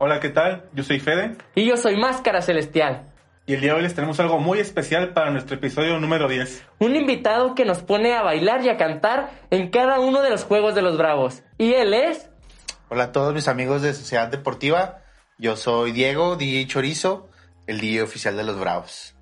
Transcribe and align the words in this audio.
Hola, 0.00 0.20
¿qué 0.20 0.28
tal? 0.28 0.62
Yo 0.74 0.84
soy 0.84 1.00
Fede. 1.00 1.36
Y 1.56 1.66
yo 1.66 1.76
soy 1.76 1.96
Máscara 1.96 2.40
Celestial. 2.40 3.12
Y 3.46 3.54
el 3.54 3.60
día 3.60 3.72
de 3.72 3.78
hoy 3.78 3.82
les 3.82 3.96
tenemos 3.96 4.20
algo 4.20 4.38
muy 4.38 4.60
especial 4.60 5.12
para 5.12 5.32
nuestro 5.32 5.56
episodio 5.56 5.98
número 5.98 6.28
10. 6.28 6.64
Un 6.78 6.94
invitado 6.94 7.56
que 7.56 7.64
nos 7.64 7.80
pone 7.80 8.14
a 8.14 8.22
bailar 8.22 8.64
y 8.64 8.68
a 8.68 8.76
cantar 8.76 9.30
en 9.50 9.70
cada 9.70 9.98
uno 9.98 10.22
de 10.22 10.30
los 10.30 10.44
Juegos 10.44 10.76
de 10.76 10.82
los 10.82 10.96
Bravos. 10.96 11.42
Y 11.58 11.72
él 11.72 11.94
es... 11.94 12.30
Hola 12.90 13.04
a 13.04 13.12
todos 13.12 13.34
mis 13.34 13.48
amigos 13.48 13.82
de 13.82 13.92
Sociedad 13.92 14.28
Deportiva. 14.28 15.02
Yo 15.36 15.56
soy 15.56 15.90
Diego, 15.90 16.36
DJ 16.36 16.68
Chorizo, 16.68 17.28
el 17.66 17.80
DJ 17.80 18.02
oficial 18.02 18.36
de 18.36 18.44
los 18.44 18.56
Bravos. 18.56 19.16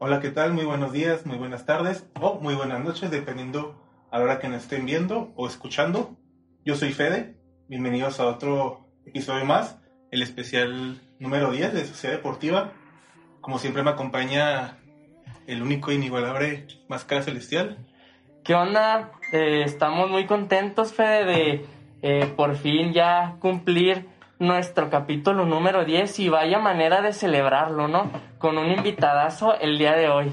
Hola, 0.00 0.20
¿qué 0.20 0.30
tal? 0.30 0.52
Muy 0.52 0.64
buenos 0.64 0.92
días, 0.92 1.26
muy 1.26 1.36
buenas 1.38 1.66
tardes 1.66 2.06
o 2.20 2.38
muy 2.38 2.54
buenas 2.54 2.84
noches, 2.84 3.10
dependiendo 3.10 3.84
a 4.12 4.18
la 4.18 4.24
hora 4.24 4.38
que 4.38 4.46
nos 4.46 4.62
estén 4.62 4.86
viendo 4.86 5.32
o 5.34 5.48
escuchando. 5.48 6.14
Yo 6.64 6.76
soy 6.76 6.92
Fede, 6.92 7.34
bienvenidos 7.66 8.20
a 8.20 8.26
otro 8.26 8.86
episodio 9.06 9.44
más, 9.44 9.80
el 10.12 10.22
especial 10.22 11.00
número 11.18 11.50
10 11.50 11.72
de 11.74 11.84
Sociedad 11.84 12.14
Deportiva. 12.14 12.74
Como 13.40 13.58
siempre 13.58 13.82
me 13.82 13.90
acompaña 13.90 14.78
el 15.48 15.62
único 15.62 15.90
inigualable 15.90 16.68
Máscara 16.86 17.22
Celestial. 17.22 17.84
¿Qué 18.44 18.54
onda? 18.54 19.10
Eh, 19.32 19.62
estamos 19.64 20.08
muy 20.10 20.26
contentos, 20.26 20.92
Fede, 20.92 21.24
de 21.24 21.66
eh, 22.02 22.32
por 22.36 22.54
fin 22.54 22.92
ya 22.92 23.34
cumplir 23.40 24.06
nuestro 24.38 24.90
capítulo 24.90 25.44
número 25.44 25.84
10 25.84 26.18
y 26.20 26.28
vaya 26.28 26.58
manera 26.58 27.00
de 27.00 27.12
celebrarlo, 27.12 27.88
¿no? 27.88 28.10
Con 28.38 28.58
un 28.58 28.70
invitadazo 28.70 29.58
el 29.58 29.78
día 29.78 29.92
de 29.94 30.08
hoy. 30.08 30.32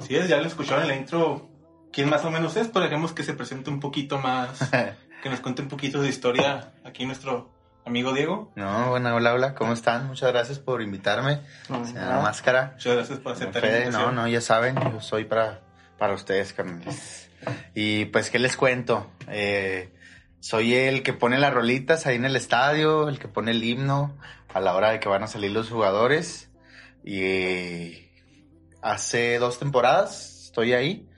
Sí, 0.00 0.16
es, 0.16 0.28
ya 0.28 0.36
lo 0.38 0.46
escucharon 0.46 0.82
en 0.82 0.88
la 0.88 0.96
intro 0.96 1.48
quién 1.92 2.08
más 2.08 2.24
o 2.24 2.30
menos 2.30 2.56
es, 2.56 2.68
pero 2.68 2.84
dejemos 2.84 3.12
que 3.12 3.22
se 3.24 3.34
presente 3.34 3.70
un 3.70 3.80
poquito 3.80 4.18
más, 4.18 4.70
que 5.22 5.28
nos 5.30 5.40
cuente 5.40 5.62
un 5.62 5.68
poquito 5.68 6.00
de 6.00 6.08
historia 6.08 6.72
aquí 6.84 7.04
nuestro 7.04 7.50
amigo 7.84 8.12
Diego. 8.12 8.52
No, 8.54 8.90
bueno, 8.90 9.14
hola, 9.14 9.34
hola, 9.34 9.54
¿cómo 9.54 9.72
están? 9.72 10.06
Muchas 10.06 10.30
gracias 10.32 10.58
por 10.58 10.82
invitarme. 10.82 11.40
No, 11.68 11.84
Señora 11.84 12.16
no. 12.16 12.22
Máscara. 12.22 12.72
Muchas 12.74 12.94
gracias 12.94 13.18
por 13.18 13.32
aceptar 13.32 13.62
la 13.62 13.68
Fede, 13.68 13.78
no, 13.78 13.86
invitación. 13.86 14.14
no, 14.14 14.28
ya 14.28 14.40
saben, 14.40 14.76
yo 14.92 15.00
soy 15.00 15.24
para, 15.24 15.60
para 15.98 16.14
ustedes, 16.14 16.52
carnales. 16.52 17.28
Y 17.74 18.04
pues, 18.06 18.30
¿qué 18.30 18.38
les 18.38 18.56
cuento? 18.56 19.10
Eh, 19.28 19.92
soy 20.42 20.74
el 20.74 21.04
que 21.04 21.12
pone 21.12 21.38
las 21.38 21.54
rolitas 21.54 22.04
ahí 22.04 22.16
en 22.16 22.24
el 22.24 22.34
estadio, 22.34 23.08
el 23.08 23.20
que 23.20 23.28
pone 23.28 23.52
el 23.52 23.62
himno 23.62 24.18
a 24.52 24.58
la 24.58 24.74
hora 24.74 24.90
de 24.90 24.98
que 24.98 25.08
van 25.08 25.22
a 25.22 25.28
salir 25.28 25.52
los 25.52 25.70
jugadores. 25.70 26.50
Y 27.04 28.08
hace 28.82 29.38
dos 29.38 29.60
temporadas 29.60 30.46
estoy 30.46 30.72
ahí. 30.72 31.08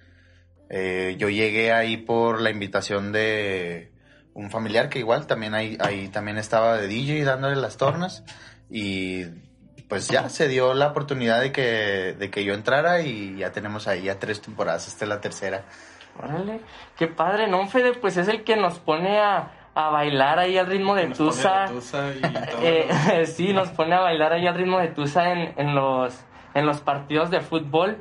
Eh, 0.68 1.16
yo 1.18 1.30
llegué 1.30 1.72
ahí 1.72 1.96
por 1.96 2.42
la 2.42 2.50
invitación 2.50 3.12
de 3.12 3.92
un 4.34 4.50
familiar 4.50 4.90
que 4.90 4.98
igual 4.98 5.26
también 5.26 5.54
ahí 5.54 6.08
también 6.12 6.36
estaba 6.36 6.76
de 6.76 6.86
DJ 6.86 7.24
dándole 7.24 7.56
las 7.56 7.78
tornas. 7.78 8.24
Y 8.68 9.24
pues 9.88 10.06
ya 10.08 10.28
se 10.28 10.48
dio 10.48 10.74
la 10.74 10.88
oportunidad 10.88 11.40
de 11.40 11.50
que, 11.50 12.14
de 12.18 12.30
que 12.30 12.44
yo 12.44 12.52
entrara 12.52 13.00
y 13.00 13.38
ya 13.38 13.52
tenemos 13.52 13.88
ahí 13.88 14.02
ya 14.02 14.18
tres 14.18 14.42
temporadas, 14.42 14.86
esta 14.86 15.06
es 15.06 15.08
la 15.08 15.22
tercera. 15.22 15.64
Órale, 16.22 16.60
qué 16.96 17.06
padre, 17.08 17.48
¿no, 17.48 17.66
Fede? 17.66 17.92
Pues 17.94 18.16
es 18.16 18.28
el 18.28 18.44
que 18.44 18.56
nos 18.56 18.78
pone 18.78 19.18
a, 19.18 19.50
a 19.74 19.90
bailar 19.90 20.38
ahí 20.38 20.56
al 20.56 20.66
ritmo 20.66 20.94
de 20.94 21.08
Nos 21.08 21.18
Tusa. 21.18 21.62
la 21.62 21.68
tusa 21.68 22.10
y 22.14 22.20
todo. 22.50 22.62
Eh, 22.62 23.26
sí, 23.26 23.52
nos 23.52 23.70
pone 23.70 23.94
a 23.94 24.00
bailar 24.00 24.32
ahí 24.32 24.46
al 24.46 24.54
ritmo 24.54 24.78
de 24.78 24.88
Tusa 24.88 25.32
en, 25.32 25.52
en, 25.56 25.74
los, 25.74 26.24
en 26.54 26.66
los 26.66 26.80
partidos 26.80 27.30
de 27.30 27.40
fútbol. 27.40 27.98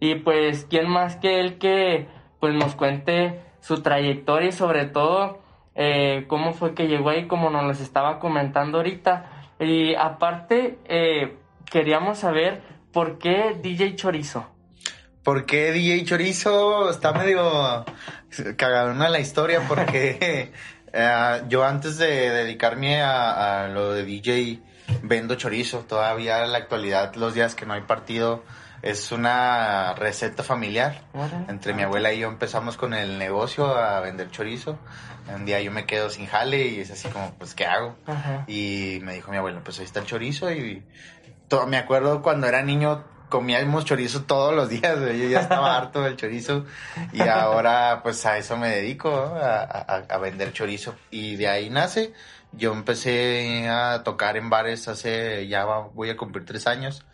Y 0.00 0.16
pues, 0.16 0.66
¿quién 0.68 0.88
más 0.88 1.16
que 1.16 1.40
él 1.40 1.58
que 1.58 2.08
pues 2.40 2.54
nos 2.54 2.74
cuente 2.74 3.40
su 3.60 3.80
trayectoria 3.82 4.48
y 4.48 4.52
sobre 4.52 4.84
todo 4.84 5.40
eh, 5.74 6.26
cómo 6.28 6.52
fue 6.52 6.74
que 6.74 6.86
llegó 6.88 7.08
ahí, 7.10 7.26
como 7.26 7.48
nos 7.48 7.64
los 7.64 7.80
estaba 7.80 8.18
comentando 8.18 8.78
ahorita? 8.78 9.30
Y 9.60 9.94
aparte, 9.94 10.78
eh, 10.84 11.38
queríamos 11.70 12.18
saber 12.18 12.60
por 12.92 13.18
qué 13.18 13.56
DJ 13.62 13.96
Chorizo. 13.96 14.46
¿Por 15.24 15.46
qué 15.46 15.72
DJ 15.72 16.04
Chorizo? 16.04 16.90
Está 16.90 17.12
medio 17.12 17.84
cagadona 18.56 19.08
la 19.08 19.20
historia 19.20 19.66
porque 19.66 20.52
eh, 20.92 21.42
yo 21.48 21.64
antes 21.64 21.96
de 21.96 22.30
dedicarme 22.30 23.00
a, 23.00 23.64
a 23.64 23.68
lo 23.68 23.92
de 23.92 24.04
DJ 24.04 24.60
vendo 25.02 25.34
chorizo. 25.36 25.80
Todavía 25.80 26.44
en 26.44 26.52
la 26.52 26.58
actualidad, 26.58 27.14
los 27.14 27.32
días 27.34 27.54
que 27.54 27.64
no 27.64 27.72
hay 27.72 27.80
partido, 27.80 28.44
es 28.82 29.12
una 29.12 29.94
receta 29.94 30.42
familiar. 30.42 31.00
Entre 31.48 31.72
mi 31.72 31.82
abuela 31.82 32.12
y 32.12 32.18
yo 32.18 32.28
empezamos 32.28 32.76
con 32.76 32.92
el 32.92 33.18
negocio 33.18 33.66
a 33.66 34.00
vender 34.00 34.30
chorizo. 34.30 34.78
Un 35.34 35.46
día 35.46 35.58
yo 35.62 35.72
me 35.72 35.86
quedo 35.86 36.10
sin 36.10 36.26
jale 36.26 36.66
y 36.66 36.80
es 36.80 36.90
así 36.90 37.08
como, 37.08 37.32
pues, 37.38 37.54
¿qué 37.54 37.64
hago? 37.64 37.96
Ajá. 38.06 38.44
Y 38.46 38.98
me 39.02 39.14
dijo 39.14 39.30
mi 39.30 39.38
abuelo, 39.38 39.62
pues 39.64 39.78
ahí 39.78 39.86
está 39.86 40.00
el 40.00 40.06
chorizo 40.06 40.52
y 40.52 40.84
todo, 41.48 41.66
me 41.66 41.78
acuerdo 41.78 42.20
cuando 42.20 42.46
era 42.46 42.62
niño 42.62 43.04
comíamos 43.38 43.84
chorizo 43.84 44.22
todos 44.22 44.54
los 44.54 44.68
días, 44.68 44.96
güey, 45.00 45.22
yo 45.22 45.28
ya 45.28 45.40
estaba 45.40 45.76
harto 45.78 46.02
del 46.02 46.14
chorizo 46.14 46.66
y 47.12 47.20
ahora 47.22 47.98
pues 48.04 48.24
a 48.26 48.38
eso 48.38 48.56
me 48.56 48.68
dedico, 48.70 49.10
¿no? 49.10 49.34
a, 49.34 49.62
a- 49.62 50.04
a 50.08 50.18
vender 50.18 50.52
chorizo 50.52 50.94
y 51.10 51.34
de 51.34 51.48
ahí 51.48 51.68
nace. 51.68 52.12
Yo 52.52 52.72
empecé 52.72 53.68
a 53.68 54.04
tocar 54.04 54.36
en 54.36 54.48
bares 54.50 54.86
hace, 54.86 55.48
ya 55.48 55.64
va- 55.64 55.88
voy 55.92 56.10
a 56.10 56.16
cumplir 56.16 56.44
tres 56.44 56.68
años 56.68 57.04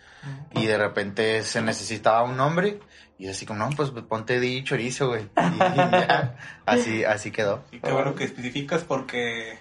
y 0.52 0.66
de 0.66 0.76
repente 0.76 1.42
se 1.42 1.62
necesitaba 1.62 2.22
un 2.22 2.36
nombre 2.36 2.80
y 3.16 3.28
así 3.28 3.46
como, 3.46 3.60
no, 3.66 3.70
pues 3.74 3.88
ponte 4.06 4.38
di 4.40 4.62
chorizo, 4.62 5.08
güey. 5.08 5.22
Y 5.54 5.58
ya, 5.58 6.36
así, 6.66 7.02
así 7.04 7.30
quedó. 7.30 7.64
Y 7.72 7.80
qué 7.80 7.90
bueno 7.92 8.14
que 8.14 8.24
especificas 8.24 8.82
porque 8.84 9.58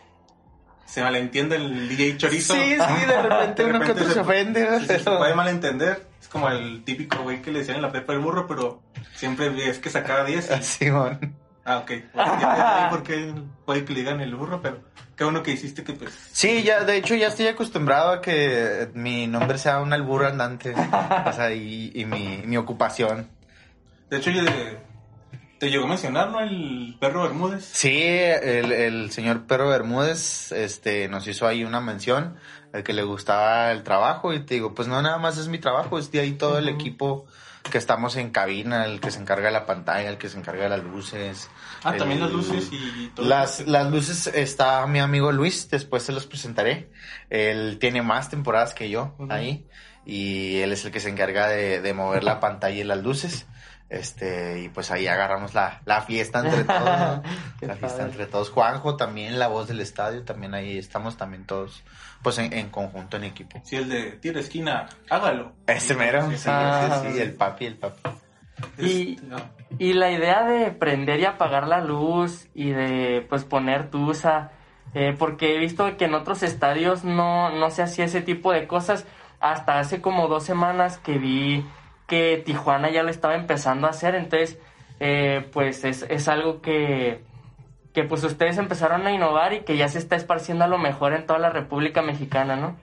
se 0.85 1.01
malentiende 1.03 1.55
el 1.55 1.87
DJ 1.87 2.17
Chorizo. 2.17 2.53
Sí, 2.55 2.75
sí, 2.75 3.05
de 3.05 3.21
repente 3.21 3.63
De 3.63 3.69
uno 3.69 3.79
que 3.79 3.85
repente 3.85 3.91
otro 3.91 4.07
se- 4.07 4.13
se 4.15 4.19
ofende, 4.19 4.79
sí, 4.81 4.85
se 4.87 4.99
puede 4.99 5.35
malentender. 5.35 6.08
Es 6.29 6.34
como 6.34 6.47
el 6.50 6.84
típico 6.84 7.23
güey 7.23 7.41
que 7.41 7.51
le 7.51 7.57
decían 7.59 7.78
en 7.78 7.81
la 7.81 7.91
prepa 7.91 8.13
el 8.13 8.19
burro, 8.19 8.45
pero 8.45 8.84
siempre 9.16 9.47
es 9.67 9.79
que 9.79 9.90
sacaba 9.90 10.23
10 10.25 10.51
y... 10.59 10.63
Simón. 10.63 11.35
Ah, 11.66 11.79
ok. 11.79 11.91
Bueno, 12.13 12.34
ya 12.40 12.56
ya 12.56 12.84
sé 12.84 12.90
por 12.95 13.01
qué 13.03 13.34
puede 13.66 13.84
que 13.84 13.94
le 13.94 14.01
digan 14.01 14.22
el 14.22 14.35
burro, 14.35 14.62
pero 14.62 14.79
qué 15.16 15.23
bueno 15.23 15.41
que 15.41 15.51
hiciste 15.53 15.84
que 15.84 15.94
pues... 15.94 16.13
Sí, 16.31 16.62
ya, 16.62 16.84
de 16.84 16.97
hecho 16.97 17.16
ya 17.16 17.29
estoy 17.29 17.47
acostumbrado 17.47 18.12
a 18.12 18.22
que 18.22 18.89
mi 18.94 19.25
nombre 19.25 19.57
sea 19.57 19.79
un 19.79 19.91
albur 19.91 20.23
andante. 20.25 20.75
o 21.25 21.34
sea, 21.34 21.51
y, 21.51 21.91
y 21.95 22.06
mi, 22.06 22.44
mi 22.45 22.57
ocupación. 22.57 23.28
De 24.12 24.18
hecho, 24.18 24.29
yo 24.29 24.44
de- 24.44 24.78
te 25.59 25.69
llegó 25.69 25.85
a 25.85 25.89
mencionar, 25.89 26.29
¿no? 26.31 26.39
El 26.39 26.95
perro 26.99 27.23
Bermúdez. 27.23 27.65
Sí, 27.65 28.01
el, 28.01 28.71
el 28.71 29.11
señor 29.11 29.45
Perro 29.45 29.69
Bermúdez 29.69 30.51
este, 30.51 31.07
nos 31.09 31.27
hizo 31.27 31.47
ahí 31.47 31.63
una 31.63 31.81
mención, 31.81 32.37
el 32.73 32.83
que 32.83 32.93
le 32.93 33.03
gustaba 33.03 33.71
el 33.71 33.83
trabajo, 33.83 34.33
y 34.33 34.39
te 34.39 34.55
digo, 34.55 34.73
pues 34.73 34.87
no 34.87 35.01
nada 35.01 35.17
más 35.17 35.37
es 35.37 35.47
mi 35.47 35.59
trabajo, 35.59 35.99
es 35.99 36.11
de 36.11 36.21
ahí 36.21 36.33
todo 36.33 36.57
el 36.57 36.69
equipo 36.69 37.27
que 37.69 37.77
estamos 37.77 38.15
en 38.15 38.31
cabina, 38.31 38.85
el 38.85 38.99
que 38.99 39.11
se 39.11 39.19
encarga 39.19 39.47
de 39.47 39.51
la 39.51 39.65
pantalla, 39.65 40.09
el 40.09 40.17
que 40.17 40.29
se 40.29 40.37
encarga 40.37 40.63
de 40.63 40.69
las 40.69 40.83
luces. 40.83 41.49
Ah, 41.83 41.95
también 41.95 42.21
las 42.21 42.31
luces 42.31 42.69
y 42.71 43.11
todo. 43.13 43.27
Las, 43.27 43.67
las 43.67 43.91
luces 43.91 44.27
está 44.27 44.87
mi 44.87 44.99
amigo 44.99 45.31
Luis, 45.31 45.69
después 45.69 46.03
se 46.03 46.13
los 46.13 46.25
presentaré. 46.25 46.89
Él 47.29 47.77
tiene 47.79 48.01
más 48.01 48.29
temporadas 48.29 48.73
que 48.73 48.89
yo 48.89 49.13
Ujú. 49.19 49.31
ahí 49.31 49.67
y 50.05 50.57
él 50.61 50.71
es 50.71 50.85
el 50.85 50.91
que 50.91 50.99
se 50.99 51.09
encarga 51.09 51.47
de, 51.47 51.81
de 51.81 51.93
mover 51.93 52.23
la 52.23 52.39
pantalla 52.39 52.79
y 52.79 52.83
las 52.83 53.03
luces. 53.03 53.45
Este, 53.89 54.59
y 54.61 54.69
pues 54.69 54.91
ahí 54.91 55.07
agarramos 55.07 55.55
la, 55.55 55.81
la 55.85 56.01
fiesta 56.01 56.39
entre 56.45 56.63
todos, 56.63 56.79
La 57.61 57.75
fiesta 57.75 57.88
padre. 57.88 58.03
entre 58.03 58.25
todos. 58.27 58.50
Juanjo 58.51 58.95
también, 58.97 59.39
la 59.39 59.47
voz 59.47 59.67
del 59.67 59.81
estadio, 59.81 60.23
también 60.23 60.53
ahí 60.53 60.77
estamos 60.77 61.17
también 61.17 61.45
todos, 61.45 61.83
pues 62.22 62.38
en, 62.38 62.53
en 62.53 62.69
conjunto, 62.69 63.17
en 63.17 63.23
equipo. 63.23 63.59
Si 63.63 63.75
el 63.77 63.89
de 63.89 64.11
tira 64.13 64.39
esquina, 64.41 64.88
hágalo. 65.09 65.53
Ese 65.65 65.95
mero, 65.95 66.30
sí, 66.30 66.38
sí, 66.38 66.50
Ah, 66.51 67.01
sí, 67.03 67.13
sí. 67.13 67.19
el 67.19 67.33
papi, 67.33 67.65
el 67.65 67.75
papi. 67.77 68.00
Y- 68.77 69.13
Este, 69.13 69.25
Y 69.80 69.94
la 69.94 70.12
idea 70.12 70.44
de 70.44 70.71
prender 70.71 71.19
y 71.19 71.25
apagar 71.25 71.68
la 71.68 71.80
luz 71.81 72.47
y 72.53 72.69
de 72.71 73.25
pues 73.30 73.44
poner 73.44 73.89
tusa, 73.89 74.51
eh, 74.94 75.15
porque 75.18 75.56
he 75.56 75.59
visto 75.59 75.95
que 75.97 76.06
en 76.06 76.13
otros 76.13 76.44
estadios 76.44 77.03
no, 77.03 77.50
no 77.51 77.69
se 77.71 77.81
hacía 77.83 78.06
ese 78.06 78.21
tipo 78.21 78.51
de 78.51 78.68
cosas. 78.68 79.06
Hasta 79.39 79.80
hace 79.80 80.01
como 80.01 80.27
dos 80.27 80.44
semanas 80.44 80.97
que 80.97 81.18
vi 81.18 81.65
que 82.09 82.41
Tijuana 82.45 82.89
ya 82.89 83.03
lo 83.03 83.09
estaba 83.09 83.35
empezando 83.35 83.88
a 83.88 83.91
hacer, 83.91 84.15
entonces 84.15 84.57
eh, 85.00 85.47
pues 85.53 85.85
es, 85.85 86.06
es 86.09 86.27
algo 86.27 86.61
que, 86.61 87.21
que 87.94 88.03
pues 88.03 88.23
ustedes 88.25 88.57
empezaron 88.57 89.07
a 89.07 89.13
innovar 89.13 89.53
y 89.53 89.61
que 89.61 89.77
ya 89.77 89.88
se 89.88 90.00
está 90.00 90.17
esparciendo 90.17 90.65
a 90.65 90.67
lo 90.67 90.77
mejor 90.77 91.13
en 91.13 91.25
toda 91.25 91.39
la 91.39 91.50
República 91.50 92.01
Mexicana, 92.01 92.57
¿no? 92.57 92.77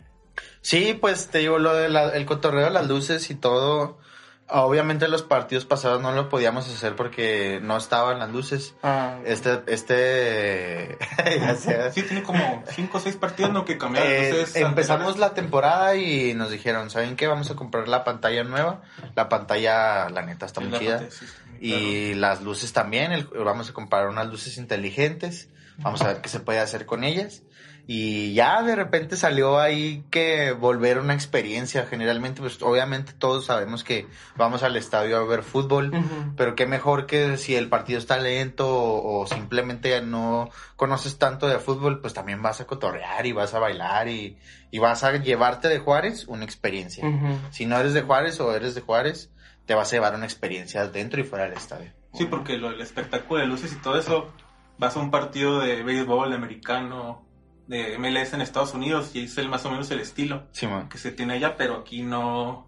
Sí, 0.62 0.96
pues 0.98 1.28
te 1.28 1.38
digo 1.38 1.58
lo 1.58 1.74
del 1.74 1.96
el 1.96 2.26
cotorreo 2.26 2.64
de 2.64 2.70
las 2.70 2.88
luces 2.88 3.30
y 3.30 3.34
todo. 3.34 3.98
Obviamente 4.48 5.08
los 5.08 5.22
partidos 5.22 5.64
pasados 5.64 6.00
no 6.00 6.12
lo 6.12 6.28
podíamos 6.28 6.68
hacer 6.68 6.94
porque 6.94 7.58
no 7.62 7.76
estaban 7.76 8.20
las 8.20 8.30
luces. 8.30 8.74
Ah, 8.82 9.18
Este, 9.24 9.60
este. 9.66 10.98
Sí, 11.92 12.02
tiene 12.02 12.22
como 12.22 12.62
5 12.70 12.98
o 12.98 13.00
6 13.00 13.16
partidos, 13.16 13.52
¿no? 13.52 13.64
Que 13.64 13.76
cambiaron. 13.76 14.10
Eh, 14.10 14.28
Entonces, 14.30 14.56
empezamos 14.56 15.14
anteriores- 15.14 15.18
la 15.18 15.34
temporada 15.34 15.96
y 15.96 16.34
nos 16.34 16.50
dijeron, 16.50 16.90
¿saben 16.90 17.16
qué? 17.16 17.26
Vamos 17.26 17.50
a 17.50 17.54
comprar 17.56 17.88
la 17.88 18.04
pantalla 18.04 18.44
nueva. 18.44 18.82
La 19.14 19.28
pantalla, 19.28 20.08
la 20.10 20.22
neta, 20.22 20.46
está 20.46 20.60
muy 20.60 20.78
chida. 20.78 21.02
sí, 21.10 21.26
Y 21.60 22.14
las 22.14 22.42
luces 22.42 22.72
también, 22.72 23.12
el- 23.12 23.24
vamos 23.26 23.70
a 23.70 23.72
comprar 23.72 24.08
unas 24.08 24.28
luces 24.28 24.58
inteligentes, 24.58 25.48
vamos 25.78 26.02
a 26.02 26.08
ver 26.08 26.20
qué 26.20 26.28
se 26.28 26.40
puede 26.40 26.60
hacer 26.60 26.86
con 26.86 27.02
ellas. 27.02 27.42
Y 27.88 28.34
ya 28.34 28.62
de 28.62 28.74
repente 28.74 29.16
salió 29.16 29.60
ahí 29.60 30.04
que 30.10 30.50
volver 30.50 30.98
una 30.98 31.14
experiencia. 31.14 31.86
Generalmente, 31.86 32.40
pues 32.40 32.60
obviamente 32.60 33.12
todos 33.12 33.46
sabemos 33.46 33.84
que 33.84 34.08
vamos 34.34 34.64
al 34.64 34.76
estadio 34.76 35.16
a 35.18 35.24
ver 35.24 35.44
fútbol, 35.44 35.92
pero 36.36 36.56
qué 36.56 36.66
mejor 36.66 37.06
que 37.06 37.36
si 37.36 37.54
el 37.54 37.68
partido 37.68 38.00
está 38.00 38.18
lento 38.18 38.68
o, 38.68 39.20
o 39.20 39.26
simplemente 39.28 40.00
no 40.02 40.50
conoces 40.74 41.18
tanto 41.18 41.46
de 41.46 41.60
fútbol, 41.60 42.00
pues 42.00 42.12
también 42.12 42.42
vas 42.42 42.60
a 42.60 42.66
cotorrear 42.66 43.24
y 43.24 43.32
vas 43.32 43.54
a 43.54 43.60
bailar 43.60 44.08
y, 44.08 44.36
y 44.70 44.78
vas 44.78 45.04
a 45.04 45.12
llevarte 45.16 45.68
de 45.68 45.78
Juárez 45.78 46.26
una 46.26 46.44
experiencia. 46.44 47.04
Si 47.50 47.66
no 47.66 47.78
eres 47.78 47.94
de 47.94 48.02
Juárez 48.02 48.40
o 48.40 48.54
eres 48.54 48.74
de 48.74 48.80
Juárez, 48.80 49.30
te 49.64 49.74
vas 49.74 49.92
a 49.92 49.96
llevar 49.96 50.14
una 50.14 50.24
experiencia 50.24 50.86
dentro 50.88 51.20
y 51.20 51.24
fuera 51.24 51.44
del 51.44 51.54
estadio. 51.54 51.92
Sí, 52.14 52.24
porque 52.26 52.56
lo, 52.56 52.70
el 52.70 52.80
espectáculo 52.80 53.40
de 53.40 53.46
luces 53.46 53.72
y 53.72 53.76
todo 53.76 53.98
eso, 53.98 54.32
vas 54.78 54.96
a 54.96 55.00
un 55.00 55.10
partido 55.10 55.60
de 55.60 55.82
béisbol 55.82 56.32
americano, 56.32 57.25
de 57.66 57.98
MLS 57.98 58.32
en 58.32 58.40
Estados 58.40 58.74
Unidos, 58.74 59.10
y 59.14 59.24
es 59.24 59.38
el 59.38 59.48
más 59.48 59.64
o 59.64 59.70
menos 59.70 59.90
el 59.90 60.00
estilo 60.00 60.44
que 60.88 60.98
se 60.98 61.12
tiene 61.12 61.34
allá, 61.34 61.56
pero 61.56 61.76
aquí 61.76 62.02
no, 62.02 62.66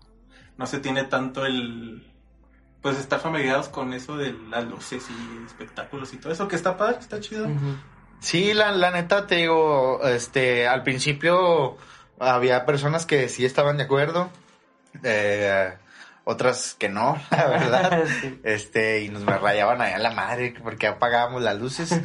no 0.56 0.66
se 0.66 0.80
tiene 0.80 1.04
tanto 1.04 1.46
el... 1.46 2.04
Pues 2.82 2.96
estar 2.98 3.18
familiarizados 3.18 3.68
con 3.68 3.92
eso 3.92 4.16
de 4.16 4.32
las 4.50 4.64
luces 4.64 5.04
y 5.10 5.44
espectáculos 5.44 6.14
y 6.14 6.18
todo 6.18 6.32
eso, 6.32 6.46
que 6.46 6.54
está 6.54 6.76
padre, 6.76 6.98
está 7.00 7.18
chido. 7.18 7.48
Sí, 8.20 8.54
la, 8.54 8.70
la 8.70 8.92
neta 8.92 9.26
te 9.26 9.34
digo, 9.34 10.00
este, 10.04 10.68
al 10.68 10.84
principio 10.84 11.76
había 12.20 12.64
personas 12.66 13.04
que 13.04 13.28
sí 13.28 13.44
estaban 13.44 13.78
de 13.78 13.84
acuerdo, 13.84 14.30
eh, 15.02 15.72
otras 16.24 16.74
que 16.78 16.88
no, 16.88 17.20
la 17.30 17.46
verdad. 17.46 18.04
Sí. 18.20 18.40
Este, 18.44 19.02
y 19.02 19.08
nos 19.08 19.24
me 19.24 19.38
rayaban 19.38 19.80
allá 19.80 19.98
la 19.98 20.10
madre 20.10 20.54
porque 20.62 20.86
apagábamos 20.86 21.42
las 21.42 21.58
luces. 21.58 22.00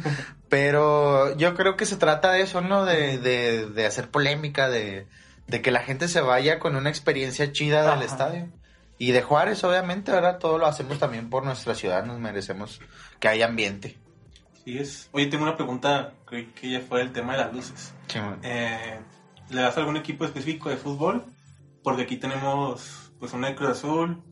Pero 0.54 1.36
yo 1.36 1.56
creo 1.56 1.76
que 1.76 1.84
se 1.84 1.96
trata 1.96 2.30
de 2.30 2.42
eso, 2.42 2.60
¿no? 2.60 2.84
De, 2.84 3.18
de, 3.18 3.66
de 3.66 3.86
hacer 3.86 4.08
polémica, 4.08 4.68
de, 4.68 5.08
de 5.48 5.60
que 5.60 5.72
la 5.72 5.80
gente 5.80 6.06
se 6.06 6.20
vaya 6.20 6.60
con 6.60 6.76
una 6.76 6.90
experiencia 6.90 7.50
chida 7.50 7.80
del 7.82 7.90
Ajá. 7.94 8.04
estadio. 8.04 8.52
Y 8.96 9.10
de 9.10 9.20
Juárez, 9.20 9.64
obviamente, 9.64 10.12
ahora 10.12 10.38
todo 10.38 10.58
lo 10.58 10.66
hacemos 10.66 11.00
también 11.00 11.28
por 11.28 11.44
nuestra 11.44 11.74
ciudad, 11.74 12.04
nos 12.04 12.20
merecemos 12.20 12.80
que 13.18 13.26
haya 13.26 13.46
ambiente. 13.46 13.98
Sí 14.64 14.78
es. 14.78 15.08
Oye, 15.10 15.26
tengo 15.26 15.42
una 15.42 15.56
pregunta, 15.56 16.12
creí 16.24 16.46
que 16.52 16.70
ya 16.70 16.80
fue 16.80 17.02
el 17.02 17.10
tema 17.10 17.32
de 17.32 17.38
las 17.40 17.52
luces. 17.52 17.92
Eh, 18.44 19.00
¿Le 19.50 19.60
das 19.60 19.76
a 19.76 19.80
algún 19.80 19.96
equipo 19.96 20.24
específico 20.24 20.68
de 20.68 20.76
fútbol? 20.76 21.24
Porque 21.82 22.02
aquí 22.02 22.16
tenemos 22.16 23.10
pues 23.18 23.32
una 23.32 23.48
de 23.48 23.56
Cruz 23.56 23.70
Azul, 23.70 24.22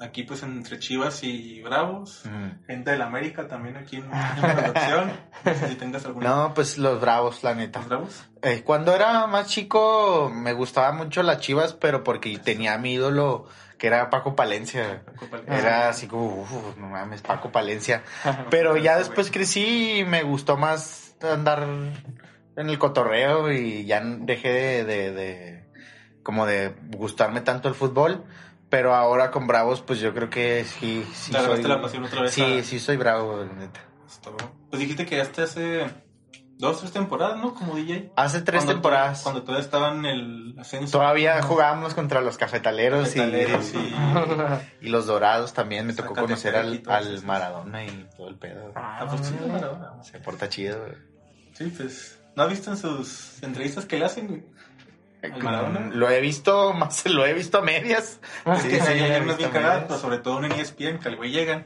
aquí 0.00 0.22
pues 0.24 0.42
entre 0.42 0.78
Chivas 0.78 1.22
y 1.22 1.60
Bravos, 1.62 2.22
Ujú. 2.24 2.64
gente 2.66 2.90
del 2.92 3.02
América 3.02 3.46
también 3.48 3.76
aquí 3.76 3.96
en, 3.96 4.04
en 4.44 4.56
producción. 4.56 5.12
No 5.44 5.54
sé 5.54 5.68
si 5.68 5.74
tengas 5.76 6.04
algún 6.06 6.22
No, 6.24 6.52
pues 6.54 6.78
los 6.78 7.00
bravos, 7.00 7.42
la 7.42 7.54
neta. 7.54 7.80
¿Los 7.80 7.88
Bravos? 7.88 8.24
Eh, 8.42 8.62
cuando 8.64 8.94
era 8.94 9.26
más 9.26 9.48
chico 9.48 10.30
me 10.34 10.52
gustaba 10.52 10.92
mucho 10.92 11.22
las 11.22 11.38
chivas, 11.40 11.74
pero 11.74 12.02
porque 12.02 12.38
tenía 12.38 12.74
a 12.74 12.78
mi 12.78 12.94
ídolo 12.94 13.46
que 13.78 13.86
era 13.86 14.10
Paco 14.10 14.36
Palencia. 14.36 15.02
Era 15.46 15.88
así 15.88 16.06
como, 16.06 16.42
"Uf, 16.42 16.76
no 16.76 16.88
mames, 16.88 17.22
Paco 17.22 17.50
Palencia. 17.50 18.02
Pero 18.50 18.76
ya 18.76 18.98
después 18.98 19.30
crecí 19.30 20.00
y 20.00 20.04
me 20.04 20.22
gustó 20.22 20.58
más 20.58 21.16
andar 21.22 21.62
en 22.56 22.68
el 22.68 22.78
cotorreo 22.78 23.50
y 23.50 23.86
ya 23.86 24.02
dejé 24.02 24.50
de, 24.50 24.84
de- 24.84 25.12
de- 25.12 25.64
como 26.22 26.44
de 26.44 26.74
gustarme 26.94 27.40
tanto 27.40 27.68
el 27.68 27.74
fútbol. 27.74 28.24
Pero 28.70 28.94
ahora 28.94 29.30
con 29.32 29.46
Bravos, 29.46 29.80
pues 29.82 29.98
yo 30.00 30.14
creo 30.14 30.30
que 30.30 30.64
sí, 30.64 31.04
sí 31.12 31.34
agarraste 31.34 31.62
soy. 31.62 31.70
la 31.70 31.82
pasión 31.82 32.04
otra 32.04 32.22
vez 32.22 32.32
Sí, 32.32 32.42
a- 32.60 32.62
sí 32.62 32.78
soy 32.78 32.96
bravo, 32.96 33.44
la 33.44 33.52
neta. 33.52 33.80
Pues 34.70 34.80
dijiste 34.80 35.06
que 35.06 35.16
ya 35.16 35.22
hasta 35.22 35.42
hace 35.42 35.90
dos, 36.58 36.78
tres 36.80 36.92
temporadas, 36.92 37.38
¿no? 37.38 37.54
Como 37.54 37.74
DJ. 37.74 38.12
Hace 38.16 38.42
tres 38.42 38.60
Cuando 38.60 38.74
temporadas. 38.74 39.22
Cuando 39.22 39.42
todavía 39.42 39.64
estaba 39.64 39.92
en 39.92 40.04
el 40.04 40.54
ascenso. 40.58 40.98
Todavía 40.98 41.42
jugábamos 41.42 41.94
contra 41.94 42.20
los 42.20 42.36
cafetaleros, 42.38 43.08
Cafetaleros 43.08 43.72
y, 43.74 43.78
y- 43.78 43.94
y 44.86 44.88
los 44.90 45.06
dorados 45.06 45.52
también. 45.52 45.86
Me 45.86 45.92
tocó 45.94 46.14
conocer 46.14 46.54
al, 46.54 46.82
al. 46.86 47.22
Maradona 47.24 47.84
y 47.84 48.08
todo 48.16 48.28
el 48.28 48.36
pedo. 48.36 48.72
Ah, 48.76 49.06
pues 49.10 49.26
sí, 49.26 49.34
Maradona. 49.48 50.02
Se 50.04 50.18
porta 50.20 50.48
chido. 50.48 50.78
güey. 50.80 50.92
Sí, 51.54 51.72
pues. 51.76 52.18
¿No 52.36 52.44
has 52.44 52.50
visto 52.50 52.70
en 52.70 52.76
sus 52.76 53.42
entrevistas 53.42 53.84
que 53.86 53.98
le 53.98 54.04
hacen, 54.04 54.28
güey? 54.28 54.44
¿Al 55.22 55.42
Maradona? 55.42 55.90
Lo 55.92 56.08
he 56.10 56.20
visto 56.20 56.72
más, 56.72 57.04
lo 57.10 57.26
he 57.26 57.34
visto 57.34 57.58
a 57.58 57.62
medias. 57.62 58.20
Es 58.46 58.62
que 58.62 58.80
sí, 58.80 58.94
lo 58.98 59.04
he 59.06 59.12
hay 59.12 59.20
unas 59.22 59.24
visto 59.24 59.36
bien 59.38 59.50
a 59.50 59.52
cagadas, 59.52 59.74
medias. 59.74 59.88
pero 59.88 60.00
sobre 60.00 60.18
todo 60.18 60.44
en 60.44 60.52
ESPN, 60.52 60.98
que 60.98 61.08
al 61.08 61.16
güey 61.16 61.30
llegan 61.30 61.64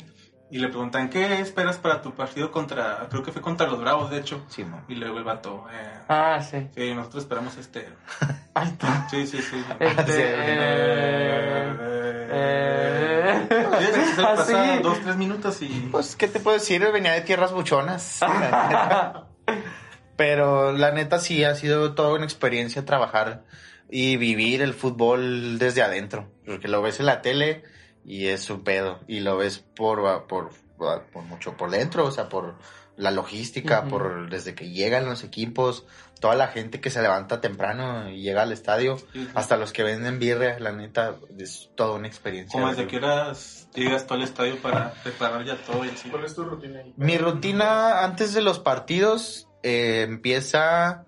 y 0.50 0.58
le 0.58 0.68
preguntan, 0.68 1.08
¿qué 1.10 1.40
esperas 1.40 1.78
para 1.78 2.00
tu 2.02 2.14
partido 2.14 2.52
contra, 2.52 3.06
creo 3.10 3.22
que 3.22 3.32
fue 3.32 3.42
contra 3.42 3.66
los 3.66 3.80
Bravos, 3.80 4.10
de 4.10 4.18
hecho? 4.18 4.44
Sí, 4.48 4.62
mo. 4.64 4.82
Y 4.88 4.94
luego 4.94 5.18
el 5.18 5.24
vato, 5.24 5.66
eh, 5.72 6.00
Ah, 6.08 6.40
sí. 6.42 6.68
sí, 6.74 6.94
nosotros 6.94 7.24
esperamos 7.24 7.56
este... 7.56 7.88
Está. 8.54 9.08
Sí, 9.10 9.26
sí, 9.26 9.40
sí. 9.42 9.64
Este, 9.80 10.12
Sí, 10.12 10.22
eh, 10.22 11.76
eh. 12.30 13.46
Sí, 13.80 13.86
se 14.14 14.20
le 14.22 14.26
Ah, 14.28 14.34
pasa 14.36 14.74
sí. 14.76 14.82
dos, 14.82 15.00
tres 15.00 15.16
minutos 15.16 15.60
y... 15.62 15.88
Pues, 15.90 16.14
¿qué 16.14 16.28
te 16.28 16.38
puedo 16.38 16.56
decir? 16.56 16.80
Venía 16.92 17.12
de 17.12 17.22
tierras 17.22 17.52
buchonas. 17.52 18.20
Pero 20.16 20.72
la 20.72 20.90
neta 20.92 21.18
sí 21.18 21.44
ha 21.44 21.54
sido 21.54 21.94
toda 21.94 22.14
una 22.14 22.24
experiencia 22.24 22.84
trabajar 22.84 23.44
y 23.90 24.16
vivir 24.16 24.62
el 24.62 24.74
fútbol 24.74 25.58
desde 25.58 25.82
adentro. 25.82 26.30
Porque 26.46 26.68
lo 26.68 26.82
ves 26.82 27.00
en 27.00 27.06
la 27.06 27.22
tele 27.22 27.62
y 28.04 28.26
es 28.26 28.48
un 28.50 28.62
pedo. 28.64 29.00
Y 29.08 29.20
lo 29.20 29.36
ves 29.36 29.58
por, 29.58 30.26
por, 30.26 30.50
por 30.78 31.22
mucho 31.24 31.56
por 31.56 31.70
dentro, 31.70 32.04
o 32.06 32.10
sea, 32.10 32.28
por 32.28 32.54
la 32.96 33.10
logística, 33.10 33.80
Ujú. 33.80 33.88
por 33.90 34.30
desde 34.30 34.54
que 34.54 34.70
llegan 34.70 35.04
los 35.04 35.24
equipos, 35.24 35.84
toda 36.20 36.36
la 36.36 36.46
gente 36.46 36.80
que 36.80 36.90
se 36.90 37.02
levanta 37.02 37.40
temprano 37.40 38.08
y 38.08 38.22
llega 38.22 38.42
al 38.42 38.52
estadio, 38.52 38.98
Sí, 38.98 39.06
sí. 39.14 39.28
hasta 39.34 39.56
los 39.56 39.72
que 39.72 39.82
venden 39.82 40.20
birria, 40.20 40.60
la 40.60 40.70
neta, 40.70 41.16
es 41.36 41.70
toda 41.74 41.96
una 41.96 42.06
experiencia. 42.06 42.52
Como 42.52 42.70
desde 42.70 42.86
que 42.86 42.98
horas 42.98 43.68
llegas 43.74 44.06
tú 44.06 44.14
al 44.14 44.22
estadio 44.22 44.62
para 44.62 44.92
preparar 45.02 45.44
ya 45.44 45.56
todo 45.56 45.84
y 45.84 45.88
así. 45.88 46.08
¿Cuál 46.08 46.24
es 46.24 46.36
tu 46.36 46.44
rutina 46.44 46.78
ahí? 46.78 46.94
Mi 46.96 47.18
rutina 47.18 48.04
antes 48.04 48.32
de 48.32 48.42
los 48.42 48.60
partidos 48.60 49.48
eh, 49.64 50.02
empieza 50.02 51.04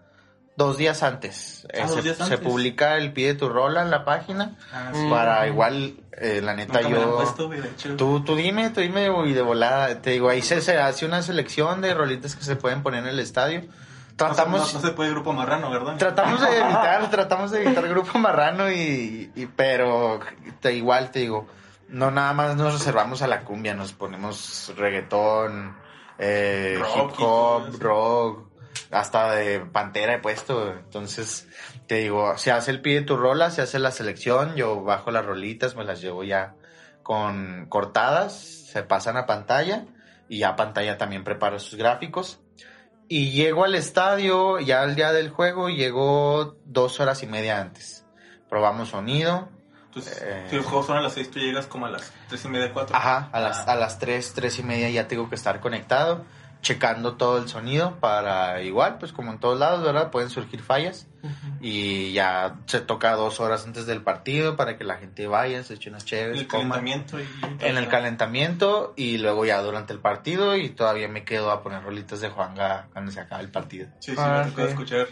dos 0.56 0.78
días 0.78 1.02
antes. 1.02 1.66
Eh, 1.72 1.80
Ah, 1.82 1.86
dos 1.86 1.96
se, 1.96 2.02
días 2.02 2.16
se 2.16 2.22
antes. 2.24 2.40
publica 2.40 2.96
el 2.96 3.12
pide 3.12 3.34
tu 3.34 3.48
rola 3.48 3.82
en 3.82 3.90
la 3.90 4.04
página 4.04 4.56
Ah, 4.72 4.90
Mm. 4.94 5.10
para 5.10 5.46
igual, 5.46 5.96
eh, 6.12 6.40
la 6.42 6.54
neta 6.54 6.80
Nunca 6.80 6.96
yo... 6.96 7.16
puesto, 7.16 7.48
de. 7.48 7.96
Tú, 7.96 8.24
tú 8.24 8.34
dime, 8.36 8.70
tú 8.70 8.80
dime 8.80 9.08
y 9.26 9.32
de 9.34 9.42
volada. 9.42 10.00
Te 10.00 10.10
digo, 10.12 10.30
ahí 10.30 10.40
se, 10.42 10.60
se 10.62 10.78
hace 10.78 11.04
una 11.06 11.20
selección 11.22 11.80
de 11.82 11.92
rolitas 11.94 12.34
que 12.36 12.42
se 12.44 12.56
pueden 12.56 12.82
poner 12.82 13.02
en 13.04 13.10
el 13.10 13.20
estadio. 13.20 13.60
Se- 13.60 13.68
Tratamos, 14.16 14.72
No, 14.72 14.80
no 14.80 14.86
se 14.86 14.94
puede 14.94 15.10
grupo 15.10 15.34
marrano, 15.34 15.70
¿verdad? 15.70 15.98
tratamos 15.98 16.40
de 16.40 16.46
evitar, 16.58 17.10
tratamos 17.10 17.50
de 17.50 17.62
evitar 17.62 17.86
grupo 17.88 18.18
marrano 18.18 18.70
y, 18.72 19.30
y- 19.36 19.46
pero 19.54 20.20
te, 20.60 20.72
igual 20.72 21.10
te 21.10 21.18
digo, 21.18 21.46
no 21.90 22.10
nada 22.10 22.32
más 22.32 22.56
nos 22.56 22.72
reservamos 22.72 23.20
a 23.20 23.26
la 23.26 23.40
cumbia, 23.42 23.74
nos 23.74 23.92
ponemos 23.92 24.72
reggaetón, 24.74 25.76
eh, 26.18 26.78
Rock 26.80 27.10
hip 27.12 27.20
hop, 27.20 27.82
rock, 27.82 28.48
hasta 28.90 29.32
de 29.34 29.60
pantera 29.60 30.14
he 30.14 30.18
puesto, 30.18 30.72
entonces 30.72 31.48
te 31.86 31.96
digo, 31.96 32.36
se 32.38 32.52
hace 32.52 32.70
el 32.70 32.80
pide 32.80 33.02
tu 33.02 33.16
rola, 33.16 33.50
se 33.50 33.62
hace 33.62 33.78
la 33.78 33.90
selección, 33.90 34.54
yo 34.56 34.82
bajo 34.82 35.10
las 35.10 35.24
rolitas, 35.26 35.74
me 35.76 35.84
las 35.84 36.00
llevo 36.00 36.24
ya 36.24 36.54
con 37.02 37.66
cortadas, 37.68 38.34
se 38.36 38.82
pasan 38.82 39.16
a 39.16 39.26
pantalla 39.26 39.84
y 40.28 40.38
ya 40.38 40.56
pantalla 40.56 40.98
también 40.98 41.24
prepara 41.24 41.58
sus 41.58 41.76
gráficos. 41.78 42.40
Y 43.08 43.30
llego 43.30 43.64
al 43.64 43.76
estadio, 43.76 44.58
ya 44.58 44.82
al 44.82 44.96
día 44.96 45.12
del 45.12 45.30
juego, 45.30 45.68
llego 45.68 46.56
dos 46.64 46.98
horas 46.98 47.22
y 47.22 47.28
media 47.28 47.60
antes. 47.60 48.04
Probamos 48.48 48.88
sonido. 48.88 49.48
Entonces, 49.86 50.20
Eh. 50.26 50.46
si 50.50 50.56
los 50.56 50.66
juegos 50.66 50.86
son 50.86 50.96
a 50.96 51.00
las 51.00 51.12
6, 51.14 51.30
tú 51.30 51.38
llegas 51.38 51.66
como 51.68 51.86
a 51.86 51.90
las 51.90 52.12
3 52.28 52.44
y 52.44 52.48
media, 52.48 52.72
4. 52.72 52.96
Ajá, 52.96 53.30
a 53.32 53.38
las, 53.40 53.58
Ah. 53.58 53.72
a 53.72 53.76
las 53.76 53.98
tres, 54.00 54.32
tres 54.34 54.58
y 54.58 54.64
media 54.64 54.90
ya 54.90 55.06
tengo 55.06 55.28
que 55.28 55.36
estar 55.36 55.60
conectado, 55.60 56.24
checando 56.66 57.14
todo 57.14 57.38
el 57.38 57.48
sonido 57.48 58.00
para 58.00 58.60
igual, 58.60 58.98
pues 58.98 59.12
como 59.12 59.30
en 59.30 59.38
todos 59.38 59.56
lados, 59.56 59.84
¿verdad? 59.84 60.10
Pueden 60.10 60.30
surgir 60.30 60.62
fallas. 60.62 61.06
Y 61.60 62.12
ya 62.12 62.56
se 62.66 62.80
toca 62.80 63.12
dos 63.14 63.38
horas 63.38 63.64
antes 63.66 63.86
del 63.86 64.02
partido 64.02 64.56
para 64.56 64.76
que 64.76 64.82
la 64.82 64.96
gente 64.96 65.28
vaya, 65.28 65.62
se 65.62 65.74
eche 65.74 65.90
unas 65.90 66.04
chéveres, 66.04 66.40
El 66.40 66.48
coma. 66.48 66.74
calentamiento 66.76 67.20
y... 67.20 67.24
En 67.60 67.76
el 67.78 67.86
calentamiento 67.88 68.94
y 68.96 69.18
luego 69.18 69.44
ya 69.44 69.60
durante 69.62 69.92
el 69.92 70.00
partido 70.00 70.56
y 70.56 70.68
todavía 70.70 71.06
me 71.08 71.22
quedo 71.24 71.52
a 71.52 71.62
poner 71.62 71.84
rolitas 71.84 72.20
de 72.20 72.30
Juanga 72.30 72.88
cuando 72.92 73.12
se 73.12 73.20
acaba 73.20 73.40
el 73.40 73.50
partido. 73.50 73.86
Sí, 74.00 74.10
sí, 74.12 74.16
Ah, 74.18 74.42
me 74.44 74.50
tocó 74.50 74.62
sí. 74.62 74.68
escuchar 74.70 75.06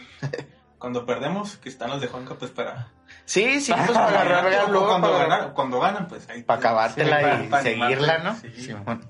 cuando 0.77 1.05
perdemos, 1.05 1.55
que 1.55 1.69
están 1.69 1.89
los 1.89 2.01
de 2.01 2.07
Juanca, 2.07 2.35
pues 2.37 2.51
para... 2.51 2.89
Sí, 3.23 3.61
sí, 3.61 3.71
pues 3.73 3.91
para 3.91 4.07
agarrar 4.21 4.69
luego 4.69 4.87
cuando, 4.89 5.11
para, 5.13 5.25
ganan, 5.27 5.53
cuando 5.53 5.79
ganan, 5.79 6.07
pues 6.09 6.27
ahí... 6.29 6.43
para 6.43 6.59
acabártela 6.59 7.37
Sí, 7.39 7.45
y 7.45 7.47
para 7.49 7.63
seguirla, 7.63 8.13
animarte, 8.15 8.23
¿no? 8.49 8.53
sí. 8.55 8.61
Simón. 8.61 9.05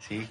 Sí, 0.00 0.28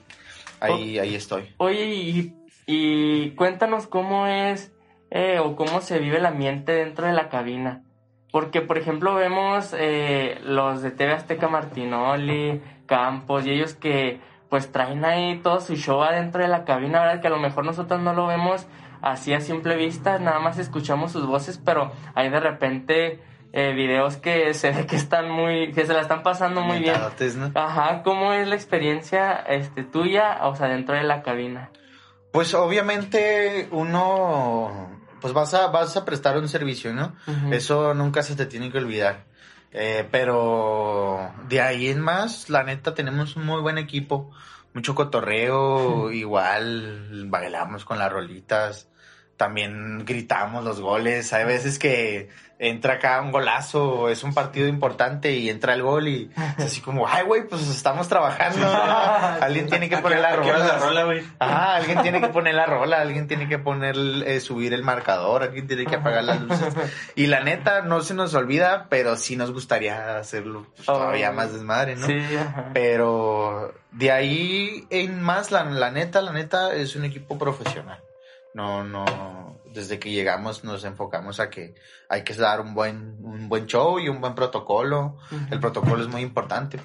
ahí, 0.62 1.00
ahí 1.00 1.16
estoy. 1.16 1.54
Oye, 1.58 1.86
y, 1.86 2.36
y 2.66 3.32
cuéntanos 3.32 3.88
cómo 3.88 4.28
es 4.28 4.74
eh, 5.10 5.40
o 5.40 5.58
cómo 5.58 5.82
se 5.82 6.00
vive 6.00 6.18
el 6.18 6.26
ambiente 6.26 6.72
dentro 6.72 7.06
de 7.06 7.14
la 7.14 7.28
cabina. 7.28 7.84
Porque, 8.32 8.62
por 8.62 8.78
ejemplo, 8.78 9.14
vemos 9.14 9.76
eh, 9.78 10.40
los 10.46 10.82
de 10.82 10.92
TV 10.92 11.12
Azteca 11.12 11.50
Martinoli, 11.50 12.62
Campos 12.86 13.46
y 13.46 13.52
ellos 13.52 13.74
que 13.74 14.22
pues 14.50 14.72
traen 14.72 15.06
ahí 15.06 15.40
todo 15.44 15.62
su 15.62 15.76
show 15.76 16.02
adentro 16.02 16.42
de 16.42 16.48
la 16.48 16.66
cabina, 16.66 17.02
¿verdad? 17.02 17.22
Que 17.22 17.28
a 17.28 17.32
lo 17.32 17.40
mejor 17.40 17.66
nosotros 17.66 18.02
no 18.02 18.14
lo 18.14 18.28
vemos 18.28 18.68
así 19.02 19.34
a 19.34 19.42
simple 19.42 19.76
vista, 19.76 20.20
nada 20.20 20.40
más 20.40 20.60
escuchamos 20.60 21.12
sus 21.12 21.26
voces, 21.26 21.58
pero 21.58 21.92
hay 22.16 22.30
de 22.30 22.40
repente 22.40 23.20
eh, 23.54 23.74
videos 23.74 24.18
que 24.18 24.54
se 24.54 24.72
ve 24.72 24.86
que 24.86 24.96
están 24.96 25.30
muy, 25.30 25.72
que 25.74 25.86
se 25.86 25.94
la 25.94 26.02
están 26.02 26.24
pasando 26.24 26.62
muy 26.62 26.80
bien. 26.80 26.96
Ajá, 27.56 28.02
¿cómo 28.04 28.34
es 28.34 28.48
la 28.48 28.56
experiencia 28.56 29.34
este, 29.48 29.84
tuya, 29.84 30.40
o 30.44 30.56
sea, 30.56 30.68
dentro 30.68 30.96
de 30.96 31.04
la 31.04 31.22
cabina? 31.22 31.70
Pues 32.32 32.54
obviamente 32.54 33.68
uno, 33.72 34.90
pues 35.20 35.34
vas 35.34 35.54
a, 35.54 35.68
vas 35.68 35.98
a 35.98 36.06
prestar 36.06 36.38
un 36.38 36.48
servicio, 36.48 36.94
¿no? 36.94 37.14
Eso 37.52 37.94
nunca 37.94 38.24
se 38.24 38.36
te 38.36 38.46
tiene 38.46 38.72
que 38.72 38.78
olvidar. 38.78 39.26
Eh, 39.74 40.08
pero 40.12 41.32
de 41.48 41.62
ahí 41.62 41.88
en 41.88 42.00
más, 42.00 42.50
la 42.50 42.64
neta, 42.64 42.94
tenemos 42.94 43.36
un 43.36 43.46
muy 43.46 43.62
buen 43.62 43.78
equipo. 43.78 44.32
Mucho 44.74 44.96
cotorreo, 44.96 46.12
igual 46.12 47.26
bailamos 47.28 47.84
con 47.84 48.00
las 48.00 48.12
rolitas. 48.12 48.88
También 49.42 50.06
gritamos 50.06 50.64
los 50.64 50.80
goles. 50.80 51.34
Hay 51.34 51.46
veces 51.46 51.80
que 51.80 52.30
entra 52.60 52.94
acá 52.94 53.20
un 53.22 53.32
golazo, 53.32 54.08
es 54.08 54.24
un 54.24 54.36
partido 54.36 54.68
importante 54.68 55.32
y 55.32 55.50
entra 55.50 55.74
el 55.74 55.82
gol 55.82 56.08
y 56.08 56.30
es 56.60 56.66
así 56.66 56.80
como, 56.80 57.08
ay, 57.08 57.24
güey, 57.26 57.48
pues 57.48 57.68
estamos 57.68 58.08
trabajando. 58.08 58.68
Alguien 59.42 59.68
tiene 59.68 59.90
que 59.90 59.98
poner 59.98 60.20
la 60.20 60.36
rola. 60.36 61.04
güey. 61.06 61.24
Alguien 61.40 62.04
tiene 62.04 62.22
que 62.22 62.28
poner 62.28 62.54
la 62.54 62.68
rola, 62.68 63.02
alguien 63.02 63.28
tiene 63.28 63.50
que 63.50 63.58
poner, 63.58 63.96
eh, 64.28 64.40
subir 64.42 64.76
el 64.76 64.84
marcador, 64.84 65.42
alguien 65.42 65.66
tiene 65.66 65.88
que 65.88 65.96
apagar 65.96 66.24
las 66.24 66.40
luces. 66.40 66.72
Y 67.16 67.26
la 67.26 67.40
neta, 67.40 67.82
no 67.82 68.02
se 68.02 68.14
nos 68.14 68.36
olvida, 68.36 68.86
pero 68.90 69.16
sí 69.16 69.36
nos 69.36 69.52
gustaría 69.52 70.18
hacerlo 70.20 70.68
pues, 70.76 70.86
todavía 70.86 71.32
Oh. 71.32 71.34
más 71.34 71.52
desmadre, 71.52 71.96
¿no? 71.96 72.06
Sí, 72.06 72.20
ajá. 72.40 72.70
Pero 72.76 73.74
de 73.92 74.12
ahí 74.12 74.86
en 74.92 75.20
más, 75.20 75.50
la, 75.50 75.64
la 75.64 75.90
neta, 75.90 76.22
la 76.22 76.32
neta, 76.32 76.76
es 76.76 76.96
un 76.96 77.06
equipo 77.06 77.40
profesional. 77.40 77.98
No, 78.54 78.84
no, 78.84 79.60
desde 79.74 79.98
que 80.00 80.12
llegamos 80.12 80.64
nos 80.64 80.84
enfocamos 80.84 81.40
a 81.40 81.50
que 81.50 81.74
hay 82.10 82.24
que 82.24 82.34
dar 82.34 82.60
un 82.60 82.74
buen, 82.74 83.18
un 83.24 83.48
buen 83.48 83.66
show 83.66 84.00
y 84.00 84.10
un 84.10 84.20
buen 84.20 84.36
protocolo. 84.36 85.18
El 85.50 85.60
protocolo 85.60 86.02
es 86.02 86.10
muy 86.10 86.22
importante, 86.22 86.80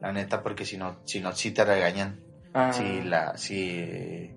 la 0.00 0.12
neta, 0.12 0.42
porque 0.42 0.64
si 0.64 0.76
no, 0.76 1.00
si 1.04 1.20
no, 1.20 1.32
sí 1.32 1.52
te 1.52 1.64
regañan 1.64 2.20
Ah, 2.54 2.70
si 2.70 3.00
la 3.02 3.38
si 3.38 4.30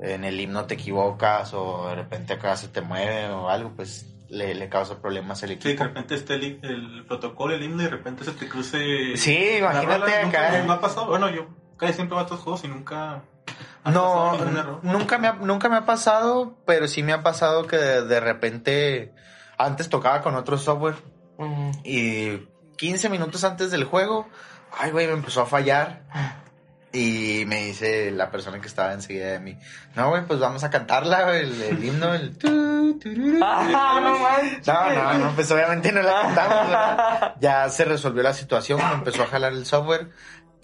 en 0.00 0.24
el 0.24 0.40
himno 0.40 0.64
te 0.64 0.74
equivocas 0.74 1.54
o 1.54 1.86
de 1.88 1.94
repente 1.94 2.32
acá 2.32 2.56
se 2.56 2.66
te 2.66 2.80
mueve 2.80 3.28
o 3.28 3.48
algo 3.48 3.70
pues 3.76 4.06
le, 4.28 4.54
le 4.56 4.68
causa 4.68 5.00
problemas 5.00 5.40
al 5.44 5.50
Sí, 5.50 5.54
equipo 5.54 5.84
de 5.84 5.88
repente 5.88 6.14
esté 6.16 6.34
el, 6.34 6.58
el 6.62 7.04
protocolo, 7.06 7.54
el 7.54 7.62
himno, 7.62 7.82
y 7.82 7.84
de 7.84 7.90
repente 7.90 8.24
se 8.24 8.32
te 8.32 8.48
cruce... 8.48 9.16
Sí, 9.16 9.58
imagínate 9.58 10.12
acá. 10.16 10.64
me 10.66 10.72
ha 10.72 10.80
pasado. 10.80 11.06
Bueno, 11.06 11.30
yo 11.30 11.46
casi 11.76 11.92
siempre 11.92 12.14
voy 12.14 12.22
a 12.22 12.24
estos 12.24 12.40
juegos 12.40 12.64
y 12.64 12.68
nunca... 12.68 13.22
ha 13.84 13.90
no 13.90 14.80
nunca 14.82 15.18
me 15.18 15.28
ha, 15.28 15.32
nunca 15.34 15.68
me 15.68 15.76
ha 15.76 15.84
pasado 15.84 16.56
pero 16.66 16.88
sí 16.88 17.02
me 17.02 17.12
ha 17.12 17.22
pasado 17.22 17.66
que 17.66 17.76
de, 17.76 18.04
de 18.04 18.20
repente 18.20 19.12
antes 19.58 19.88
tocaba 19.88 20.22
con 20.22 20.34
otro 20.34 20.58
software 20.58 20.96
y 21.84 22.48
15 22.76 23.08
minutos 23.08 23.44
antes 23.44 23.70
del 23.70 23.84
juego 23.84 24.28
ay 24.78 24.90
güey 24.90 25.06
me 25.06 25.14
empezó 25.14 25.42
a 25.42 25.46
fallar 25.46 26.02
y 26.92 27.44
me 27.46 27.66
dice 27.66 28.10
la 28.10 28.30
persona 28.30 28.60
que 28.60 28.68
estaba 28.68 28.92
enseguida 28.92 29.32
de 29.32 29.40
mí 29.40 29.58
no 29.96 30.10
güey 30.10 30.24
pues 30.26 30.40
vamos 30.40 30.64
a 30.64 30.70
cantarla 30.70 31.24
güey, 31.24 31.40
el, 31.40 31.62
el 31.62 31.84
himno 31.84 32.14
el 32.14 32.38
tu, 32.38 32.98
tururú". 32.98 33.40
Ah, 33.42 34.00
no. 34.02 34.14
No, 34.66 34.94
no, 34.94 35.18
no, 35.18 35.34
pues 35.34 35.50
obviamente 35.50 35.92
no 35.92 36.02
la 36.02 36.22
cantamos, 36.22 36.66
¿verdad? 36.66 37.34
Ya 37.40 37.68
se 37.68 37.84
resolvió 37.84 38.22
la 38.22 38.32
situación, 38.32 38.80
empezó 38.92 39.22
a 39.22 39.26
jalar 39.26 39.52
el 39.52 39.66
software, 39.66 40.10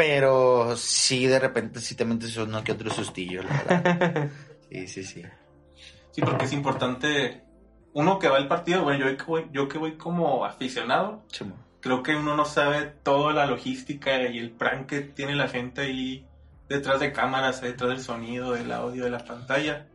pero 0.01 0.79
sí, 0.79 1.27
de 1.27 1.39
repente 1.39 1.79
sí 1.79 1.95
te 1.95 2.07
metes 2.07 2.35
uno 2.39 2.65
que 2.65 2.73
otro 2.73 2.89
sustillo, 2.91 3.43
la 3.43 3.63
verdad. 3.69 4.31
Sí, 4.71 4.87
sí, 4.89 5.05
sí. 5.05 5.23
Sí, 6.13 6.23
porque 6.23 6.47
es 6.47 6.53
importante... 6.55 7.43
Uno 7.93 8.19
que 8.19 8.29
va 8.31 8.39
al 8.39 8.49
partido, 8.49 8.83
bueno, 8.83 9.05
yo 9.11 9.15
que 9.19 9.25
voy, 9.25 9.47
yo 9.53 9.69
que 9.69 9.77
voy 9.77 9.99
como 9.99 10.47
aficionado, 10.47 11.23
Chimo. 11.29 11.55
creo 11.81 12.03
que 12.03 12.15
uno 12.17 12.35
no 12.35 12.47
sabe 12.47 12.85
toda 13.03 13.35
la 13.35 13.45
logística 13.45 14.23
y 14.23 14.39
el 14.39 14.53
plan 14.53 14.87
que 14.87 15.01
tiene 15.03 15.35
la 15.35 15.49
gente 15.49 15.83
ahí 15.83 16.27
detrás 16.69 17.01
de 17.01 17.13
cámaras, 17.13 17.61
detrás 17.61 17.91
del 17.91 18.01
sonido, 18.01 18.53
del 18.53 18.73
audio, 18.73 19.05
de 19.05 19.11
la 19.11 19.23
pantalla. 19.23 19.87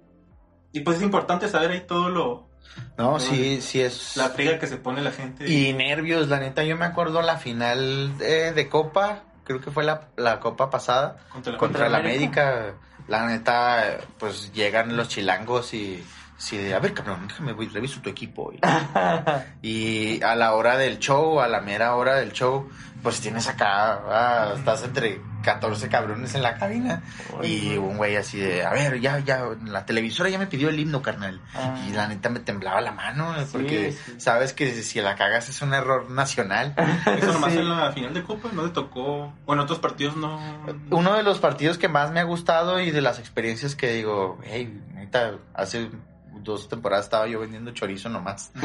Y 0.72 0.82
pues 0.82 0.98
es 0.98 1.04
importante 1.04 1.48
saber 1.48 1.72
ahí 1.72 1.82
todo 1.88 2.10
lo, 2.10 2.50
No, 2.98 3.20
sí, 3.20 3.60
sí 3.60 3.82
es. 3.82 4.16
la 4.18 4.30
friga 4.30 4.60
que 4.60 4.68
se 4.68 4.78
pone 4.78 5.02
la 5.02 5.12
gente. 5.12 5.50
Y 5.52 5.74
nervios, 5.74 6.28
la 6.28 6.40
neta, 6.40 6.64
yo 6.64 6.78
me 6.78 6.86
acuerdo 6.86 7.24
la 7.24 7.38
final 7.38 8.12
eh, 8.22 8.52
de 8.54 8.70
Copa, 8.70 9.24
creo 9.46 9.62
que 9.62 9.72
fue 9.72 9.84
la, 9.84 10.10
la 10.18 10.40
Copa 10.40 10.70
pasada, 10.70 11.18
contra 11.32 11.54
la, 11.54 11.58
contra 11.58 11.90
la 11.90 11.98
América. 12.00 12.50
América. 12.50 12.78
La 13.08 13.28
neta, 13.28 14.00
pues 14.18 14.52
llegan 14.52 14.98
los 14.98 15.08
chilangos 15.08 15.74
y. 15.74 16.04
Sí, 16.38 16.58
de, 16.58 16.74
a 16.76 16.80
ver, 16.80 16.94
cabrón, 16.94 17.28
déjame, 17.28 17.54
voy, 17.54 17.68
reviso 17.70 18.02
tu 18.02 18.10
equipo. 18.10 18.52
Y, 18.52 18.60
y 19.62 20.22
a 20.24 20.36
la 20.36 20.54
hora 20.54 20.78
del 20.78 21.00
show, 21.00 21.40
a 21.40 21.48
la 21.48 21.62
mera 21.62 21.96
hora 21.96 22.16
del 22.16 22.34
show, 22.34 22.70
pues 23.02 23.22
tienes 23.22 23.48
acá, 23.48 24.00
ah, 24.10 24.54
estás 24.58 24.84
entre 24.84 25.22
14 25.44 25.88
cabrones 25.90 26.34
en 26.36 26.42
la 26.42 26.56
cabina. 26.56 27.04
Y 27.44 27.78
un 27.78 27.98
güey 27.98 28.16
así 28.18 28.38
de, 28.40 28.66
a 28.66 28.72
ver, 28.72 29.00
ya, 29.00 29.20
ya, 29.20 29.46
la 29.64 29.86
televisora 29.86 30.28
ya 30.30 30.38
me 30.40 30.48
pidió 30.48 30.70
el 30.70 30.80
himno, 30.80 31.02
carnal. 31.02 31.40
Ah. 31.54 31.80
Y 31.88 31.94
la 31.94 32.08
neta 32.08 32.30
me 32.30 32.40
temblaba 32.40 32.82
la 32.82 32.92
mano, 32.92 33.34
Sí, 33.40 33.46
porque 33.52 33.92
sí. 33.94 34.16
sabes 34.20 34.54
que 34.54 34.74
si 34.84 35.00
la 35.02 35.16
cagas 35.16 35.48
es 35.50 35.62
un 35.62 35.74
error 35.74 36.10
nacional. 36.10 36.74
Eso 37.18 37.32
nomás 37.32 37.54
Sí. 37.54 37.60
en 37.60 37.70
la 37.70 37.92
final 37.94 38.14
de 38.14 38.24
Copa 38.24 38.50
no 38.54 38.64
le 38.66 38.70
tocó. 38.72 39.34
Bueno, 39.46 39.64
otros 39.64 39.80
partidos 39.80 40.18
no. 40.18 40.40
Uno 40.90 41.16
de 41.16 41.24
los 41.24 41.40
partidos 41.40 41.78
que 41.78 41.88
más 41.88 42.12
me 42.12 42.20
ha 42.20 42.24
gustado 42.24 42.80
y 42.82 42.92
de 42.92 43.02
las 43.02 43.20
experiencias 43.20 43.76
que 43.76 43.94
digo, 43.94 44.40
hey, 44.44 44.82
neta, 44.96 45.36
hace 45.54 45.92
dos 46.46 46.70
temporadas 46.70 47.06
estaba 47.08 47.28
yo 47.28 47.42
vendiendo 47.42 47.72
chorizo 47.72 48.08
nomás. 48.08 48.52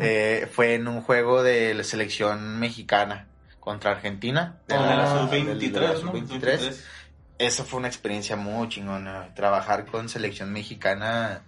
Eh, 0.00 0.46
fue 0.52 0.74
en 0.74 0.86
un 0.88 1.00
juego 1.00 1.42
de 1.42 1.72
la 1.74 1.84
selección 1.84 2.58
mexicana 2.58 3.26
contra 3.60 3.92
Argentina. 3.92 4.58
de 4.68 4.74
la, 4.76 5.04
Ah, 5.04 5.20
sub-23, 5.30 5.58
de 5.70 5.80
la 5.80 5.92
¿no? 5.92 5.96
sub-23. 5.98 6.84
Esa 7.38 7.64
fue 7.64 7.78
una 7.78 7.88
experiencia 7.88 8.36
muy 8.36 8.68
chingona. 8.68 9.32
Trabajar 9.34 9.86
con 9.86 10.10
selección 10.10 10.52
mexicana 10.52 11.40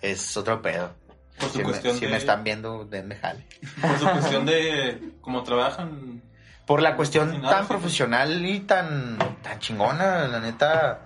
es 0.00 0.36
otro 0.36 0.62
pedo. 0.62 0.92
Por 1.38 1.48
su 1.48 1.54
Si, 1.54 1.58
me, 1.58 1.64
cuestión 1.64 1.94
si 1.96 2.04
de. 2.04 2.10
me 2.12 2.16
están 2.18 2.44
viendo, 2.44 2.84
denme 2.84 3.16
jale. 3.16 3.46
Por 3.80 3.98
su 3.98 4.04
cuestión 4.08 4.46
de 4.46 5.14
cómo 5.20 5.42
trabajan. 5.42 6.22
Por 6.66 6.82
la 6.82 6.94
cuestión 6.94 7.42
tan 7.42 7.62
sí. 7.64 7.68
profesional 7.68 8.44
y 8.46 8.60
tan, 8.60 9.18
tan 9.42 9.58
chingona, 9.58 10.28
la 10.28 10.38
neta. 10.38 11.00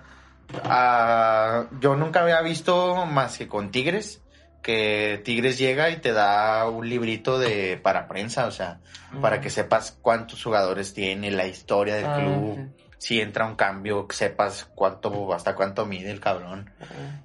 ah, 0.63 1.65
yo 1.79 1.95
nunca 1.95 2.21
había 2.21 2.41
visto 2.41 3.05
más 3.07 3.37
que 3.37 3.47
con 3.47 3.71
Tigres, 3.71 4.21
que 4.65 5.21
Tigres 5.23 5.59
llega 5.59 5.91
y 5.91 5.97
te 5.97 6.11
da 6.11 6.67
un 6.67 6.89
librito 6.89 7.37
de 7.37 7.77
para 7.77 8.07
prensa, 8.07 8.47
o 8.47 8.51
sea, 8.51 8.79
para 9.21 9.39
que 9.39 9.51
sepas 9.51 9.95
cuántos 10.01 10.43
jugadores 10.43 10.95
tiene, 10.95 11.29
la 11.29 11.45
historia 11.45 11.93
del 11.93 12.05
Ah, 12.07 12.15
club, 12.17 12.73
si 12.97 13.21
entra 13.21 13.45
un 13.45 13.55
cambio, 13.55 14.07
que 14.07 14.15
sepas 14.15 14.65
cuánto, 14.73 15.31
hasta 15.35 15.53
cuánto 15.53 15.85
mide 15.85 16.09
el 16.09 16.19
cabrón. 16.19 16.71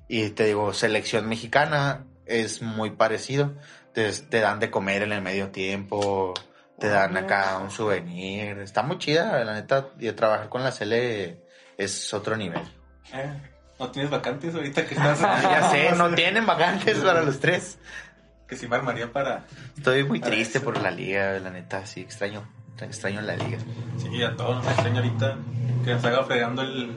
Y 0.07 0.29
te 0.31 0.45
digo, 0.45 0.75
selección 0.75 1.31
mexicana 1.31 2.05
es 2.27 2.61
muy 2.61 2.91
parecido. 2.91 3.55
Te, 3.95 4.13
te 4.13 4.41
dan 4.41 4.61
de 4.61 4.71
comer 4.71 5.01
en 5.01 5.13
el 5.13 5.23
medio 5.23 5.49
tiempo, 5.49 6.35
te 6.79 6.89
dan 6.89 7.17
acá 7.17 7.57
un 7.57 7.71
souvenir. 7.71 8.59
Está 8.59 8.83
muy 8.83 8.99
chida, 8.99 9.43
la 9.45 9.55
neta. 9.55 9.89
Y 9.99 10.13
trabajar 10.13 10.51
con 10.51 10.63
la 10.63 10.73
Cele 10.73 11.41
es 11.79 12.13
otro 12.13 12.37
nivel. 12.37 12.61
Eh, 13.15 13.50
no 13.81 13.91
tienes 13.91 14.11
vacantes 14.11 14.55
ahorita 14.55 14.87
que 14.87 14.95
estás. 14.95 15.21
ya 15.43 15.71
sé, 15.71 15.93
no 15.97 16.11
tienen 16.15 16.47
vacantes 16.47 16.99
para 16.99 17.23
los 17.23 17.41
tres. 17.41 17.79
Que 18.47 18.57
si 18.57 18.69
me 18.69 18.77
armaría 18.77 19.13
para. 19.13 19.47
Estoy 19.77 20.05
muy 20.05 20.21
Para 20.21 20.33
triste 20.33 20.59
eso. 20.59 20.65
por 20.65 20.81
la 20.81 20.91
liga, 20.91 21.39
la 21.41 21.51
neta. 21.51 21.87
Sí, 21.87 22.01
extraño. 22.01 22.47
Extraño 22.81 23.21
la 23.21 23.37
liga. 23.37 23.59
Sí, 23.99 24.23
a 24.23 24.35
todos 24.37 24.57
nos 24.57 24.67
extraña 24.73 25.01
ahorita 25.01 25.37
que 25.85 25.93
nos 25.95 26.05
haga 26.05 26.25
fregando 26.25 26.63
el, 26.63 26.97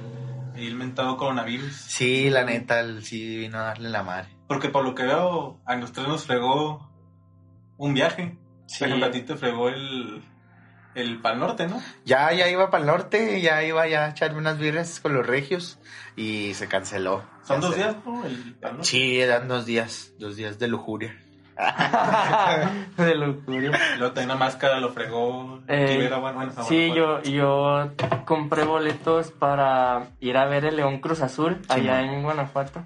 el 0.55 0.75
mentado 0.75 1.17
coronavirus. 1.17 1.73
Sí, 1.75 2.29
la 2.29 2.43
neta, 2.45 2.79
el- 2.79 3.03
sí 3.03 3.37
vino 3.37 3.57
a 3.59 3.63
darle 3.63 3.89
la 3.89 4.01
madre. 4.03 4.29
Porque 4.47 4.69
por 4.69 4.85
lo 4.85 4.95
que 4.95 5.03
veo, 5.03 5.59
a 5.65 5.75
nosotros 5.75 6.07
nos 6.07 6.25
fregó 6.25 6.89
un 7.77 7.93
viaje. 7.93 8.37
Sí. 8.65 8.79
Por 8.79 8.87
ejemplo, 8.87 9.07
a 9.07 9.11
ti 9.11 9.21
te 9.23 9.35
fregó 9.35 9.67
el, 9.69 10.23
el 10.95 11.19
Pal 11.19 11.39
Norte, 11.39 11.67
¿no? 11.67 11.81
Ya, 12.05 12.31
ya 12.33 12.47
iba 12.49 12.69
para 12.69 12.81
el 12.81 12.87
norte, 12.87 13.41
ya 13.41 13.63
iba 13.63 13.87
ya 13.87 14.05
a 14.05 14.09
echarme 14.09 14.37
unas 14.37 14.57
birras 14.57 14.99
con 14.99 15.13
los 15.13 15.25
regios 15.25 15.79
y 16.15 16.53
se 16.53 16.67
canceló. 16.67 17.23
Son 17.43 17.61
dos 17.61 17.75
días, 17.75 17.95
¿no? 18.05 18.25
El 18.25 18.55
Pal 18.55 18.73
Norte. 18.73 18.87
Sí, 18.87 19.19
eran 19.19 19.47
dos 19.47 19.65
días, 19.65 20.13
dos 20.19 20.35
días 20.35 20.59
de 20.59 20.67
lujuria. 20.67 21.15
de. 22.97 23.11
Y 23.11 23.97
Luego 23.99 24.21
una 24.23 24.35
máscara 24.35 24.79
lo 24.79 24.91
fregó. 24.91 25.61
Eh, 25.67 25.87
Rivera, 25.87 26.17
bueno, 26.17 26.37
bueno, 26.37 26.51
Sí, 26.63 26.89
bueno, 26.89 27.21
yo, 27.21 27.31
yo 27.31 27.91
compré 28.25 28.63
boletos 28.63 29.31
para 29.31 30.07
ir 30.19 30.37
a 30.37 30.45
ver 30.45 30.65
el 30.65 30.77
León 30.77 30.99
Cruz 30.99 31.21
Azul 31.21 31.61
allá 31.69 32.01
man. 32.01 32.05
en 32.05 32.23
Guanajuato. 32.23 32.83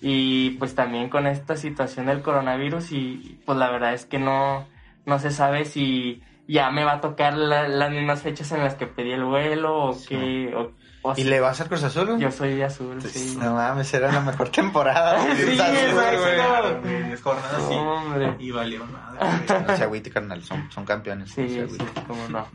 Y 0.00 0.50
pues 0.52 0.74
también 0.74 1.10
con 1.10 1.26
esta 1.26 1.56
situación 1.56 2.06
del 2.06 2.22
coronavirus 2.22 2.92
y 2.92 3.38
pues 3.44 3.58
la 3.58 3.70
verdad 3.70 3.92
es 3.92 4.06
que 4.06 4.18
no, 4.18 4.66
no 5.04 5.18
se 5.18 5.30
sabe 5.30 5.66
si 5.66 6.22
ya 6.52 6.70
me 6.70 6.84
va 6.84 6.94
a 6.94 7.00
tocar 7.00 7.34
la- 7.36 7.68
las 7.68 7.90
mismas 7.90 8.22
fechas 8.22 8.50
en 8.52 8.62
las 8.64 8.74
que 8.74 8.86
pedí 8.86 9.12
el 9.12 9.24
vuelo 9.24 9.90
o 9.90 9.96
que... 10.08 10.52
O, 10.56 10.72
o 11.02 11.14
¿Y 11.16 11.24
le 11.24 11.40
vas 11.40 11.60
al 11.60 11.68
Cruz 11.68 11.82
Azul? 11.82 12.18
Yo 12.18 12.30
soy 12.30 12.54
de 12.56 12.64
azul, 12.64 13.00
sí. 13.02 13.36
No 13.40 13.54
mames, 13.54 13.92
era 13.94 14.12
la 14.12 14.20
mejor 14.20 14.50
temporada. 14.50 15.18
Sí, 15.36 15.58
Azul, 15.58 15.76
exacto. 15.76 16.20
güey. 16.20 16.34
Claro, 16.34 16.80
güey, 16.82 17.02
diez 17.04 17.22
jornadas 17.22 17.62
sí. 17.68 17.74
Hombre. 17.74 18.36
Y 18.38 18.50
valió 18.50 18.86
nada. 18.86 19.42
güey. 19.46 19.62
No 19.66 19.76
se 19.76 19.82
agüite, 19.84 20.10
carnal, 20.10 20.42
son, 20.44 20.70
son 20.70 20.84
campeones. 20.84 21.28
no 21.28 21.34
Sí, 21.46 21.48
se 21.54 21.68
sí, 21.68 21.78
cómo 22.06 22.28
no. 22.28 22.46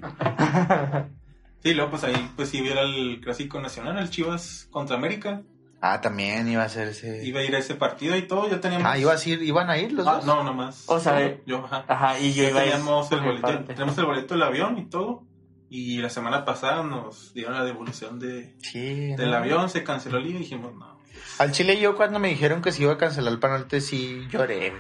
Sí, 1.64 1.74
luego 1.74 1.90
pues 1.92 2.04
ahí 2.04 2.30
pues 2.36 2.50
sí 2.50 2.62
hubiera 2.62 2.82
el 2.82 3.20
clásico 3.24 3.60
nacional, 3.60 3.98
el 3.98 4.10
Chivas 4.12 4.68
contra 4.70 4.96
América. 4.98 5.42
Ah, 5.88 6.02
también 6.02 6.48
iba 6.48 6.64
a 6.64 6.70
ser 6.70 6.88
ese. 6.88 7.24
Iba 7.26 7.42
a 7.42 7.44
ir 7.44 7.56
a 7.56 7.60
ese 7.60 7.76
partido 7.76 8.16
y 8.16 8.24
todo, 8.24 8.50
ya 8.50 8.60
teníamos... 8.60 8.88
Ah, 8.90 8.98
ibas 8.98 9.24
a 9.26 9.30
ir, 9.30 9.44
iban 9.44 9.70
a 9.70 9.78
ir 9.78 9.92
los 9.92 10.08
Ah, 10.08 10.16
dos. 10.16 10.26
no, 10.26 10.44
nomás. 10.44 10.84
O 10.88 11.00
sea, 11.00 11.20
Yo, 11.20 11.36
yo, 11.46 11.66
ajá. 11.66 11.86
Ajá, 11.88 12.20
y 12.20 12.34
yo 12.34 12.44
Ya 12.44 12.50
iba 12.50 12.60
a 12.62 12.66
ir 12.66 12.72
teníamos 12.72 13.12
el 13.12 13.20
boleto, 13.22 13.42
parte. 13.48 13.74
tenemos 13.76 13.98
el 13.98 14.06
boleto 14.06 14.34
del 14.34 14.44
avión 14.44 14.78
y 14.80 14.86
todo. 14.86 15.24
Y 15.70 15.98
la 15.98 16.10
semana 16.10 16.46
pasada 16.46 16.84
nos 16.84 17.34
dieron 17.34 17.54
la 17.54 17.64
devolución 17.66 18.20
de, 18.20 18.56
Sí. 18.62 19.14
del 19.16 19.32
no. 19.32 19.38
avión, 19.38 19.70
se 19.70 19.84
canceló 19.84 20.18
el 20.18 20.24
día 20.26 20.36
y 20.36 20.40
dijimos, 20.40 20.74
no. 20.74 21.00
Al 21.40 21.52
Chile 21.52 21.80
yo 21.80 21.96
cuando 21.96 22.18
me 22.20 22.30
dijeron 22.30 22.62
que 22.62 22.72
se 22.72 22.82
iba 22.84 22.94
a 22.94 22.98
cancelar 22.98 23.32
el 23.34 23.40
Panorte 23.40 23.80
sí 23.82 24.28
lloré, 24.32 24.74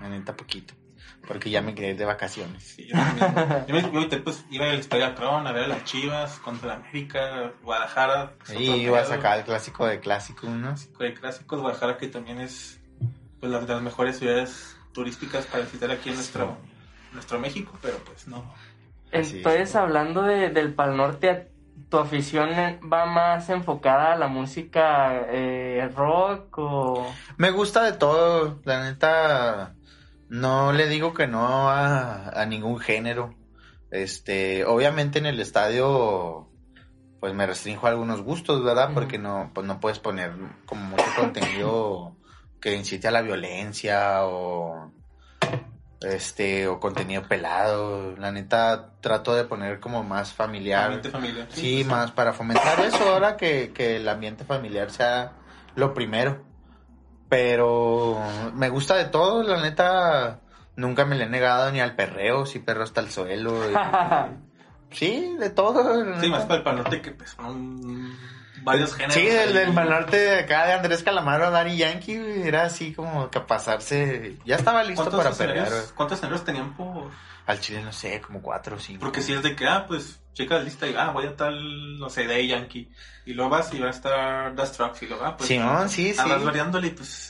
la 0.00 0.08
neta 0.08 0.36
poquito. 0.36 0.74
Porque 1.26 1.50
ya 1.50 1.62
me 1.62 1.74
quedé 1.74 1.94
de 1.94 2.04
vacaciones. 2.04 2.62
Sí, 2.62 2.86
yo 2.88 2.96
también. 2.96 3.66
yo, 3.68 3.74
me, 3.74 4.08
yo 4.08 4.24
pues, 4.24 4.44
iba 4.50 4.66
al 4.66 4.78
Estadio 4.80 5.06
Akron 5.06 5.46
a 5.46 5.52
ver 5.52 5.64
a 5.64 5.68
las 5.68 5.84
Chivas 5.84 6.38
contra 6.40 6.68
la 6.68 6.74
América, 6.76 7.52
Guadalajara. 7.62 8.34
es 8.44 8.50
otro 8.50 8.60
Y 8.60 8.70
iba 8.82 8.98
a 8.98 9.02
pedo. 9.02 9.14
sacar 9.14 9.38
el 9.38 9.44
clásico 9.44 9.86
de 9.86 10.00
clásico, 10.00 10.48
¿no? 10.48 10.74
de 10.98 11.14
clásicos, 11.14 11.60
Guadalajara 11.60 11.98
que 11.98 12.08
también 12.08 12.40
es 12.40 12.80
pues 13.38 13.50
las 13.52 13.66
de 13.66 13.72
las 13.74 13.82
mejores 13.82 14.18
ciudades 14.18 14.76
turísticas 14.92 15.46
para 15.46 15.64
visitar 15.64 15.90
aquí 15.90 16.10
en 16.10 16.16
nuestro, 16.16 16.58
nuestro 17.12 17.38
México, 17.38 17.78
pero 17.80 17.98
pues 17.98 18.28
no. 18.28 18.54
Entonces, 19.12 19.70
es. 19.70 19.76
hablando 19.76 20.22
de, 20.22 20.50
del 20.50 20.74
Pal 20.74 20.96
Norte, 20.96 21.50
¿tu 21.88 21.98
afición 21.98 22.50
va 22.92 23.06
más 23.06 23.48
enfocada 23.48 24.12
a 24.12 24.16
la 24.16 24.28
música 24.28 25.26
eh, 25.28 25.90
rock 25.96 26.58
o...? 26.58 27.12
Me 27.36 27.50
gusta 27.50 27.82
de 27.82 27.92
todo, 27.92 28.60
la 28.64 28.84
neta. 28.84 29.74
No 30.30 30.72
le 30.72 30.86
digo 30.86 31.12
que 31.12 31.26
no 31.26 31.68
a, 31.68 32.28
a 32.40 32.46
ningún 32.46 32.78
género. 32.78 33.34
Este, 33.90 34.64
obviamente 34.64 35.18
en 35.18 35.26
el 35.26 35.40
estadio, 35.40 36.48
pues 37.18 37.34
me 37.34 37.46
restringo 37.46 37.86
a 37.86 37.90
algunos 37.90 38.22
gustos, 38.22 38.62
¿verdad? 38.62 38.90
Porque 38.94 39.18
no, 39.18 39.50
pues 39.52 39.66
no 39.66 39.80
puedes 39.80 39.98
poner 39.98 40.32
como 40.66 40.84
mucho 40.84 41.04
contenido 41.16 42.16
que 42.60 42.76
incite 42.76 43.08
a 43.08 43.10
la 43.10 43.22
violencia 43.22 44.24
o 44.24 44.92
este 46.00 46.68
o 46.68 46.78
contenido 46.78 47.26
pelado. 47.26 48.14
La 48.16 48.30
neta 48.30 48.94
trato 49.00 49.34
de 49.34 49.44
poner 49.44 49.80
como 49.80 50.04
más 50.04 50.32
familiar. 50.32 50.84
Ambiente 50.84 51.10
familiar. 51.10 51.48
Sí, 51.50 51.84
más 51.84 52.12
para 52.12 52.32
fomentar 52.32 52.78
eso 52.80 53.12
ahora 53.12 53.36
que, 53.36 53.72
que 53.74 53.96
el 53.96 54.08
ambiente 54.08 54.44
familiar 54.44 54.92
sea 54.92 55.32
lo 55.74 55.92
primero. 55.92 56.49
Pero 57.30 58.20
me 58.54 58.68
gusta 58.68 58.96
de 58.96 59.06
todo, 59.06 59.42
la 59.44 59.62
neta. 59.62 60.40
Nunca 60.76 61.04
me 61.04 61.14
le 61.16 61.24
he 61.24 61.28
negado 61.28 61.70
ni 61.70 61.80
al 61.80 61.94
perreo, 61.94 62.44
si 62.44 62.58
perro 62.58 62.82
hasta 62.82 63.00
el 63.00 63.10
suelo. 63.10 63.54
y- 63.70 63.74
sí, 64.94 65.36
de 65.38 65.48
todo. 65.48 66.04
Sí, 66.20 66.26
neta. 66.26 66.28
más 66.28 66.44
para 66.44 66.56
el 66.56 66.84
Pal 66.84 67.00
que 67.00 67.12
pues 67.12 67.30
son 67.30 68.12
varios 68.62 68.94
géneros. 68.94 69.14
Sí, 69.14 69.28
el 69.28 69.54
del 69.54 69.72
Pal 69.72 69.88
Norte 69.88 70.16
de 70.16 70.38
acá 70.40 70.66
de 70.66 70.72
Andrés 70.72 71.02
Calamaro, 71.02 71.50
Daddy 71.50 71.76
Yankee, 71.76 72.42
era 72.44 72.64
así 72.64 72.92
como 72.92 73.30
que 73.30 73.40
pasarse. 73.40 74.36
Ya 74.44 74.56
estaba 74.56 74.82
listo 74.82 75.04
¿Cuántos 75.04 75.24
para 75.24 75.36
perrear. 75.36 75.68
¿Cuántos 75.94 76.18
escenarios 76.18 76.44
tenían 76.44 76.74
por...? 76.76 77.10
Al 77.46 77.58
chile, 77.60 77.82
no 77.82 77.92
sé, 77.92 78.20
como 78.20 78.42
cuatro 78.42 78.76
o 78.76 78.78
cinco. 78.78 79.00
Porque 79.00 79.22
si 79.22 79.32
es 79.32 79.42
de 79.42 79.56
que, 79.56 79.66
ah, 79.66 79.86
pues, 79.88 80.19
checa 80.32 80.56
la 80.56 80.62
lista 80.62 80.86
y, 80.86 80.94
ah, 80.96 81.10
voy 81.10 81.26
a 81.26 81.36
tal, 81.36 81.98
no 81.98 82.08
sé, 82.10 82.26
de 82.26 82.46
Yankee. 82.46 82.90
Y 83.26 83.34
luego 83.34 83.50
vas 83.50 83.72
y 83.74 83.78
va 83.80 83.88
a 83.88 83.90
estar 83.90 84.54
The 84.54 84.66
Strokes 84.66 85.04
y 85.04 85.08
luego, 85.08 85.24
ah, 85.24 85.36
pues... 85.36 85.48
Sí, 85.48 85.58
ah, 85.60 85.86
sí. 85.88 86.14
vas 86.16 86.44
variándole 86.44 86.88
y 86.88 86.90
pues... 86.90 87.28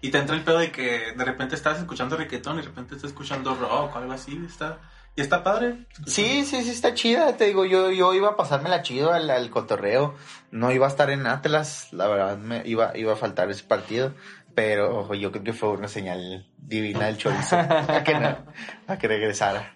Y 0.00 0.10
te 0.10 0.18
entra 0.18 0.34
el 0.34 0.42
pedo 0.42 0.58
de 0.58 0.72
que 0.72 1.12
de 1.14 1.24
repente 1.24 1.54
estás 1.54 1.78
escuchando 1.78 2.16
reggaetón 2.16 2.54
y 2.54 2.62
de 2.62 2.68
repente 2.68 2.94
estás 2.94 3.10
escuchando 3.10 3.54
rock 3.54 3.94
o 3.94 3.98
algo 3.98 4.12
así, 4.12 4.40
está... 4.46 4.78
Y 5.16 5.22
está 5.22 5.42
padre. 5.42 5.86
Sí, 6.06 6.44
sí, 6.44 6.62
sí, 6.62 6.70
está 6.70 6.94
chida. 6.94 7.36
Te 7.36 7.46
digo, 7.46 7.64
yo, 7.64 7.90
yo 7.90 8.14
iba 8.14 8.28
a 8.28 8.36
pasármela 8.36 8.80
chido 8.82 9.12
al, 9.12 9.28
al 9.28 9.50
cotorreo. 9.50 10.14
No 10.52 10.70
iba 10.70 10.86
a 10.86 10.88
estar 10.88 11.10
en 11.10 11.26
Atlas, 11.26 11.88
la 11.92 12.06
verdad, 12.06 12.38
me 12.38 12.62
iba, 12.64 12.96
iba 12.96 13.12
a 13.12 13.16
faltar 13.16 13.50
ese 13.50 13.64
partido. 13.64 14.14
Pero 14.54 15.12
yo 15.14 15.32
creo 15.32 15.42
que 15.42 15.52
fue 15.52 15.70
una 15.70 15.88
señal 15.88 16.46
divina 16.56 17.06
del 17.06 17.18
chorizo 17.18 17.56
a 17.58 18.04
que, 18.04 18.14
no- 18.14 18.46
a 18.86 18.98
que 18.98 19.08
regresara. 19.08 19.74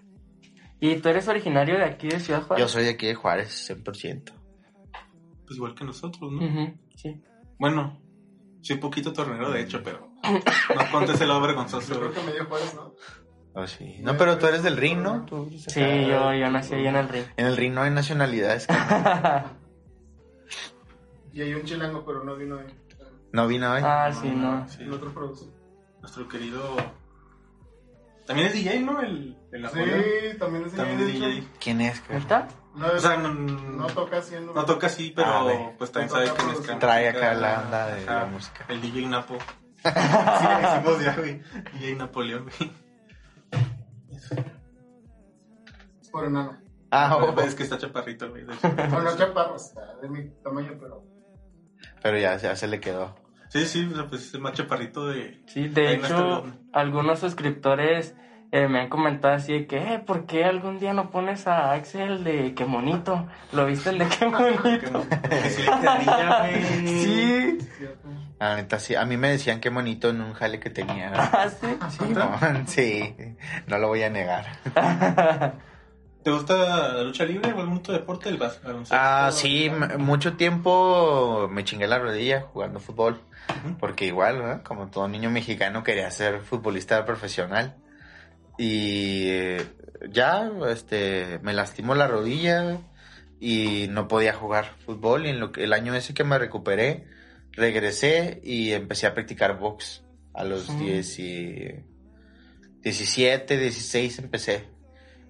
¿Y 0.87 0.97
tú 0.97 1.09
eres 1.09 1.27
originario 1.29 1.77
de 1.79 1.85
aquí 1.85 2.09
de 2.09 2.21
Ciudad 2.21 2.41
Yo 2.41 2.47
Juárez? 2.47 2.71
soy 2.71 2.85
de 2.85 2.91
aquí 2.91 3.07
de 3.07 3.15
Juárez, 3.15 3.71
100%. 3.71 4.33
Pues 5.47 5.57
igual 5.57 5.75
que 5.75 5.85
nosotros, 5.85 6.31
¿no? 6.33 6.41
Sí. 6.95 7.23
Bueno, 7.59 8.01
soy 8.61 8.75
un 8.75 8.81
poquito 8.81 9.13
tornero 9.13 9.51
de 9.51 9.63
hecho, 9.63 9.83
pero 9.83 10.11
no 10.23 10.91
contes 10.93 11.21
el 11.21 11.29
vergonzoso. 11.29 11.95
Yo 11.95 12.01
creo 12.01 12.13
que 12.13 12.23
medio 12.23 12.45
Juárez, 12.47 12.75
¿no? 12.75 12.95
Oh, 13.55 13.67
sí. 13.67 13.99
No, 14.01 14.17
pero 14.17 14.37
tú 14.37 14.47
eres 14.47 14.63
del 14.63 14.77
ring, 14.77 14.99
¿no? 15.01 15.25
Tú 15.25 15.49
Sí, 15.69 15.81
yo, 15.81 16.35
yo 16.35 16.51
nací 16.51 16.75
ahí 16.75 16.87
en 16.87 16.97
el 16.97 17.09
ring. 17.09 17.25
En 17.37 17.47
el 17.47 17.57
ring 17.57 17.73
no 17.73 17.83
hay 17.83 17.91
nacionalidades. 17.91 18.67
Y 21.33 21.43
hay 21.43 21.53
un 21.55 21.65
chilango, 21.65 22.05
pero 22.05 22.23
no 22.23 22.37
vino 22.37 22.59
ahí. 22.59 22.67
No 23.33 23.49
vino 23.49 23.73
hoy. 23.73 23.81
ah, 23.85 24.13
sí, 24.13 24.29
no. 24.31 24.69
Sí, 24.69 24.85
En 24.85 24.93
otro 24.93 25.13
producto. 25.13 25.53
nuestro 26.01 26.29
querido... 26.29 26.77
También 28.27 28.49
es 28.49 28.55
DJ, 28.55 28.81
¿no? 28.81 29.01
El, 29.03 29.37
el 29.53 29.63
Napoleón. 29.63 30.03
Sí, 30.03 30.39
también 30.39 30.65
es 30.65 30.73
También 30.73 31.01
es 31.01 31.07
de 31.07 31.13
DJ. 31.13 31.49
¿Quién 31.61 31.81
es? 31.83 32.03
¿Está? 32.09 32.49
No, 32.75 32.87
O 32.89 32.99
sea, 32.99 33.17
no, 33.17 33.33
no 33.35 33.87
toca 33.89 34.19
haciendo. 34.19 34.53
no 34.55 34.65
toca 34.65 34.87
así, 34.89 35.13
pero 35.15 35.29
Ah, 35.29 35.73
pues 35.79 35.93
también 35.93 36.11
sabe 36.11 36.25
que 36.27 36.33
por- 36.33 36.47
mezcla 36.47 36.79
Trae 36.79 37.11
música, 37.13 37.27
acá 37.31 37.41
la 37.41 37.61
onda 37.63 37.87
de 37.95 38.05
la 38.07 38.25
música. 38.27 38.65
El 38.69 38.81
DJ 38.81 39.07
Napo. 39.09 39.37
sí, 39.85 39.91
le 40.49 40.69
decimos 40.69 41.05
ya, 41.05 41.15
güey. 41.17 41.43
DJ 41.75 41.97
Napoleón, 41.97 42.45
güey. 42.59 42.73
Es 46.01 46.09
por 46.11 46.25
enano. 46.25 46.57
Ah, 46.91 47.17
oh, 47.17 47.41
Es 47.41 47.55
que 47.55 47.65
está 47.65 47.77
chaparrito, 47.79 48.31
güey. 48.31 48.45
Bueno, 48.45 49.17
chaparro, 49.17 49.57
está 49.57 49.97
de 50.01 50.09
mi 50.09 50.29
tamaño, 50.43 50.73
pero. 50.81 51.05
pero 52.03 52.19
ya, 52.19 52.37
ya 52.37 52.55
se 52.57 52.69
le 52.69 52.81
quedó. 52.81 53.15
Sí, 53.55 53.67
sí, 53.67 53.89
o 53.89 53.95
sea, 53.95 54.07
pues 54.09 54.23
es 54.27 54.35
el 54.35 54.41
más 54.41 54.55
chaparrito 54.55 55.07
de... 55.07 55.41
Sí, 55.47 55.69
de 55.69 55.99
no 55.99 56.05
hecho, 56.05 56.45
algunos 56.73 57.21
suscriptores 57.21 58.17
eh, 58.51 58.67
me 58.67 58.81
han 58.81 58.89
comentado 58.89 59.35
así 59.35 59.53
de 59.53 59.67
que, 59.69 59.77
eh, 59.77 60.01
¿por 60.01 60.27
qué 60.27 60.45
algún 60.45 60.81
día 60.81 60.93
no 60.93 61.11
pones 61.11 61.47
a 61.47 61.73
Axel 61.73 62.25
de 62.25 62.53
qué 62.55 62.65
bonito? 62.65 63.29
¿Lo 63.53 63.65
viste 63.67 63.91
el 63.91 63.99
de 63.99 64.09
qué 64.09 64.27
no, 64.31 64.39
que 65.09 65.51
sí. 65.51 65.63
La 68.41 68.57
neta, 68.57 68.81
sí. 68.81 68.97
A 68.97 69.05
mí 69.05 69.17
me 69.17 69.29
decían 69.31 69.61
qué 69.61 69.71
bonito 69.71 70.11
en 70.11 70.21
un 70.21 70.33
jale 70.33 70.59
que 70.59 70.71
tenía. 70.71 71.13
Ah, 71.17 71.49
sí. 71.49 71.79
Simón, 71.97 72.67
sí, 72.67 73.15
no 73.69 73.79
lo 73.79 73.87
voy 73.87 74.03
a 74.03 74.11
negar. 74.11 74.47
¿Te 76.25 76.31
gusta 76.31 76.93
la 76.95 77.03
lucha 77.03 77.25
libre 77.27 77.53
o 77.53 77.61
algún 77.61 77.77
otro 77.79 77.93
deporte? 77.93 78.31
El 78.31 78.39
bas- 78.39 78.61
baloncesto? 78.63 78.97
Ah, 78.99 79.31
sí, 79.31 79.71
mucho 79.99 80.37
tiempo 80.39 81.49
me 81.53 81.65
chingué 81.65 81.87
la 81.87 81.99
rodilla 81.99 82.41
jugando 82.53 82.81
fútbol, 82.81 83.21
porque 83.79 84.07
igual, 84.07 84.39
¿no? 84.39 84.63
como 84.65 84.91
todo 84.91 85.07
niño 85.07 85.31
mexicano 85.31 85.85
quería 85.85 86.11
ser 86.11 86.41
futbolista 86.41 87.05
profesional. 87.05 87.77
Y 88.57 89.27
eh, 89.29 89.67
ya, 90.11 90.51
este, 90.71 91.41
me 91.43 91.53
lastimó 91.53 91.95
la 91.95 92.07
rodilla 92.09 92.79
y 93.41 93.87
no 93.91 94.09
podía 94.09 94.33
jugar 94.33 94.73
fútbol. 94.87 95.27
Y 95.27 95.31
en 95.31 95.41
lo 95.41 95.53
que, 95.53 95.65
el 95.65 95.73
año 95.73 95.95
ese 95.95 96.15
que 96.15 96.25
me 96.25 96.39
recuperé, 96.39 97.05
regresé 97.53 98.41
y 98.45 98.73
empecé 98.73 99.07
a 99.07 99.15
practicar 99.15 99.59
box. 99.59 100.03
A 100.33 100.43
los 100.45 100.71
Mm. 100.71 100.79
10 100.79 101.19
y- 101.19 101.75
17, 102.83 103.57
16 103.59 104.19
empecé. 104.19 104.69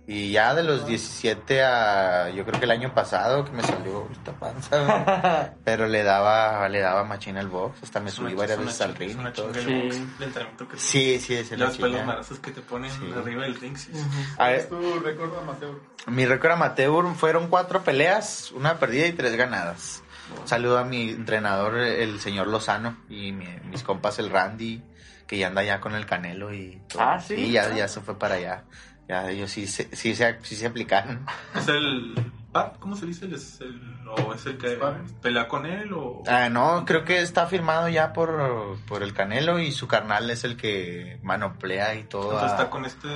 Y 0.06 0.32
ya 0.32 0.54
de 0.54 0.62
los 0.62 0.86
17 0.86 1.62
a, 1.64 2.28
yo 2.28 2.44
creo 2.44 2.58
que 2.58 2.66
el 2.66 2.72
año 2.72 2.92
pasado 2.92 3.42
que 3.46 3.52
me 3.52 3.62
salió 3.62 4.06
esta 4.12 4.32
panza, 4.32 5.54
pero 5.64 5.86
le 5.88 6.02
daba, 6.02 6.68
le 6.68 6.80
daba 6.80 7.04
machina 7.04 7.40
al 7.40 7.48
box, 7.48 7.82
hasta 7.84 8.00
me 8.00 8.10
subí 8.10 8.34
varias 8.34 8.58
veces 8.58 8.80
al 8.82 8.94
ring 8.94 9.18
y 9.18 9.32
todo. 9.32 9.54
Sí. 9.54 9.60
box, 9.60 9.96
el 10.18 10.22
entrenamiento 10.24 10.68
que 10.68 10.76
Sí, 10.76 11.18
sí, 11.20 11.34
es 11.36 11.52
el 11.52 11.60
los 11.60 11.78
pelos 11.78 12.04
marazos 12.04 12.38
que 12.38 12.50
te 12.50 12.60
ponen 12.60 12.90
Sí. 12.90 13.12
arriba 13.16 13.44
del 13.44 13.54
ring. 13.58 13.76
sí. 13.78 13.92
A 14.34 14.36
¿Cuál 14.36 14.52
es 14.54 14.68
tu 14.68 15.00
récord 15.00 15.38
amateur? 15.38 15.74
mi 16.06 16.26
récord 16.26 16.52
amateur 16.52 17.14
fueron 17.14 17.48
cuatro 17.48 17.82
peleas, 17.82 18.52
una 18.52 18.78
perdida 18.78 19.06
y 19.06 19.12
tres 19.12 19.34
ganadas. 19.36 20.02
Saludo 20.44 20.78
a 20.78 20.84
mi 20.84 21.10
entrenador, 21.10 21.76
el 21.78 22.20
señor 22.20 22.48
Lozano, 22.48 22.98
y 23.08 23.32
mi- 23.32 23.58
mis 23.70 23.82
compas, 23.82 24.18
el 24.18 24.28
Randy, 24.30 24.82
que 25.26 25.38
ya 25.38 25.46
anda 25.46 25.62
ya 25.62 25.80
con 25.80 25.94
el 25.94 26.04
Canelo 26.04 26.52
y 26.52 26.78
todo. 26.88 27.00
Ah, 27.02 27.18
¿sí? 27.20 27.50
ya, 27.50 27.74
ya 27.74 27.88
se 27.88 28.00
fue 28.02 28.18
para 28.18 28.34
allá. 28.34 28.64
Ya 29.08 29.30
ellos 29.30 29.50
sí, 29.50 29.66
se- 29.66 29.94
sí, 29.94 30.14
se, 30.14 30.38
sí 30.42 30.56
se 30.56 30.66
aplicaron. 30.66 31.26
¿Es 31.54 31.68
el 31.68 32.14
Pat? 32.52 32.78
¿Cómo 32.78 32.96
se 32.96 33.06
dice? 33.06 33.26
¿Es 33.34 33.60
el, 33.60 33.80
¿O 34.08 34.32
es 34.32 34.46
el 34.46 34.56
que 34.58 34.78
pelea 35.20 35.48
con 35.48 35.66
él? 35.66 35.92
O... 35.92 36.22
Ah, 36.26 36.48
no, 36.48 36.84
creo 36.86 37.04
que 37.04 37.20
está 37.20 37.46
firmado 37.46 37.88
ya 37.88 38.12
por, 38.12 38.78
por 38.86 39.02
el 39.02 39.12
Canelo 39.12 39.58
y 39.58 39.72
su 39.72 39.88
carnal 39.88 40.30
es 40.30 40.44
el 40.44 40.56
que 40.56 41.18
manoplea 41.22 41.94
y 41.96 42.04
todo. 42.04 42.24
Entonces 42.32 42.50
a- 42.50 42.54
está 42.56 42.70
con 42.70 42.84
este. 42.84 43.08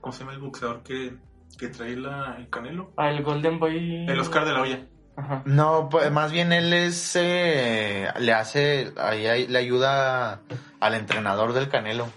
¿Cómo 0.00 0.12
se 0.12 0.20
llama 0.20 0.32
el 0.32 0.40
boxeador 0.40 0.82
que, 0.82 1.16
que 1.56 1.68
trae 1.68 1.94
la, 1.96 2.34
el 2.36 2.50
canelo? 2.50 2.92
Ah, 2.96 3.08
el 3.10 3.22
Golden 3.22 3.60
Boy. 3.60 4.04
El 4.08 4.18
Oscar 4.18 4.44
de 4.44 4.52
la 4.52 4.60
Hoya. 4.62 4.88
Ajá. 5.16 5.42
No, 5.44 5.88
pues 5.88 6.10
más 6.10 6.32
bien 6.32 6.52
él 6.52 6.72
es, 6.72 7.14
eh, 7.14 8.08
le 8.18 8.32
hace, 8.32 8.92
ahí, 8.96 9.26
ahí 9.26 9.46
le 9.46 9.58
ayuda 9.60 10.40
al 10.80 10.94
entrenador 10.94 11.52
del 11.52 11.68
Canelo. 11.68 12.08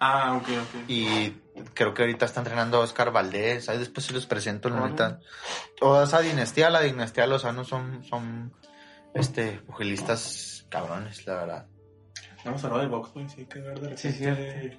Ah, 0.00 0.34
ok, 0.36 0.44
ok. 0.48 0.88
Y 0.88 1.34
creo 1.74 1.94
que 1.94 2.02
ahorita 2.02 2.24
está 2.26 2.40
entrenando 2.40 2.78
a 2.78 2.80
Oscar 2.80 3.12
Valdés. 3.12 3.68
Ahí 3.68 3.78
después 3.78 4.06
se 4.06 4.12
los 4.12 4.26
presento, 4.26 4.68
la 4.68 4.86
neta. 4.88 5.20
Toda 5.78 6.04
esa 6.04 6.20
dinastía, 6.20 6.70
la 6.70 6.80
dinastía 6.80 7.26
Lozano 7.26 7.64
son, 7.64 8.04
son, 8.04 8.52
este, 9.14 9.52
pugilistas 9.66 10.66
cabrones, 10.68 11.26
la 11.26 11.34
verdad. 11.34 11.66
Vamos 12.44 12.62
a 12.62 12.66
hablar 12.66 12.82
del 12.82 12.90
box, 12.90 13.12
güey. 13.14 13.28
Sí, 13.28 13.46
que 13.46 13.60
ver 13.60 13.80
de 13.80 13.96
Sí, 13.96 14.08
repente 14.10 14.78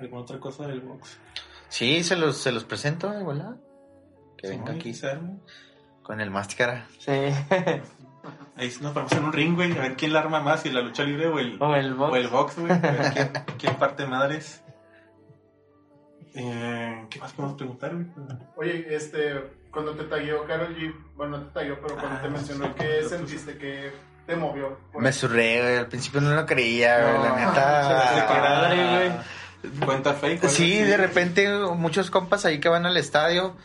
alguna 0.00 0.22
otra 0.22 0.38
cosa 0.40 0.66
del 0.66 0.80
box. 0.80 1.18
Sí, 1.68 2.02
se 2.04 2.16
los, 2.16 2.36
se 2.36 2.52
los 2.52 2.64
presento, 2.64 3.10
de 3.10 3.22
volada. 3.22 3.56
Que 4.36 4.48
Sí, 4.48 4.56
venga 4.56 4.72
aquí 4.72 4.92
se 4.94 5.08
arma. 5.10 5.36
con 6.02 6.20
el 6.20 6.30
máscara. 6.30 6.86
Sí. 6.98 7.10
Ahí 8.56 8.70
sí 8.70 8.82
nos 8.82 8.92
ponemos 8.92 9.12
en 9.12 9.24
un 9.24 9.32
ring, 9.32 9.54
güey. 9.54 9.72
A 9.78 9.80
ver 9.82 9.96
quién 9.96 10.12
la 10.12 10.20
arma 10.20 10.40
más, 10.40 10.62
si 10.62 10.70
la 10.70 10.80
lucha 10.82 11.04
libre 11.04 11.28
o 11.28 11.38
el, 11.38 11.56
o 11.62 11.74
el 11.74 11.94
box. 11.94 12.12
o 12.12 12.16
el 12.16 12.28
box, 12.28 12.58
güey. 12.58 12.72
A 12.72 12.76
ver 12.78 13.12
quién, 13.14 13.32
quién 13.58 13.76
parte 13.76 14.06
madres. 14.06 14.62
Eh, 16.34 17.06
¿Qué 17.10 17.18
más 17.18 17.32
podemos 17.32 17.56
preguntar, 17.56 17.92
güey? 17.94 18.06
Oye, 18.56 18.94
este, 18.94 19.34
cuando 19.70 19.92
te 19.94 20.04
tagueó 20.04 20.44
Carol 20.46 20.76
G, 20.76 20.94
bueno, 21.16 21.38
no 21.38 21.44
te 21.46 21.52
tagueó, 21.52 21.78
pero 21.80 21.94
cuando 21.96 22.18
Ah, 22.18 22.22
te 22.22 22.28
mencionó, 22.28 22.66
sí. 22.66 22.72
¿qué 22.78 23.08
sentiste? 23.08 23.58
¿Qué 23.58 23.92
te 24.26 24.36
movió? 24.36 24.78
Me 24.98 25.12
surré, 25.12 25.60
güey. 25.62 25.76
Al 25.78 25.86
principio 25.88 26.20
no 26.20 26.34
lo 26.34 26.46
creía, 26.46 27.00
güey, 27.02 27.14
No, 27.14 27.24
la 27.24 27.34
Se 27.34 28.20
neta. 28.20 28.94
güey. 28.96 29.80
Cuenta 29.84 30.14
fake. 30.14 30.48
Sí, 30.48 30.78
de 30.78 30.96
repente 30.96 31.48
muchos 31.76 32.10
compas 32.10 32.44
ahí 32.46 32.60
que 32.60 32.68
van 32.70 32.86
al 32.86 32.96
estadio, 32.96 33.56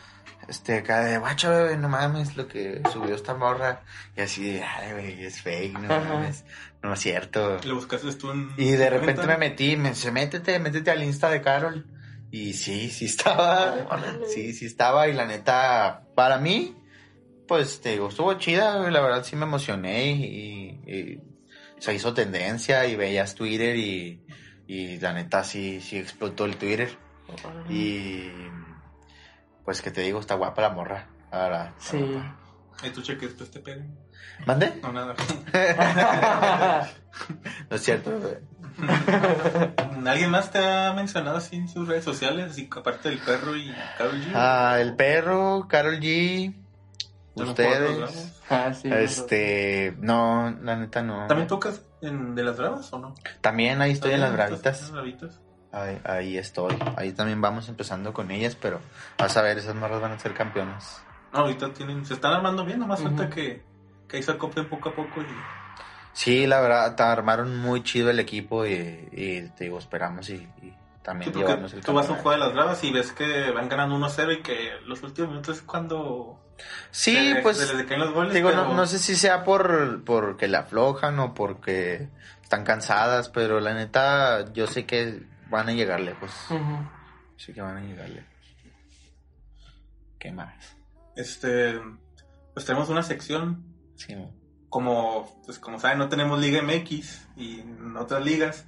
este, 0.46 0.78
acá 0.78 1.00
de 1.00 1.16
guacho, 1.18 1.48
bebé, 1.50 1.76
no 1.78 1.88
mames 1.88 2.36
lo 2.36 2.46
que 2.48 2.82
subió 2.92 3.14
esta 3.14 3.32
morra. 3.34 3.80
Y 4.16 4.20
así 4.20 4.52
de, 4.52 4.62
ay, 4.62 4.92
güey, 4.92 5.24
es 5.24 5.40
fake, 5.40 5.78
no 5.78 5.94
Ajá. 5.94 6.04
mames, 6.14 6.44
no 6.82 6.92
es 6.92 7.00
cierto. 7.00 7.58
Le 7.64 7.72
buscaste 7.72 8.12
tú 8.14 8.30
en. 8.30 8.50
Y 8.58 8.72
de 8.72 8.84
en 8.86 8.92
repente 8.92 9.14
cuenta? 9.14 9.38
me 9.38 9.38
metí, 9.38 9.76
me 9.76 9.90
dice, 9.90 10.10
métete, 10.12 10.58
métete 10.58 10.90
al 10.90 11.02
Insta 11.02 11.30
de 11.30 11.40
Carol. 11.40 11.86
Y 12.30 12.52
sí, 12.54 12.90
sí 12.90 13.06
estaba, 13.06 13.86
sí, 14.28 14.52
sí 14.52 14.66
estaba. 14.66 15.08
Y 15.08 15.12
la 15.12 15.26
neta, 15.26 16.06
para 16.14 16.38
mí, 16.38 16.76
pues 17.46 17.80
te 17.80 17.92
digo, 17.92 18.08
estuvo 18.08 18.34
chida, 18.34 18.90
la 18.90 19.00
verdad 19.00 19.24
sí 19.24 19.36
me 19.36 19.44
emocioné 19.44 20.10
y, 20.12 20.80
y 20.86 21.20
se 21.78 21.94
hizo 21.94 22.14
tendencia 22.14 22.86
y 22.86 22.96
veías 22.96 23.34
Twitter 23.34 23.76
y, 23.76 24.24
y 24.66 24.98
la 24.98 25.12
neta 25.12 25.44
sí, 25.44 25.80
sí 25.80 25.96
explotó 25.98 26.44
el 26.44 26.56
Twitter. 26.56 26.98
Y 27.68 28.30
pues 29.64 29.82
que 29.82 29.90
te 29.90 30.02
digo, 30.02 30.20
está 30.20 30.34
guapa 30.34 30.62
la 30.62 30.70
morra. 30.70 31.08
La 31.30 31.38
verdad. 31.38 31.74
está 31.78 31.98
Sí. 31.98 31.98
Ahí 32.82 32.90
tú 32.90 33.02
cheques, 33.02 33.30
después 33.30 33.50
te 33.50 33.60
peguen. 33.60 33.98
¿Mande? 34.46 34.78
No, 34.82 34.92
nada. 34.92 35.14
No 37.70 37.76
es 37.76 37.82
cierto. 37.82 38.10
güey. 38.18 38.34
¿Alguien 40.06 40.30
más 40.30 40.50
te 40.50 40.58
ha 40.58 40.92
mencionado 40.92 41.38
así 41.38 41.56
en 41.56 41.68
sus 41.68 41.88
redes 41.88 42.04
sociales? 42.04 42.50
Así 42.52 42.68
aparte 42.74 43.08
del 43.08 43.18
perro 43.18 43.56
y 43.56 43.72
Carol 43.98 44.20
G. 44.20 44.32
Ah, 44.34 44.76
el 44.80 44.94
perro, 44.94 45.66
Carol 45.68 45.98
G. 45.98 46.54
¿También 47.34 47.54
por 47.54 47.66
otros 47.66 48.10
Ustedes. 48.10 48.42
Ah, 48.48 48.72
sí. 48.72 48.88
Este, 48.90 49.94
no, 49.98 50.56
la 50.62 50.76
neta 50.76 51.02
no. 51.02 51.26
¿También 51.26 51.48
tocas 51.48 51.82
en 52.00 52.34
de 52.34 52.44
las 52.44 52.56
bravas 52.56 52.92
o 52.92 52.98
no? 52.98 53.14
También 53.40 53.80
ahí 53.82 53.92
estoy 53.92 54.12
en 54.12 54.20
las 54.20 54.30
¿También 54.30 54.48
bravitas. 54.50 54.74
estás 54.74 54.88
en 54.90 54.94
las 54.96 55.04
bravitas? 55.04 55.40
Ahí, 55.72 56.00
ahí 56.04 56.38
estoy. 56.38 56.76
Ahí 56.96 57.12
también 57.12 57.40
vamos 57.40 57.68
empezando 57.68 58.12
con 58.12 58.30
ellas, 58.30 58.56
pero 58.60 58.80
vas 59.18 59.36
a 59.36 59.42
ver, 59.42 59.58
esas 59.58 59.74
morras 59.74 60.00
van 60.00 60.12
a 60.12 60.18
ser 60.18 60.32
campeonas. 60.32 61.02
No, 61.32 61.40
ahorita 61.40 61.72
tienen, 61.74 62.06
se 62.06 62.14
están 62.14 62.32
armando 62.32 62.64
bien, 62.64 62.78
nomás 62.78 63.00
Ujú. 63.00 63.08
falta 63.10 63.28
que, 63.28 63.62
que 64.08 64.16
ahí 64.16 64.22
se 64.22 64.30
acoplen 64.30 64.68
poco 64.70 64.88
a 64.90 64.94
poco 64.94 65.20
y 65.20 65.26
Sí, 66.16 66.46
la 66.46 66.62
verdad, 66.62 66.96
te 66.96 67.02
armaron 67.02 67.58
muy 67.58 67.82
chido 67.82 68.08
el 68.08 68.18
equipo 68.18 68.64
y, 68.64 68.72
y 69.12 69.42
te 69.54 69.64
digo, 69.64 69.78
esperamos 69.78 70.30
y, 70.30 70.36
y 70.62 70.74
también 71.02 71.30
Sí, 71.30 71.38
llevarnos 71.38 71.74
el 71.74 71.82
tú 71.84 71.92
vas 71.92 72.08
a 72.08 72.12
un 72.12 72.18
juego 72.20 72.30
de 72.30 72.38
las 72.38 72.54
bravas 72.54 72.82
y 72.84 72.90
ves 72.90 73.12
que 73.12 73.50
van 73.50 73.68
ganando 73.68 73.98
1-0 73.98 74.38
y 74.38 74.42
que 74.42 74.70
los 74.86 75.02
últimos 75.02 75.28
minutos 75.28 75.58
es 75.58 75.62
cuando 75.62 76.40
Sí, 76.90 77.34
se, 77.34 77.42
pues 77.42 77.58
se 77.58 77.66
les 77.66 77.76
decaen 77.76 78.00
los 78.00 78.14
goles. 78.14 78.32
Digo, 78.32 78.48
pero 78.48 78.64
no, 78.64 78.74
no 78.74 78.86
sé 78.86 78.98
si 78.98 79.14
sea 79.14 79.44
por 79.44 80.04
porque 80.04 80.48
la 80.48 80.60
aflojan 80.60 81.18
o 81.18 81.34
porque 81.34 82.08
están 82.42 82.64
cansadas, 82.64 83.28
pero 83.28 83.60
la 83.60 83.74
neta, 83.74 84.50
yo 84.54 84.66
sé 84.66 84.86
que 84.86 85.22
van 85.50 85.68
a 85.68 85.72
llegar 85.72 86.00
lejos. 86.00 86.30
Ujú. 86.48 86.78
Sí 87.36 87.52
que 87.52 87.60
van 87.60 87.76
a 87.76 87.80
llegar 87.82 88.08
lejos. 88.08 88.30
¿Qué 90.18 90.32
más? 90.32 90.76
Este, 91.14 91.78
pues 92.54 92.64
tenemos 92.64 92.88
una 92.88 93.02
sección 93.02 93.62
Sí. 93.96 94.16
Como, 94.68 95.40
pues 95.44 95.58
como 95.58 95.78
saben, 95.78 95.98
no 95.98 96.08
tenemos 96.08 96.40
Liga 96.40 96.62
MX 96.62 97.28
y 97.36 97.60
en 97.60 97.96
otras 97.96 98.24
ligas. 98.24 98.64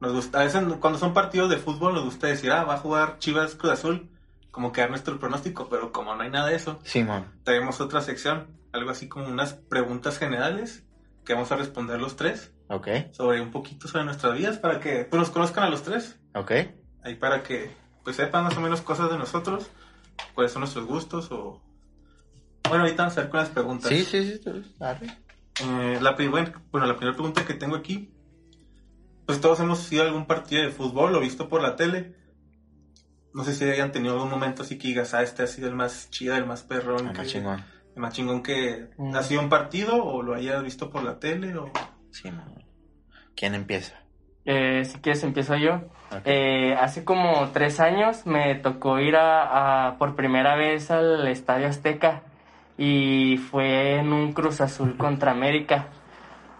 Nos 0.00 0.12
gusta, 0.12 0.40
a 0.40 0.44
veces 0.44 0.62
cuando 0.80 0.98
son 0.98 1.14
partidos 1.14 1.50
de 1.50 1.56
fútbol 1.56 1.94
nos 1.94 2.04
gusta 2.04 2.26
decir, 2.26 2.50
ah, 2.52 2.64
va 2.64 2.74
a 2.74 2.78
jugar 2.78 3.18
Chivas 3.18 3.54
Cruz 3.54 3.72
Azul, 3.72 4.10
como 4.50 4.72
que 4.72 4.80
dar 4.80 4.90
nuestro 4.90 5.18
pronóstico, 5.18 5.68
pero 5.68 5.92
como 5.92 6.14
no 6.14 6.22
hay 6.22 6.30
nada 6.30 6.48
de 6.48 6.56
eso, 6.56 6.78
Simón. 6.84 7.26
tenemos 7.44 7.80
otra 7.80 8.00
sección, 8.00 8.48
algo 8.72 8.90
así 8.90 9.08
como 9.08 9.26
unas 9.26 9.54
preguntas 9.54 10.18
generales 10.18 10.84
que 11.24 11.32
vamos 11.32 11.50
a 11.52 11.56
responder 11.56 12.00
los 12.00 12.16
tres 12.16 12.52
Ok, 12.68 12.88
sobre 13.12 13.40
un 13.40 13.50
poquito 13.50 13.88
sobre 13.88 14.04
nuestras 14.04 14.36
vidas 14.36 14.58
para 14.58 14.80
que 14.80 15.04
pues, 15.04 15.18
nos 15.18 15.30
conozcan 15.30 15.64
a 15.64 15.70
los 15.70 15.82
tres, 15.82 16.18
ok. 16.34 16.52
ahí 17.02 17.14
para 17.14 17.42
que 17.42 17.70
pues 18.04 18.16
sepan 18.16 18.44
más 18.44 18.56
o 18.56 18.60
menos 18.60 18.82
cosas 18.82 19.10
de 19.10 19.16
nosotros, 19.16 19.70
cuáles 20.34 20.52
son 20.52 20.60
nuestros 20.60 20.84
gustos 20.86 21.30
o... 21.30 21.60
Bueno, 22.68 22.84
ahorita 22.84 23.04
vamos 23.04 23.18
a 23.18 23.20
ver 23.22 23.30
con 23.30 23.40
las 23.40 23.48
preguntas. 23.48 23.88
Sí, 23.88 24.04
sí, 24.04 24.24
sí. 24.24 24.40
sí, 24.42 24.74
arre. 24.80 25.06
Eh, 25.62 25.98
la, 26.00 26.12
bueno, 26.12 26.86
la 26.86 26.96
primera 26.96 27.14
pregunta 27.14 27.44
que 27.44 27.54
tengo 27.54 27.76
aquí, 27.76 28.12
pues 29.26 29.40
todos 29.40 29.60
hemos 29.60 29.90
ido 29.92 30.02
a 30.02 30.06
algún 30.06 30.26
partido 30.26 30.62
de 30.62 30.70
fútbol 30.70 31.14
o 31.14 31.20
visto 31.20 31.48
por 31.48 31.62
la 31.62 31.76
tele. 31.76 32.16
No 33.32 33.44
sé 33.44 33.54
si 33.54 33.64
hayan 33.64 33.92
tenido 33.92 34.14
algún 34.14 34.30
momento 34.30 34.62
así 34.62 34.78
que 34.78 34.88
digas, 34.88 35.14
ah, 35.14 35.22
este 35.22 35.42
ha 35.42 35.46
sido 35.46 35.68
el 35.68 35.74
más 35.74 36.10
chido, 36.10 36.36
el 36.36 36.46
más 36.46 36.62
perrón, 36.62 37.12
que- 37.12 37.18
más 37.18 37.26
chingón. 37.28 37.64
el 37.96 38.02
más 38.02 38.14
chingón 38.14 38.42
que 38.42 38.90
Mm. 38.96 39.14
ha 39.16 39.22
sido 39.22 39.40
un 39.40 39.48
partido 39.48 40.04
o 40.04 40.22
lo 40.22 40.34
hayas 40.34 40.62
visto 40.62 40.90
por 40.90 41.02
la 41.04 41.18
tele 41.18 41.56
o... 41.56 41.70
Simón. 42.10 42.64
¿Quién 43.36 43.54
empieza? 43.54 43.94
Eh, 44.44 44.84
si 44.84 44.98
quieres 44.98 45.22
empiezo 45.24 45.56
yo. 45.56 45.76
Ok. 46.12 46.22
Eh, 46.26 46.74
hace 46.74 47.04
como 47.04 47.48
tres 47.52 47.80
años 47.80 48.26
me 48.26 48.54
tocó 48.56 49.00
ir 49.00 49.16
a, 49.16 49.88
a- 49.88 49.98
por 49.98 50.14
primera 50.14 50.54
vez 50.54 50.90
al 50.90 51.26
Estadio 51.26 51.66
Azteca 51.66 52.22
y 52.76 53.36
fue 53.36 53.96
en 53.96 54.12
un 54.12 54.32
Cruz 54.32 54.60
Azul 54.60 54.96
contra 54.96 55.30
América. 55.30 55.88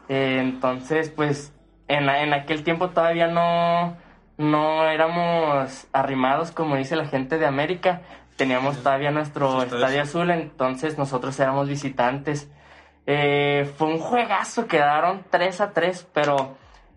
Eh, 0.09 0.39
entonces, 0.41 1.11
pues 1.11 1.53
en, 1.89 2.09
en 2.09 2.33
aquel 2.33 2.63
tiempo 2.63 2.91
todavía 2.91 3.27
no, 3.27 3.97
no 4.37 4.89
éramos 4.89 5.87
arrimados 5.93 6.51
como 6.51 6.77
dice 6.77 6.97
la 6.97 7.07
gente 7.07 7.39
de 7.39 7.47
América. 7.47 8.03
Teníamos 8.37 8.83
todavía 8.83 9.13
nuestro 9.13 9.63
Estadio 9.63 10.03
Azul, 10.03 10.31
entonces 10.31 10.99
nosotros 10.99 11.39
éramos 11.39 11.69
visitantes. 11.69 12.51
Eh, 13.07 13.71
fue 13.77 13.89
un 13.89 13.99
juegazo, 13.99 14.67
quedaron 14.67 15.25
3 15.31 15.61
a 15.61 15.73
3, 15.73 16.09
pero 16.13 16.57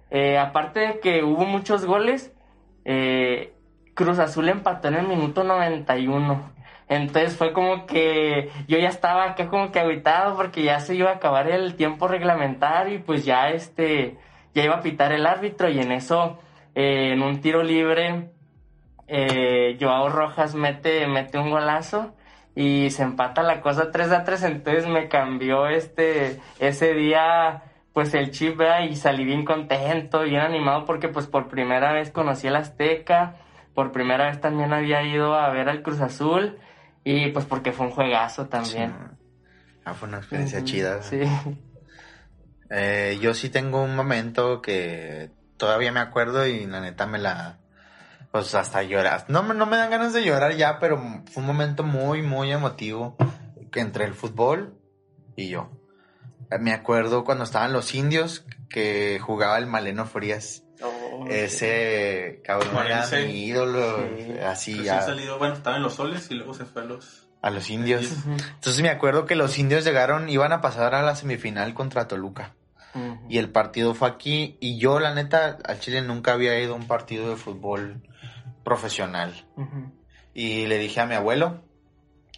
eh, 0.10 0.38
aparte 0.39 0.80
de 0.80 0.99
que 0.99 1.23
hubo 1.23 1.45
muchos 1.45 1.86
goles, 1.86 2.34
eh, 2.86 3.53
Cruz 3.93 4.17
Azul 4.19 4.49
empató 4.49 4.88
en 4.88 4.95
el 4.95 5.08
minuto 5.08 5.43
91. 5.43 6.57
Entonces 6.89 7.36
fue 7.36 7.52
como 7.52 7.86
que 7.86 8.50
yo 8.67 8.78
ya 8.78 8.88
estaba 8.88 9.32
acá 9.32 9.47
como 9.50 9.71
que 9.71 9.80
aguitado 9.80 10.36
porque 10.38 10.63
ya 10.63 10.80
se 10.80 10.95
iba 10.95 11.10
a 11.12 11.15
acabar 11.15 11.50
el 11.50 11.76
tiempo 11.76 12.08
reglamentario 12.08 12.95
y 12.95 13.00
pues 13.00 13.26
ya 13.26 13.50
este 13.50 14.17
ya 14.54 14.63
iba 14.63 14.76
a 14.76 14.82
pitar 14.82 15.12
el 15.12 15.26
árbitro 15.26 15.69
y 15.69 15.80
en 15.80 15.91
eso 15.91 16.39
eh, 16.76 17.12
en 17.13 17.21
un 17.21 17.41
tiro 17.41 17.62
libre 17.62 18.30
eh, 19.08 19.78
Joao 19.80 20.10
Rojas 20.10 20.56
mete, 20.56 21.08
mete 21.08 21.38
un 21.38 21.50
golazo 21.50 22.13
y 22.56 22.89
se 22.89 23.04
empata 23.04 23.43
la 23.43 23.62
cosa 23.62 23.91
3 23.91 24.12
a 24.12 24.23
3, 24.23 24.43
entonces 24.43 24.88
me 24.88 25.10
cambió 25.10 25.67
este, 25.67 26.39
ese 26.60 26.93
día 26.93 27.63
pues 27.93 28.13
el 28.13 28.32
chip 28.32 28.62
y 28.89 28.95
salí 28.95 29.26
bien 29.26 29.43
contento, 29.45 30.23
bien 30.23 30.41
animado 30.41 30.86
porque 30.86 31.08
pues 31.08 31.28
por 31.28 31.50
primera 31.50 31.93
vez 31.93 32.12
conocí 32.12 32.47
el 32.47 32.56
Azteca, 32.56 33.36
por 33.73 33.91
primera 33.91 34.28
vez 34.28 34.39
también 34.41 34.73
había 34.73 35.04
ido 35.04 35.36
a 35.36 35.50
ver 35.50 35.69
al 35.69 35.82
Cruz 35.84 36.02
Azul 36.02 36.58
y 37.10 37.32
pues 37.32 37.46
porque 37.46 37.72
fue 37.72 37.86
un 37.88 37.91
juegazo 37.91 38.48
también. 38.48 38.93
Ah, 39.86 39.93
fue 39.93 40.08
una 40.10 40.17
experiencia 40.17 40.63
chida. 40.63 41.02
Sí. 41.04 41.22
Eh, 42.70 43.17
yo 43.22 43.34
sí 43.34 43.50
tengo 43.50 43.82
un 43.84 43.96
momento 43.96 44.62
que 44.62 45.32
todavía 45.58 45.91
me 45.91 46.00
acuerdo 46.02 46.46
y 46.46 46.65
la 46.65 46.82
neta 46.82 47.06
me 47.08 47.17
la... 47.17 47.60
Pues 48.32 48.54
hasta 48.56 48.84
lloras. 48.84 49.30
No, 49.30 49.41
me- 49.41 49.54
no 49.56 49.65
me 49.65 49.78
dan 49.78 49.89
ganas 49.89 50.12
de 50.13 50.24
llorar 50.26 50.54
ya, 50.56 50.80
pero 50.80 50.98
fue 51.32 51.41
un 51.41 51.48
momento 51.48 51.84
muy, 51.84 52.22
muy 52.22 52.52
emotivo 52.52 53.15
que 53.72 53.80
entre 53.80 54.04
el 54.06 54.13
fútbol 54.13 54.78
y 55.38 55.48
yo. 55.50 55.72
Eh, 56.52 56.60
Me 56.60 56.74
acuerdo 56.74 57.24
cuando 57.24 57.46
estaban 57.46 57.72
los 57.72 57.96
indios 57.96 58.46
que 58.70 59.17
jugaba 59.22 59.58
el 59.58 59.65
Maleno 59.67 60.06
Frías. 60.06 60.63
Oh, 61.19 61.27
Ese 61.27 62.41
cabrón 62.43 62.86
era 62.86 63.08
mi 63.25 63.45
ídolo, 63.45 63.97
Sí. 64.17 64.32
así 64.45 64.73
Recién 64.77 64.95
a, 64.95 65.01
salido, 65.01 65.39
bueno, 65.39 65.56
estaba 65.56 65.77
en 65.77 65.84
los 65.84 65.95
soles 65.95 66.30
y 66.30 66.36
luego 66.36 66.53
se 66.53 66.65
fue 66.65 66.84
a 66.84 66.86
los... 66.86 67.27
a 67.41 67.49
los 67.49 67.69
indios. 67.71 68.12
Entonces 68.27 68.82
me 68.84 68.89
acuerdo 68.89 69.25
que 69.25 69.36
los 69.36 69.58
indios 69.58 69.84
llegaron, 69.84 70.30
iban 70.30 70.51
a 70.51 70.62
pasar 70.62 70.93
a 70.93 71.01
la 71.01 71.15
semifinal 71.15 71.73
contra 71.73 72.08
Toluca. 72.08 72.53
Y 73.30 73.38
el 73.38 73.49
partido 73.51 73.93
fue 73.93 74.08
aquí. 74.08 74.58
Y 74.60 74.80
yo, 74.80 74.99
la 74.99 75.13
neta, 75.13 75.60
al 75.65 75.80
Chile 75.80 76.01
nunca 76.01 76.34
había 76.34 76.60
ido 76.60 76.73
a 76.73 76.77
un 76.77 76.88
partido 76.88 77.30
de 77.30 77.36
fútbol 77.36 78.01
profesional. 78.63 79.45
Y 80.34 80.65
le 80.65 80.80
dije 80.80 80.99
a 81.01 81.06
mi 81.06 81.13
abuelo 81.15 81.63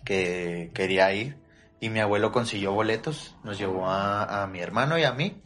que 0.03 0.71
quería 0.73 1.13
ir. 1.13 1.37
Y 1.79 1.89
mi 1.89 1.99
abuelo 1.99 2.31
consiguió 2.33 2.73
boletos. 2.73 3.37
Nos 3.43 3.57
llevó 3.57 3.87
a, 3.89 4.43
a 4.43 4.47
mi 4.47 4.59
hermano 4.59 4.97
y 4.97 5.03
a 5.05 5.13
mí. 5.13 5.41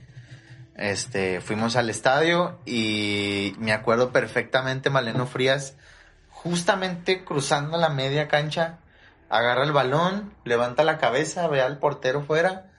Este, 0.76 1.40
fuimos 1.42 1.76
al 1.76 1.90
estadio 1.90 2.58
y 2.66 3.56
me 3.60 3.74
acuerdo 3.74 4.12
perfectamente 4.12 4.90
Maleno 4.90 5.28
Frías, 5.28 5.76
justamente 6.30 7.24
cruzando 7.24 7.78
la 7.78 7.90
media 7.90 8.28
cancha, 8.28 8.80
agarra 9.30 9.64
el 9.64 9.72
balón, 9.72 10.34
levanta 10.44 10.84
la 10.84 10.98
cabeza, 10.98 11.48
ve 11.48 11.62
al 11.62 11.78
portero 11.78 12.22
fuera 12.24 12.72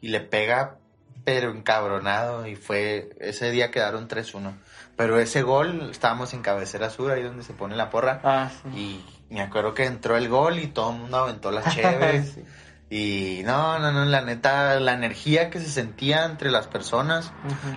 y 0.00 0.08
le 0.08 0.20
pega, 0.20 0.76
pero 1.24 1.50
encabronado. 1.50 2.46
Y 2.46 2.56
fue, 2.56 3.10
ese 3.20 3.50
día 3.50 3.70
quedaron 3.70 4.08
3-1. 4.08 4.54
Pero 4.96 5.18
ese 5.18 5.42
gol, 5.42 5.90
estábamos 5.90 6.34
en 6.34 6.42
cabecera 6.42 6.90
sur, 6.90 7.10
ahí 7.10 7.22
donde 7.22 7.42
se 7.42 7.52
pone 7.52 7.76
la 7.76 7.90
porra. 7.90 8.20
Ah, 8.22 8.50
sí. 8.50 9.04
Y 9.30 9.34
me 9.34 9.40
acuerdo 9.42 9.74
que 9.74 9.86
entró 9.86 10.16
el 10.16 10.28
gol 10.28 10.58
y 10.58 10.68
todo 10.68 10.92
el 10.92 10.98
mundo 10.98 11.18
aventó 11.18 11.50
las 11.50 11.74
cheves. 11.74 12.32
Sí. 12.32 12.44
Y 12.90 13.42
no, 13.44 13.78
no, 13.78 13.92
no, 13.92 14.04
la 14.04 14.20
neta, 14.22 14.80
la 14.80 14.92
energía 14.94 15.48
que 15.48 15.60
se 15.60 15.68
sentía 15.70 16.24
entre 16.24 16.50
las 16.50 16.66
personas, 16.66 17.30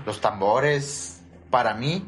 los 0.07 0.19
tambores, 0.21 1.21
para 1.51 1.75
mí 1.75 2.03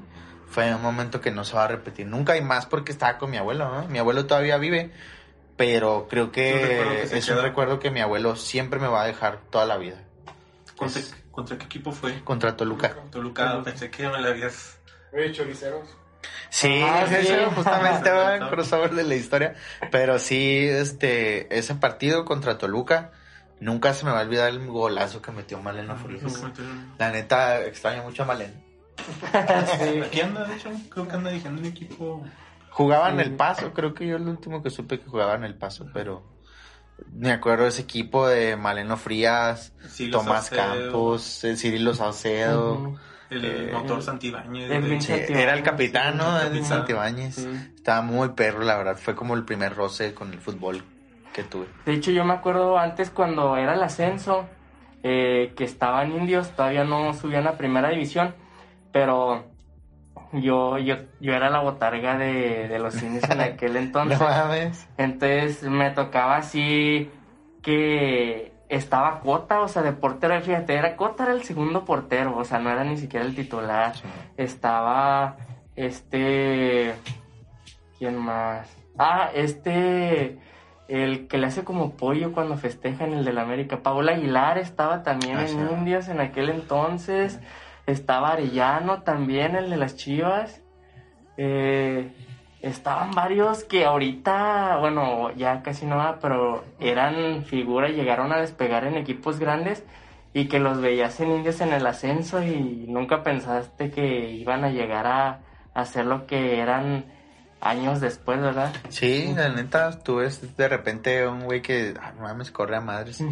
fue 0.50 0.74
un 0.74 0.82
momento 0.82 1.22
que 1.22 1.30
no 1.30 1.44
se 1.46 1.56
va 1.56 1.66
a 1.66 1.68
repetir 1.68 2.08
nunca 2.08 2.36
y 2.36 2.42
más 2.42 2.66
porque 2.66 2.92
estaba 2.92 3.20
con 3.20 3.30
mi 3.30 3.38
abuelo, 3.38 3.70
¿no? 3.70 3.88
Mi 3.90 4.00
abuelo 4.00 4.26
todavía 4.26 4.58
vive, 4.58 4.92
pero 5.56 6.08
creo 6.10 6.32
Es 6.34 6.52
un 6.56 6.62
recuerdo 6.62 6.92
que 7.12 7.18
es 7.18 7.30
un 7.30 7.42
recuerdo 7.42 7.80
que 7.80 7.92
mi 7.92 8.02
abuelo 8.02 8.36
siempre 8.36 8.80
me 8.80 8.88
va 8.88 9.04
a 9.04 9.06
dejar 9.06 9.40
toda 9.52 9.66
la 9.66 9.78
vida. 9.78 10.02
¿Contra, 10.76 11.00
Es- 11.00 11.16
contra 11.30 11.58
qué 11.60 11.66
equipo 11.66 11.92
fue? 11.92 12.24
Contra 12.24 12.58
Toluca. 12.58 12.96
Toluca, 13.12 13.62
pensé 13.64 13.92
que 13.92 14.08
me 14.10 14.20
la 14.20 14.30
habías... 14.30 14.80
Choriceros. 15.32 15.88
Sí, 16.50 16.82
Ah, 16.84 17.06
sí, 17.08 17.16
sí. 17.22 17.28
sí, 17.28 17.34
justamente 17.56 18.10
va 18.12 18.38
en 18.38 18.48
crossover 18.50 18.94
de 18.94 19.04
la 19.04 19.16
historia. 19.16 19.56
Pero 19.92 20.20
sí, 20.20 20.66
este, 20.68 21.58
ese 21.58 21.76
partido 21.76 22.24
contra 22.26 22.58
Toluca, 22.58 23.12
nunca 23.60 23.94
se 23.94 24.06
me 24.06 24.12
va 24.12 24.20
a 24.20 24.24
olvidar 24.24 24.50
el 24.50 24.66
golazo 24.68 25.22
que 25.22 25.32
metió 25.32 25.60
Maleno 25.62 25.96
Frías. 25.98 26.44
La 26.98 27.12
neta, 27.12 27.62
extraño 27.66 28.04
mucho 28.04 28.24
a 28.24 28.26
Maleno. 28.26 28.54
Sí. 28.98 30.02
Aquí 30.06 30.22
anda, 30.22 30.46
de 30.46 30.56
hecho, 30.56 30.70
creo 30.90 31.08
que 31.08 31.16
anda 31.16 31.30
dirigiendo 31.30 31.62
un 31.62 31.68
equipo... 31.68 32.24
Jugaba 32.70 33.10
en 33.10 33.22
el 33.22 33.36
paso, 33.36 33.72
creo 33.74 33.94
que 33.94 34.06
yo 34.06 34.18
el 34.18 34.28
último 34.28 34.62
que 34.62 34.70
supe 34.70 35.00
que 35.00 35.06
jugaba 35.10 35.36
en 35.36 35.46
el 35.46 35.56
paso, 35.56 35.88
pero 35.94 36.24
me 37.14 37.32
acuerdo 37.32 37.64
de 37.64 37.70
ese 37.70 37.84
equipo 37.84 38.28
de 38.28 38.58
Maleno 38.58 38.98
Frías, 38.98 39.72
Tomás 40.12 40.48
Saucedo, 40.48 40.84
Campos, 40.84 41.44
el 41.46 41.58
Cirilo 41.58 41.94
Saucedo. 41.94 42.96
El 43.30 43.44
eh, 43.46 43.70
motor 43.74 44.02
Santibáñez. 44.02 44.70
Edwin 44.72 44.90
de- 44.90 45.02
Sí, 45.02 45.08
Santibáñez, 45.08 45.44
era 45.44 45.54
el 45.54 45.64
capitán, 45.64 46.18
¿no? 46.18 46.26
Capitán. 46.38 46.66
Santibáñez. 46.66 47.36
Sí. 47.36 47.50
Estaba 47.76 48.02
muy 48.02 48.30
perro, 48.30 48.62
la 48.64 48.78
verdad. 48.78 48.98
Fue 48.98 49.16
como 49.16 49.34
el 49.36 49.44
primer 49.46 49.76
roce 49.76 50.14
con 50.14 50.32
el 50.32 50.40
fútbol 50.40 50.84
que 51.34 51.44
tuve. 51.44 51.68
De 51.86 51.94
hecho, 51.94 52.12
yo 52.12 52.24
me 52.24 52.34
acuerdo 52.34 52.78
antes 52.78 53.10
cuando 53.10 53.58
era 53.58 53.74
el 53.74 53.84
ascenso, 53.84 54.46
eh, 55.04 55.54
que 55.58 55.64
estaban 55.64 56.12
indios, 56.12 56.52
todavía 56.52 56.84
no 56.84 57.14
subían 57.14 57.46
a 57.48 57.54
primera 57.58 57.90
división, 57.90 58.34
pero 58.92 59.46
yo, 60.32 60.78
yo, 60.78 60.96
yo 61.20 61.34
era 61.34 61.50
la 61.50 61.60
botarga 61.60 62.18
de, 62.18 62.68
de 62.68 62.80
los 62.80 63.02
indios 63.04 63.30
en 63.30 63.42
aquel 63.42 63.76
entonces. 63.76 64.20
No 64.20 64.26
mames. 64.28 64.88
Entonces 64.98 65.64
me 65.64 65.92
tocaba 65.92 66.38
así 66.38 67.10
que 67.62 68.54
estaba 68.76 69.20
Cota, 69.22 69.62
o 69.62 69.68
sea, 69.68 69.82
de 69.82 69.94
portero, 69.94 70.40
fíjate, 70.42 70.74
era 70.76 70.96
Cota 70.96 71.24
era 71.24 71.34
el 71.34 71.44
segundo 71.44 71.86
portero, 71.86 72.38
o 72.38 72.44
sea, 72.44 72.60
no 72.60 72.70
era 72.70 72.84
ni 72.84 72.98
siquiera 72.98 73.26
el 73.26 73.36
titular. 73.36 73.94
Estaba 74.38 75.38
este 75.76 76.94
¿quién 77.98 78.18
más? 78.18 78.70
Ah, 78.98 79.30
este 79.34 80.38
el 80.88 81.28
que 81.28 81.38
le 81.40 81.48
hace 81.48 81.64
como 81.64 81.92
pollo 81.98 82.32
cuando 82.32 82.58
festejan 82.58 83.14
el 83.14 83.26
del 83.26 83.40
América. 83.40 83.82
Paola 83.82 84.12
Aguilar 84.14 84.58
estaba 84.60 85.02
también 85.04 85.38
Ah, 85.38 85.42
en 85.42 85.48
sí. 85.48 85.58
Indios 85.78 86.08
en 86.10 86.20
aquel 86.22 86.50
entonces. 86.50 87.40
Estaba 87.88 88.32
Arellano 88.32 89.02
también, 89.04 89.56
el 89.56 89.70
de 89.70 89.78
las 89.78 89.96
Chivas. 89.96 90.62
Eh, 91.38 92.12
estaban 92.66 93.12
varios 93.12 93.64
que 93.64 93.86
ahorita, 93.86 94.78
bueno, 94.80 95.32
ya 95.36 95.62
casi 95.62 95.86
no 95.86 95.98
va, 95.98 96.18
pero 96.20 96.64
eran 96.80 97.46
figuras, 97.46 97.92
llegaron 97.92 98.34
a 98.34 98.38
despegar 98.38 98.86
en 98.86 98.96
equipos 98.98 99.38
grandes 99.40 99.84
y 100.34 100.48
que 100.48 100.60
los 100.60 100.82
veías 100.82 101.20
en 101.20 101.32
indios 101.32 101.62
en 101.62 101.74
el 101.74 101.86
ascenso 101.86 102.44
y 102.44 102.86
nunca 102.88 103.22
pensaste 103.22 103.92
que 103.92 104.32
iban 104.32 104.64
a 104.64 104.70
llegar 104.70 105.06
a, 105.06 105.86
ser 105.86 106.06
lo 106.06 106.26
que 106.26 106.60
eran 106.60 107.06
años 107.62 108.02
después, 108.02 108.42
¿verdad? 108.42 108.74
Sí, 108.90 109.32
la 109.36 109.50
neta, 109.50 110.00
tú 110.00 110.16
ves 110.18 110.58
de 110.58 110.68
repente 110.68 111.28
un 111.28 111.44
güey 111.44 111.62
que, 111.62 111.94
ah, 112.02 112.14
no 112.16 112.24
mames, 112.24 112.50
corre 112.50 112.78
a 112.78 112.82
madres. 112.82 113.24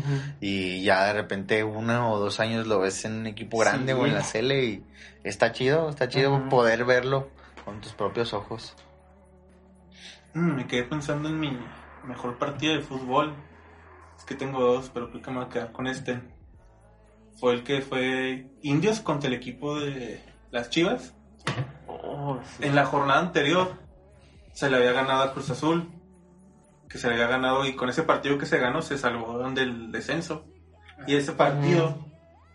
Y 0.41 0.83
ya 0.83 1.05
de 1.05 1.13
repente 1.13 1.63
uno 1.63 2.11
o 2.11 2.19
dos 2.19 2.39
años 2.39 2.67
lo 2.67 2.79
ves 2.79 3.03
en 3.05 3.13
un 3.13 3.27
equipo 3.27 3.57
grande 3.57 3.93
Sí. 3.93 3.99
o 3.99 4.05
en 4.05 4.13
la 4.13 4.23
Cele 4.23 4.63
y 4.63 4.83
está 5.23 5.51
chido, 5.53 5.89
está 5.89 6.07
chido 6.07 6.49
poder 6.49 6.85
verlo 6.85 7.29
con 7.65 7.81
tus 7.81 7.93
propios 7.93 8.33
ojos. 8.33 8.75
Mm, 10.33 10.55
me 10.55 10.67
quedé 10.67 10.83
pensando 10.83 11.29
en 11.29 11.39
mi 11.39 11.57
mejor 12.05 12.37
partido 12.37 12.73
de 12.73 12.81
fútbol. 12.81 13.33
Es 14.17 14.23
que 14.25 14.35
tengo 14.35 14.61
dos, 14.61 14.89
pero 14.93 15.09
creo 15.09 15.21
que 15.21 15.31
me 15.31 15.37
voy 15.37 15.45
a 15.45 15.49
quedar 15.49 15.71
con 15.71 15.87
este. 15.87 16.21
Fue 17.39 17.53
el 17.53 17.63
que 17.63 17.81
fue 17.81 18.47
Indios 18.61 18.99
contra 19.01 19.27
el 19.27 19.33
equipo 19.35 19.79
de 19.79 20.23
las 20.51 20.69
Chivas. 20.69 21.13
Oh, 21.87 22.39
sí. 22.57 22.63
En 22.63 22.75
la 22.75 22.85
jornada 22.85 23.19
anterior 23.19 23.73
se 24.53 24.69
le 24.69 24.77
había 24.77 24.93
ganado 24.93 25.23
a 25.23 25.33
Cruz 25.33 25.49
Azul. 25.49 25.89
Que 26.89 26.99
se 26.99 27.07
le 27.07 27.15
había 27.15 27.27
ganado 27.27 27.65
y 27.65 27.75
con 27.75 27.89
ese 27.89 28.03
partido 28.03 28.37
que 28.37 28.45
se 28.45 28.59
ganó 28.59 28.83
se 28.83 28.97
salvaron 28.99 29.55
del 29.55 29.91
descenso. 29.91 30.45
Y 31.07 31.15
ese 31.15 31.31
partido, 31.31 31.97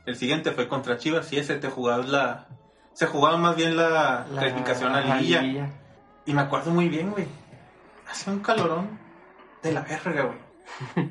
el 0.07 0.15
siguiente 0.15 0.53
fue 0.53 0.69
contra 0.69 0.97
Chivas 0.97 1.33
y 1.33 1.39
ese 1.39 1.57
te 1.57 1.69
jugaba 1.69 2.05
la... 2.05 2.47
Se 2.93 3.07
jugaba 3.07 3.37
más 3.37 3.57
bien 3.57 3.77
la, 3.77 4.27
La- 4.33 4.41
calificación 4.41 4.95
a 4.95 5.01
liguilla. 5.17 5.73
Y 6.25 6.33
me 6.35 6.41
acuerdo 6.43 6.71
muy 6.71 6.89
bien, 6.89 7.11
güey. 7.11 7.27
Hace 8.09 8.31
un 8.31 8.41
calorón 8.41 8.99
de 9.63 9.73
la 9.73 9.83
verga, 9.83 10.23
güey. 10.23 10.49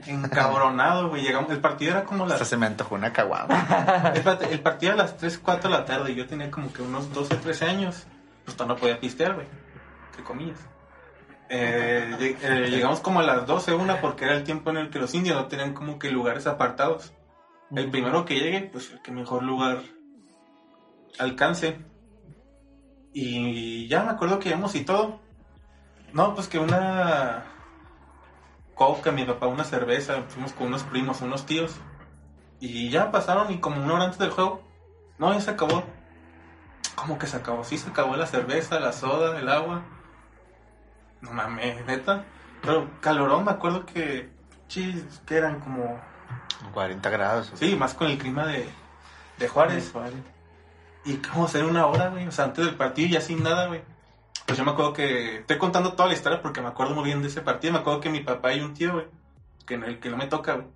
Encabronado, 0.07 1.09
güey. 1.09 1.21
Llegamos, 1.21 1.51
el 1.51 1.59
partido 1.59 1.91
era 1.91 2.03
como 2.05 2.23
Hasta 2.25 2.39
las... 2.39 2.47
se 2.47 2.57
me 2.57 2.65
antojó 2.65 2.95
una 2.95 3.13
caguama. 3.13 4.11
Espérate, 4.13 4.45
el 4.51 4.61
partido 4.61 4.93
era 4.93 5.03
a 5.03 5.05
las 5.05 5.17
3, 5.17 5.39
4 5.39 5.69
de 5.69 5.77
la 5.77 5.85
tarde. 5.85 6.11
y 6.11 6.15
Yo 6.15 6.27
tenía 6.27 6.49
como 6.49 6.71
que 6.71 6.81
unos 6.81 7.13
12, 7.13 7.35
13 7.35 7.65
años. 7.65 8.07
Pues 8.45 8.57
no 8.57 8.75
podía 8.75 8.99
pistear, 8.99 9.35
güey. 9.35 9.47
Entre 10.09 10.23
comillas. 10.23 10.59
Eh, 11.49 12.37
eh, 12.41 12.67
llegamos 12.69 12.99
como 12.99 13.19
a 13.19 13.23
las 13.23 13.45
12, 13.45 13.73
una, 13.73 14.01
porque 14.01 14.25
era 14.25 14.35
el 14.35 14.43
tiempo 14.43 14.69
en 14.69 14.77
el 14.77 14.89
que 14.89 14.99
los 14.99 15.13
indios 15.13 15.35
no 15.35 15.47
tenían 15.47 15.73
como 15.73 15.99
que 15.99 16.09
lugares 16.11 16.47
apartados. 16.47 17.13
El 17.75 17.89
primero 17.91 18.25
que 18.25 18.35
llegue, 18.35 18.69
pues 18.71 18.91
el 18.91 19.01
que 19.01 19.11
mejor 19.11 19.43
lugar 19.43 19.81
alcance. 21.19 21.79
Y 23.13 23.87
ya 23.87 24.03
me 24.03 24.11
acuerdo 24.11 24.39
que 24.39 24.49
íbamos 24.49 24.75
y 24.75 24.85
todo. 24.85 25.19
No, 26.13 26.33
pues 26.33 26.47
que 26.47 26.59
una 26.59 27.43
coca, 28.75 29.11
mi 29.11 29.25
papá, 29.25 29.47
una 29.47 29.63
cerveza, 29.63 30.23
fuimos 30.29 30.53
con 30.53 30.67
unos 30.67 30.83
primos, 30.83 31.21
unos 31.21 31.45
tíos. 31.45 31.75
Y 32.59 32.89
ya 32.89 33.11
pasaron 33.11 33.51
y 33.51 33.59
como 33.59 33.83
una 33.83 33.93
hora 33.93 34.03
antes 34.05 34.19
del 34.19 34.31
juego, 34.31 34.63
no, 35.17 35.33
ya 35.33 35.41
se 35.41 35.51
acabó. 35.51 35.83
¿Cómo 36.95 37.19
que 37.19 37.27
se 37.27 37.37
acabó? 37.37 37.63
Sí, 37.63 37.77
se 37.77 37.89
acabó 37.89 38.15
la 38.15 38.25
cerveza, 38.25 38.79
la 38.79 38.93
soda, 38.93 39.39
el 39.39 39.49
agua. 39.49 39.83
No 41.21 41.31
mames, 41.31 41.85
neta. 41.85 42.25
Pero 42.61 42.89
calorón, 43.01 43.45
me 43.45 43.51
acuerdo 43.51 43.85
que. 43.85 44.29
Chis, 44.67 45.03
que 45.25 45.35
eran 45.35 45.59
como. 45.59 45.99
40 46.73 47.09
grados. 47.09 47.51
Sí, 47.55 47.75
más 47.75 47.93
con 47.93 48.07
el 48.07 48.17
clima 48.17 48.45
de, 48.47 48.67
de 49.37 49.47
Juárez. 49.47 49.93
Y 51.05 51.17
como 51.17 51.45
hacer 51.45 51.65
una 51.65 51.85
hora, 51.85 52.09
güey. 52.09 52.27
O 52.27 52.31
sea, 52.31 52.45
antes 52.45 52.65
del 52.65 52.75
partido 52.75 53.09
ya 53.09 53.21
sin 53.21 53.43
nada, 53.43 53.67
güey. 53.67 53.81
Pues 54.47 54.57
yo 54.57 54.63
me 54.63 54.71
acuerdo 54.71 54.93
que. 54.93 55.39
Estoy 55.39 55.57
contando 55.57 55.91
toda 55.91 56.07
la 56.07 56.15
historia 56.15 56.41
porque 56.41 56.61
me 56.61 56.69
acuerdo 56.69 56.95
muy 56.95 57.03
bien 57.03 57.21
de 57.21 57.27
ese 57.27 57.41
partido. 57.41 57.73
Me 57.73 57.79
acuerdo 57.79 57.99
que 57.99 58.09
mi 58.09 58.21
papá 58.21 58.53
y 58.53 58.61
un 58.61 58.73
tío, 58.73 58.93
güey. 58.93 59.05
Que 59.65 59.73
en 59.73 59.83
el 59.83 59.99
que 59.99 60.09
no 60.09 60.15
me 60.15 60.27
toca, 60.27 60.53
güey. 60.53 60.67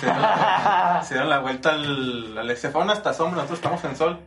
Se 0.00 0.06
dieron 0.06 0.22
la, 0.22 1.02
se 1.06 1.14
dieron 1.14 1.28
la 1.28 1.40
vuelta 1.40 1.74
al. 1.74 2.38
al 2.38 2.56
se 2.56 2.70
fueron 2.70 2.88
hasta 2.88 3.12
sombra. 3.12 3.42
Nosotros 3.42 3.58
estamos 3.58 3.84
en 3.84 3.96
sol. 3.96 4.18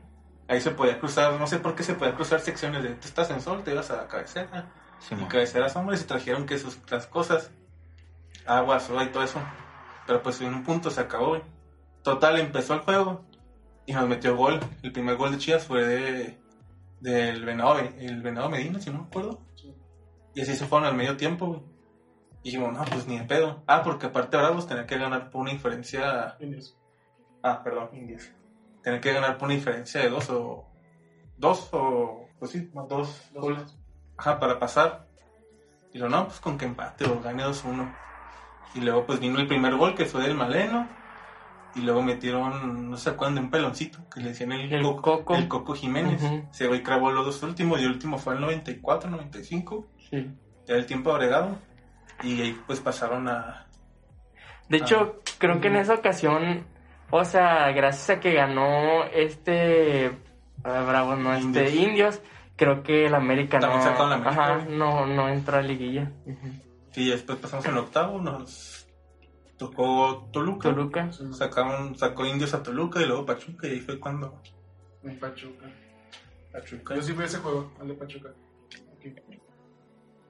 Ahí 0.48 0.62
se 0.62 0.70
podía 0.70 1.00
cruzar. 1.00 1.34
No 1.34 1.48
sé 1.48 1.58
por 1.58 1.74
qué 1.74 1.82
se 1.82 1.96
podía 1.96 2.14
cruzar 2.14 2.40
secciones 2.42 2.84
de. 2.84 2.90
Tú 2.90 3.08
estás 3.08 3.32
en 3.32 3.42
sol, 3.42 3.64
te 3.64 3.72
ibas 3.72 3.90
a 3.90 3.96
la 3.96 4.08
cabecera. 4.08 4.68
Sí, 5.00 5.16
y 5.20 5.26
cabecera 5.26 5.68
sombra 5.68 5.96
y 5.96 5.98
se 5.98 6.06
trajeron 6.06 6.46
que 6.46 6.60
sus 6.60 6.78
las 6.92 7.08
cosas. 7.08 7.50
Agua, 8.46 8.80
soda 8.80 9.04
y 9.04 9.08
todo 9.08 9.24
eso. 9.24 9.42
Pero 10.06 10.22
pues 10.22 10.40
en 10.42 10.54
un 10.54 10.64
punto 10.64 10.92
se 10.92 11.02
acabó, 11.02 11.30
güey. 11.30 11.42
Total, 12.04 12.40
empezó 12.40 12.76
el 12.76 12.82
juego 12.82 13.26
y 13.88 13.94
nos 13.94 14.08
metió 14.08 14.36
gol. 14.36 14.60
El 14.84 14.92
primer 14.92 15.16
gol 15.16 15.32
de 15.32 15.40
Chivas 15.40 15.66
fue 15.66 15.84
de 15.84 16.45
del 17.06 17.46
Venado, 17.46 17.80
el 17.80 18.22
Venado 18.22 18.50
Medina, 18.50 18.80
si 18.80 18.90
no 18.90 19.00
me 19.00 19.06
acuerdo. 19.06 19.40
Y 20.34 20.42
así 20.42 20.56
se 20.56 20.66
fueron 20.66 20.88
al 20.88 20.96
medio 20.96 21.16
tiempo, 21.16 21.46
güey. 21.48 21.62
Y 22.44 22.50
dijimos, 22.52 22.74
no, 22.74 22.84
pues 22.86 23.08
ni 23.08 23.18
de 23.18 23.26
pedo. 23.26 23.64
Ah, 23.68 23.82
porque 23.84 24.08
aparte 24.08 24.38
Bravos 24.38 24.68
tenía 24.68 24.86
que 24.86 24.98
ganar 24.98 25.30
por 25.30 25.42
una 25.42 25.52
diferencia. 25.52 26.36
Indios. 26.40 26.78
Ah, 27.42 27.64
perdón, 27.64 27.90
Indios. 27.94 28.30
Tenía 28.84 29.02
que 29.02 29.14
ganar 29.14 29.38
por 29.38 29.48
una 29.48 29.56
diferencia 29.56 30.02
de 30.02 30.10
dos 30.10 30.30
o. 30.30 30.68
Dos 31.38 31.70
o. 31.72 32.28
Pues 32.38 32.52
sí, 32.52 32.70
más 32.74 32.88
dos 32.88 33.30
Dos 33.34 33.44
goles. 33.44 33.62
más. 33.64 33.78
Ajá, 34.18 34.40
para 34.40 34.60
pasar. 34.60 35.08
Y 35.94 35.98
lo 35.98 36.10
no, 36.10 36.26
pues 36.28 36.40
con 36.40 36.58
que 36.58 36.66
empate 36.66 37.06
o 37.06 37.22
gane 37.22 37.44
2-1. 37.44 37.96
Y 38.76 38.82
luego 38.82 39.06
pues 39.06 39.20
vino 39.20 39.40
el 39.40 39.48
primer 39.48 39.76
gol 39.78 39.96
que 39.96 40.06
fue 40.06 40.22
del 40.24 40.36
Maleno. 40.36 40.90
Y 41.76 41.82
luego 41.82 42.02
metieron, 42.02 42.90
no 42.90 42.96
sé 42.98 43.12
cuándo, 43.16 43.42
un 43.42 43.50
peloncito 43.50 44.00
que 44.10 44.22
le 44.22 44.30
decían 44.30 44.54
el, 44.54 44.74
El 44.74 44.82
Co- 44.84 45.02
Coco. 45.02 45.36
el 45.36 45.48
Coco 45.50 45.74
Jiménez. 45.74 46.24
Ujú. 46.24 46.48
Se 46.52 46.68
güey 46.68 46.82
clavó 46.82 47.12
los 47.12 47.26
dos 47.26 47.44
últimos 47.44 47.82
y 47.82 47.84
el 47.84 47.92
último 47.92 48.18
fue 48.18 48.36
el 48.36 48.42
94, 48.42 49.10
95. 49.10 49.86
Sí. 50.10 50.32
Ya 50.66 50.76
el 50.76 50.86
tiempo 50.86 51.12
agregado. 51.14 51.58
Y 52.24 52.42
ahí 52.42 52.62
pues 52.66 52.80
pasaron 52.80 53.28
a... 53.28 53.68
De 54.70 54.78
hecho, 54.78 55.22
creo 55.38 55.60
que 55.60 55.68
en 55.68 55.76
esa 55.76 55.96
ocasión, 55.96 56.66
o 57.12 57.26
sea, 57.26 57.70
gracias 57.72 58.18
a 58.18 58.20
que 58.22 58.34
ganó 58.34 59.04
este 59.14 60.18
ah, 60.64 60.84
Bravo, 60.88 61.16
no, 61.18 61.34
este 61.36 61.76
Indios. 61.76 62.22
Creo 62.56 62.84
que 62.84 63.06
el 63.06 63.14
América 63.16 63.58
no, 63.60 63.68
También 63.68 63.84
sacaron 63.84 64.10
la 64.12 64.16
América, 64.16 64.42
ajá, 64.56 64.66
no, 64.70 65.06
no 65.06 65.28
entró 65.28 65.58
a 65.58 65.62
liguilla. 65.62 66.10
Ujú. 66.26 66.48
Y 66.96 67.10
después 67.10 67.38
pasamos 67.38 67.66
en 67.66 67.76
octavo, 67.78 68.22
nos 68.22 68.85
tocó 69.58 70.30
Toluca. 70.32 70.70
Toluca. 70.70 71.12
Sí, 71.12 71.24
Sacaron, 71.34 71.98
sacó 71.98 72.26
Indios 72.26 72.54
a 72.54 72.64
Toluca 72.64 73.02
y 73.02 73.06
luego 73.06 73.26
Pachuca 73.26 73.68
y 73.68 73.72
ahí 73.72 73.80
fue 73.80 74.00
cuando 74.00 74.42
En 75.04 75.20
Pachuca. 75.20 75.66
Pachuca... 76.52 76.96
Yo 76.96 77.02
sí 77.02 77.14
vi 77.14 77.24
ese 77.24 77.38
juego, 77.40 77.72
el 77.82 77.88
de 77.90 77.94
Pachuca. 77.96 78.30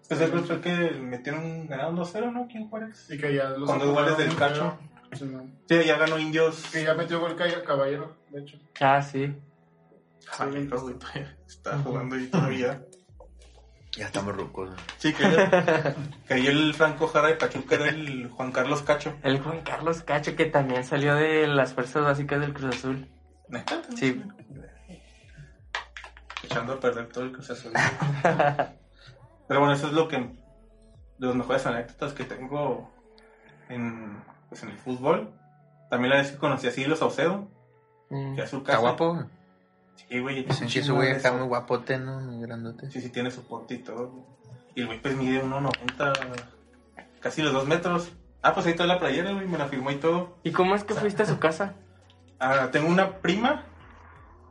Pues 0.08 0.22
el 0.22 0.32
fue 0.42 0.62
que 0.62 0.92
metieron, 1.02 1.68
ganaron 1.68 1.96
2-0, 1.98 2.32
¿no? 2.32 2.48
¿Quién 2.48 2.70
Juárez? 2.70 3.10
Y 3.10 3.18
que 3.18 3.34
ya 3.34 3.50
los 3.50 3.68
Con 3.70 3.80
dos 3.80 3.94
goles 3.94 4.18
del 4.18 4.36
Cacho. 4.36 4.78
Sí, 5.14 5.26
no. 5.26 5.50
Sí, 5.68 5.84
ya 5.86 5.98
ganó 5.98 6.20
Indios. 6.20 6.64
Que 6.72 6.84
ya 6.84 6.94
metió 6.94 7.20
gol 7.20 7.36
Ca- 7.36 7.64
Caballero, 7.64 8.16
de 8.30 8.42
hecho. 8.42 8.58
Ah, 8.82 9.02
sí. 9.02 9.34
Güey, 10.50 10.68
todavía 10.68 11.38
Está 11.48 11.78
jugando 11.80 12.16
ahí 12.16 12.28
todavía. 12.28 12.84
Ya 13.96 14.08
estamos 14.08 14.36
rucos. 14.36 14.72
Sí, 14.98 15.14
que, 15.14 15.24
ahí 16.34 16.48
el 16.48 16.74
Franco 16.74 17.08
Jara 17.08 17.30
de 17.30 17.36
Pachuca 17.36 17.76
era 17.76 17.90
el 17.90 18.28
Juan 18.30 18.52
Carlos 18.52 18.82
Cacho. 18.82 19.14
El 19.24 19.40
Juan 19.42 19.62
Carlos 19.62 20.02
Cacho, 20.04 20.36
que 20.36 20.46
también 20.46 20.84
salió 20.84 21.16
de 21.16 21.48
las 21.48 21.74
fuerzas 21.74 22.04
básicas 22.04 22.42
del 22.42 22.54
Cruz 22.54 22.76
Azul. 22.76 23.08
¿Neta? 23.48 23.82
Sí. 23.96 24.22
Echando 26.44 26.74
a 26.74 26.80
perder 26.80 27.08
todo 27.08 27.24
el 27.24 27.32
Cruz 27.32 27.50
Azul. 27.50 27.72
Pero 29.48 29.60
bueno, 29.60 29.74
eso 29.74 29.88
es 29.88 29.94
lo 29.94 30.08
que. 30.08 30.18
De 30.18 31.28
los 31.28 31.36
mejores 31.36 31.66
anécdotas 31.66 32.12
que 32.14 32.26
tengo 32.26 32.92
en, 33.70 34.22
pues, 34.50 34.62
en 34.64 34.70
el 34.70 34.78
fútbol. 34.78 35.32
También 35.90 36.10
la 36.12 36.18
vez 36.18 36.32
que 36.32 36.38
conocí 36.38 36.68
a 36.68 36.72
Silvio 36.72 36.96
Saucedo, 36.96 37.48
Mm. 38.10 38.36
que 38.36 38.42
a 38.44 38.48
su 38.48 38.58
¿Está 38.58 38.74
casa. 38.74 38.82
guapo? 38.82 39.24
Sí, 39.96 40.20
güey. 40.20 40.44
Dicen 40.44 40.68
que 40.68 40.80
ese 40.80 40.92
güey 40.92 41.12
está 41.12 41.32
muy 41.32 41.48
guapote, 41.48 41.98
¿no? 41.98 42.20
Muy 42.20 42.42
grandote. 42.42 42.92
Sí, 42.92 43.02
sí, 43.02 43.10
tiene 43.10 43.32
soporte 43.32 43.76
y 43.76 43.78
todo. 43.80 44.10
güey. 44.10 44.24
Y 44.76 44.82
el 44.82 44.88
güey 44.88 45.02
pues 45.02 45.16
mide 45.16 45.42
1.90, 45.44 46.14
casi 47.22 47.42
los 47.42 47.54
2 47.54 47.66
metros. 47.68 48.12
Ah, 48.42 48.54
pues 48.54 48.66
ahí 48.66 48.74
está 48.74 48.86
la 48.86 49.00
playera, 49.00 49.32
güey, 49.32 49.48
me 49.48 49.58
la 49.58 49.68
firmó 49.68 49.90
y 49.92 49.96
todo. 49.96 50.38
¿Y 50.44 50.52
cómo 50.52 50.76
es 50.76 50.84
que 50.84 50.94
fuiste 50.94 51.24
a 51.24 51.26
su 51.26 51.40
casa? 51.40 51.74
Ah, 52.40 52.70
tengo 52.72 52.88
una 52.90 53.18
prima 53.20 53.64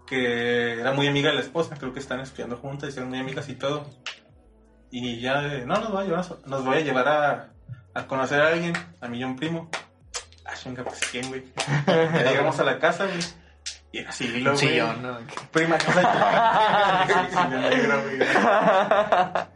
que 0.07 0.81
era 0.81 0.93
muy 0.93 1.07
amiga 1.07 1.29
de 1.31 1.37
la 1.37 1.41
esposa, 1.43 1.77
creo 1.79 1.93
que 1.93 2.01
están 2.01 2.21
estudiando 2.21 2.57
juntas 2.57 2.89
y 2.89 2.93
son 2.93 3.09
muy 3.09 3.19
amigas 3.19 3.49
y 3.49 3.55
todo. 3.55 3.87
Y 4.91 5.21
ya, 5.21 5.41
no, 5.67 5.77
nos 5.77 5.91
voy 5.93 6.03
a 6.03 6.07
llevar, 6.07 6.25
a- 6.25 6.49
nos 6.49 6.65
voy 6.65 6.77
a, 6.79 6.81
llevar 6.81 7.09
a, 7.09 7.51
a 7.95 8.07
conocer 8.07 8.41
a 8.41 8.49
alguien, 8.49 8.75
a 9.01 9.09
mí 9.09 9.19
y 9.19 9.23
a 9.23 9.27
un 9.27 9.37
primo. 9.37 9.69
Ah, 10.45 10.53
chinga, 10.55 10.85
pues 10.85 11.01
quién, 11.11 11.29
güey. 11.29 11.45
Ya 11.87 12.31
llegamos 12.31 12.59
a 12.61 12.65
la 12.65 12.79
casa, 12.79 13.07
güey. 13.07 13.19
Y 13.95 13.99
era 13.99 14.11
así, 14.11 14.27
lo, 14.27 14.51
Un 14.51 14.57
güey. 14.57 14.69
sillón, 14.69 15.03
¿no? 15.03 15.19
Prima, 15.53 15.79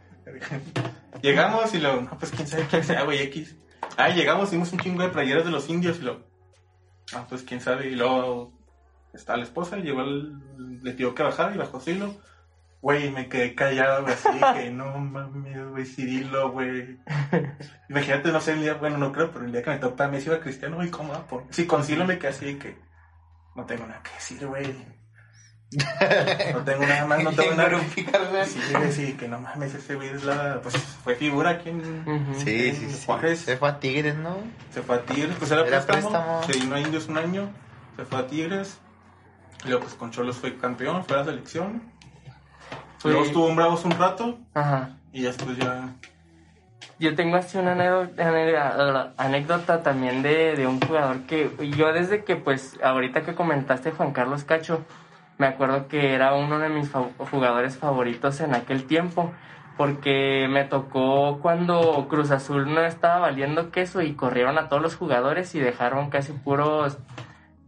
Llegamos 1.21 1.73
y 1.73 1.79
lo, 1.79 2.03
no, 2.03 2.17
pues 2.17 2.31
quién 2.31 2.47
sabe 2.47 2.65
quién 2.69 2.85
sea, 2.85 3.03
güey, 3.03 3.19
X. 3.23 3.57
Ah, 3.97 4.07
llegamos, 4.07 4.47
hicimos 4.47 4.71
un 4.71 4.79
chingo 4.79 5.03
de 5.03 5.09
playeras 5.09 5.43
de 5.43 5.51
los 5.51 5.67
indios 5.67 5.99
y 5.99 6.03
lo, 6.03 6.25
ah, 7.13 7.25
pues 7.27 7.43
quién 7.43 7.59
sabe. 7.59 7.89
Y 7.89 7.95
luego 7.95 8.53
está 9.13 9.35
la 9.35 9.43
esposa, 9.43 9.75
llegó 9.75 10.03
el, 10.03 10.39
le 10.83 10.93
pidió 10.93 11.13
que 11.13 11.23
bajara 11.23 11.53
y 11.53 11.57
bajó 11.57 11.81
Silo. 11.81 12.15
Güey, 12.81 13.11
me 13.11 13.27
quedé 13.27 13.55
callado, 13.55 14.03
güey, 14.03 14.13
así 14.13 14.29
que 14.53 14.71
no 14.71 14.97
mames, 14.99 15.69
güey, 15.69 15.85
Cirilo, 15.85 16.51
güey. 16.51 16.97
Imagínate, 17.89 18.31
no 18.31 18.39
sé, 18.39 18.53
el 18.53 18.61
día, 18.61 18.75
bueno, 18.75 18.97
no 18.97 19.11
creo, 19.11 19.33
pero 19.33 19.43
el 19.43 19.51
día 19.51 19.63
que 19.63 19.71
me 19.71 19.79
tocó 19.79 20.03
a 20.03 20.07
Messi 20.07 20.29
iba 20.29 20.39
Cristiano, 20.39 20.77
güey, 20.77 20.89
¿cómo 20.89 21.11
va? 21.11 21.27
Por... 21.27 21.43
Sí, 21.49 21.67
con 21.67 21.83
Silo 21.83 22.05
me 22.05 22.17
quedé 22.17 22.29
así 22.29 22.55
que 22.55 22.88
no 23.59 23.65
tengo 23.65 23.85
nada 23.85 24.01
que 24.03 24.11
decir, 24.11 24.45
güey. 24.45 24.99
No 26.53 26.63
tengo 26.63 26.83
nada 26.83 27.05
más, 27.05 27.23
no 27.23 27.31
tengo 27.31 27.53
nada 27.53 27.69
que 27.93 28.45
Sí, 28.45 28.59
sí, 28.91 29.13
que 29.13 29.27
no 29.27 29.39
mames, 29.39 29.75
ese 29.75 29.93
güey 29.95 30.09
es 30.09 30.23
la. 30.23 30.61
Pues 30.63 30.75
fue 30.77 31.15
figura 31.15 31.51
aquí 31.51 31.69
en. 31.69 32.35
Sí, 32.37 32.73
sí, 32.73 32.89
sí. 32.89 33.03
Juárez. 33.05 33.41
Se 33.41 33.57
fue 33.57 33.69
a 33.69 33.79
Tigres, 33.79 34.15
¿no? 34.15 34.37
Se 34.73 34.81
fue 34.81 34.95
a 34.95 35.05
Tigres, 35.05 35.35
pues 35.37 35.51
era, 35.51 35.61
Era 35.61 35.85
préstamo, 35.85 36.09
préstamo. 36.09 36.43
Se 36.43 36.53
vino 36.53 36.75
a 36.75 36.79
Indios 36.79 37.07
un 37.07 37.17
año, 37.19 37.49
se 37.95 38.05
fue 38.05 38.17
a 38.17 38.27
Tigres. 38.27 38.79
Y 39.63 39.67
luego, 39.67 39.83
pues 39.83 39.93
con 39.93 40.09
Cholos 40.09 40.37
fue 40.37 40.57
campeón, 40.57 41.05
fue 41.05 41.17
a 41.17 41.19
la 41.19 41.25
selección. 41.25 41.83
Luego 43.03 43.23
estuvo 43.23 43.49
en 43.49 43.55
Bravos 43.55 43.85
un 43.85 43.91
rato 43.91 44.39
Ajá. 44.55 44.97
y 45.13 45.21
ya 45.21 45.27
después 45.29 45.57
ya. 45.57 45.93
Yo 46.99 47.15
tengo 47.15 47.37
así 47.37 47.57
una 47.57 47.71
anécdota, 49.17 49.83
también 49.83 50.21
de, 50.21 50.55
de 50.57 50.67
un 50.67 50.81
jugador 50.81 51.21
que 51.21 51.49
yo 51.77 51.93
desde 51.93 52.25
que 52.25 52.35
pues 52.35 52.77
ahorita 52.83 53.21
que 53.21 53.35
comentaste 53.35 53.91
Juan 53.91 54.11
Carlos 54.11 54.43
Cacho, 54.43 54.85
me 55.37 55.47
acuerdo 55.47 55.87
que 55.87 56.13
era 56.13 56.35
uno 56.35 56.59
de 56.59 56.67
mis 56.67 56.91
jugadores 56.91 57.77
favoritos 57.77 58.41
en 58.41 58.53
aquel 58.53 58.83
tiempo, 58.83 59.31
porque 59.77 60.47
me 60.49 60.65
tocó 60.65 61.39
cuando 61.39 62.05
Cruz 62.09 62.31
Azul 62.31 62.73
no 62.73 62.81
estaba 62.81 63.19
valiendo 63.19 63.71
queso 63.71 64.01
y 64.01 64.15
corrieron 64.15 64.57
a 64.57 64.67
todos 64.67 64.81
los 64.81 64.97
jugadores 64.97 65.55
y 65.55 65.59
dejaron 65.59 66.09
casi 66.09 66.33
puros, 66.33 66.97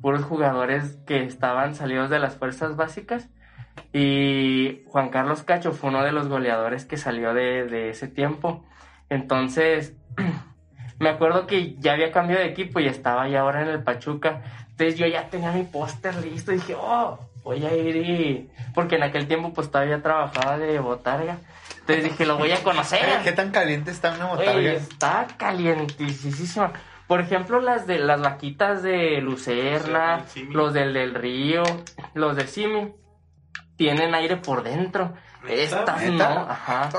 puros 0.01 0.25
jugadores 0.25 0.97
que 1.07 1.23
estaban 1.23 1.73
salidos 1.73 2.09
de 2.09 2.19
las 2.19 2.35
fuerzas 2.35 2.75
básicas. 2.75 3.29
Y 3.93 4.83
Juan 4.87 5.07
Carlos 5.07 5.43
Cacho 5.43 5.71
fue 5.71 5.89
uno 5.89 6.03
de 6.03 6.11
los 6.11 6.27
goleadores 6.27 6.83
que 6.83 6.97
salió 6.97 7.33
de, 7.33 7.63
de 7.63 7.91
ese 7.91 8.09
tiempo. 8.09 8.65
Entonces, 9.11 9.93
me 10.99 11.09
acuerdo 11.09 11.45
que 11.45 11.75
ya 11.79 11.91
había 11.91 12.13
cambiado 12.13 12.41
de 12.41 12.49
equipo 12.49 12.79
y 12.79 12.87
estaba 12.87 13.27
ya 13.27 13.41
ahora 13.41 13.61
en 13.61 13.67
el 13.67 13.83
Pachuca. 13.83 14.41
Entonces 14.69 14.97
yo 14.97 15.05
ya 15.05 15.29
tenía 15.29 15.51
mi 15.51 15.63
póster 15.63 16.15
listo 16.15 16.53
y 16.53 16.55
dije, 16.55 16.75
oh, 16.79 17.19
voy 17.43 17.65
a 17.65 17.75
ir 17.75 17.95
y... 17.97 18.49
Porque 18.73 18.95
en 18.95 19.03
aquel 19.03 19.27
tiempo 19.27 19.51
pues 19.51 19.69
todavía 19.69 20.01
trabajaba 20.01 20.57
de 20.57 20.79
botarga. 20.79 21.39
Entonces 21.81 22.05
dije, 22.05 22.25
lo 22.25 22.37
voy 22.37 22.53
a 22.53 22.63
conocer. 22.63 23.01
¿Qué 23.23 23.33
tan 23.33 23.51
caliente 23.51 23.91
está 23.91 24.13
una 24.13 24.31
Oye, 24.31 24.45
botarga? 24.45 24.71
está 24.71 25.27
calientísima. 25.35 26.71
Por 27.05 27.19
ejemplo, 27.19 27.59
las 27.59 27.87
de 27.87 27.99
las 27.99 28.21
vaquitas 28.21 28.81
de 28.81 29.19
Lucerna, 29.19 30.23
Sí, 30.29 30.47
los 30.49 30.71
del 30.71 30.93
del 30.93 31.13
río, 31.13 31.63
los 32.13 32.37
de 32.37 32.47
Simi, 32.47 32.93
tienen 33.75 34.15
aire 34.15 34.37
por 34.37 34.63
dentro. 34.63 35.13
Estas 35.47 36.03
no, 36.03 36.23
ajá. 36.23 36.89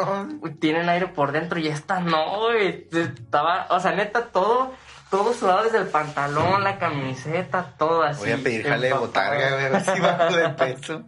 Tienen 0.60 0.88
aire 0.88 1.06
por 1.06 1.32
dentro 1.32 1.58
y 1.58 1.68
estas 1.68 2.02
no, 2.04 2.40
güey. 2.40 2.88
Estaba, 2.92 3.66
o 3.70 3.80
sea, 3.80 3.92
neta, 3.92 4.26
todo, 4.26 4.72
todo 5.10 5.32
sudado 5.32 5.64
desde 5.64 5.78
el 5.78 5.86
pantalón, 5.86 6.64
la 6.64 6.78
camiseta, 6.78 7.74
todo 7.78 8.02
así. 8.02 8.20
Voy 8.20 8.32
a 8.32 8.36
pedir 8.38 8.66
jale 8.66 8.88
de 8.88 8.94
botarga, 8.94 9.50
güey, 9.50 9.64
a 9.66 9.68
ver 9.68 9.80
si 9.84 10.00
bajo 10.00 10.36
de 10.36 10.48
peso. 10.50 11.04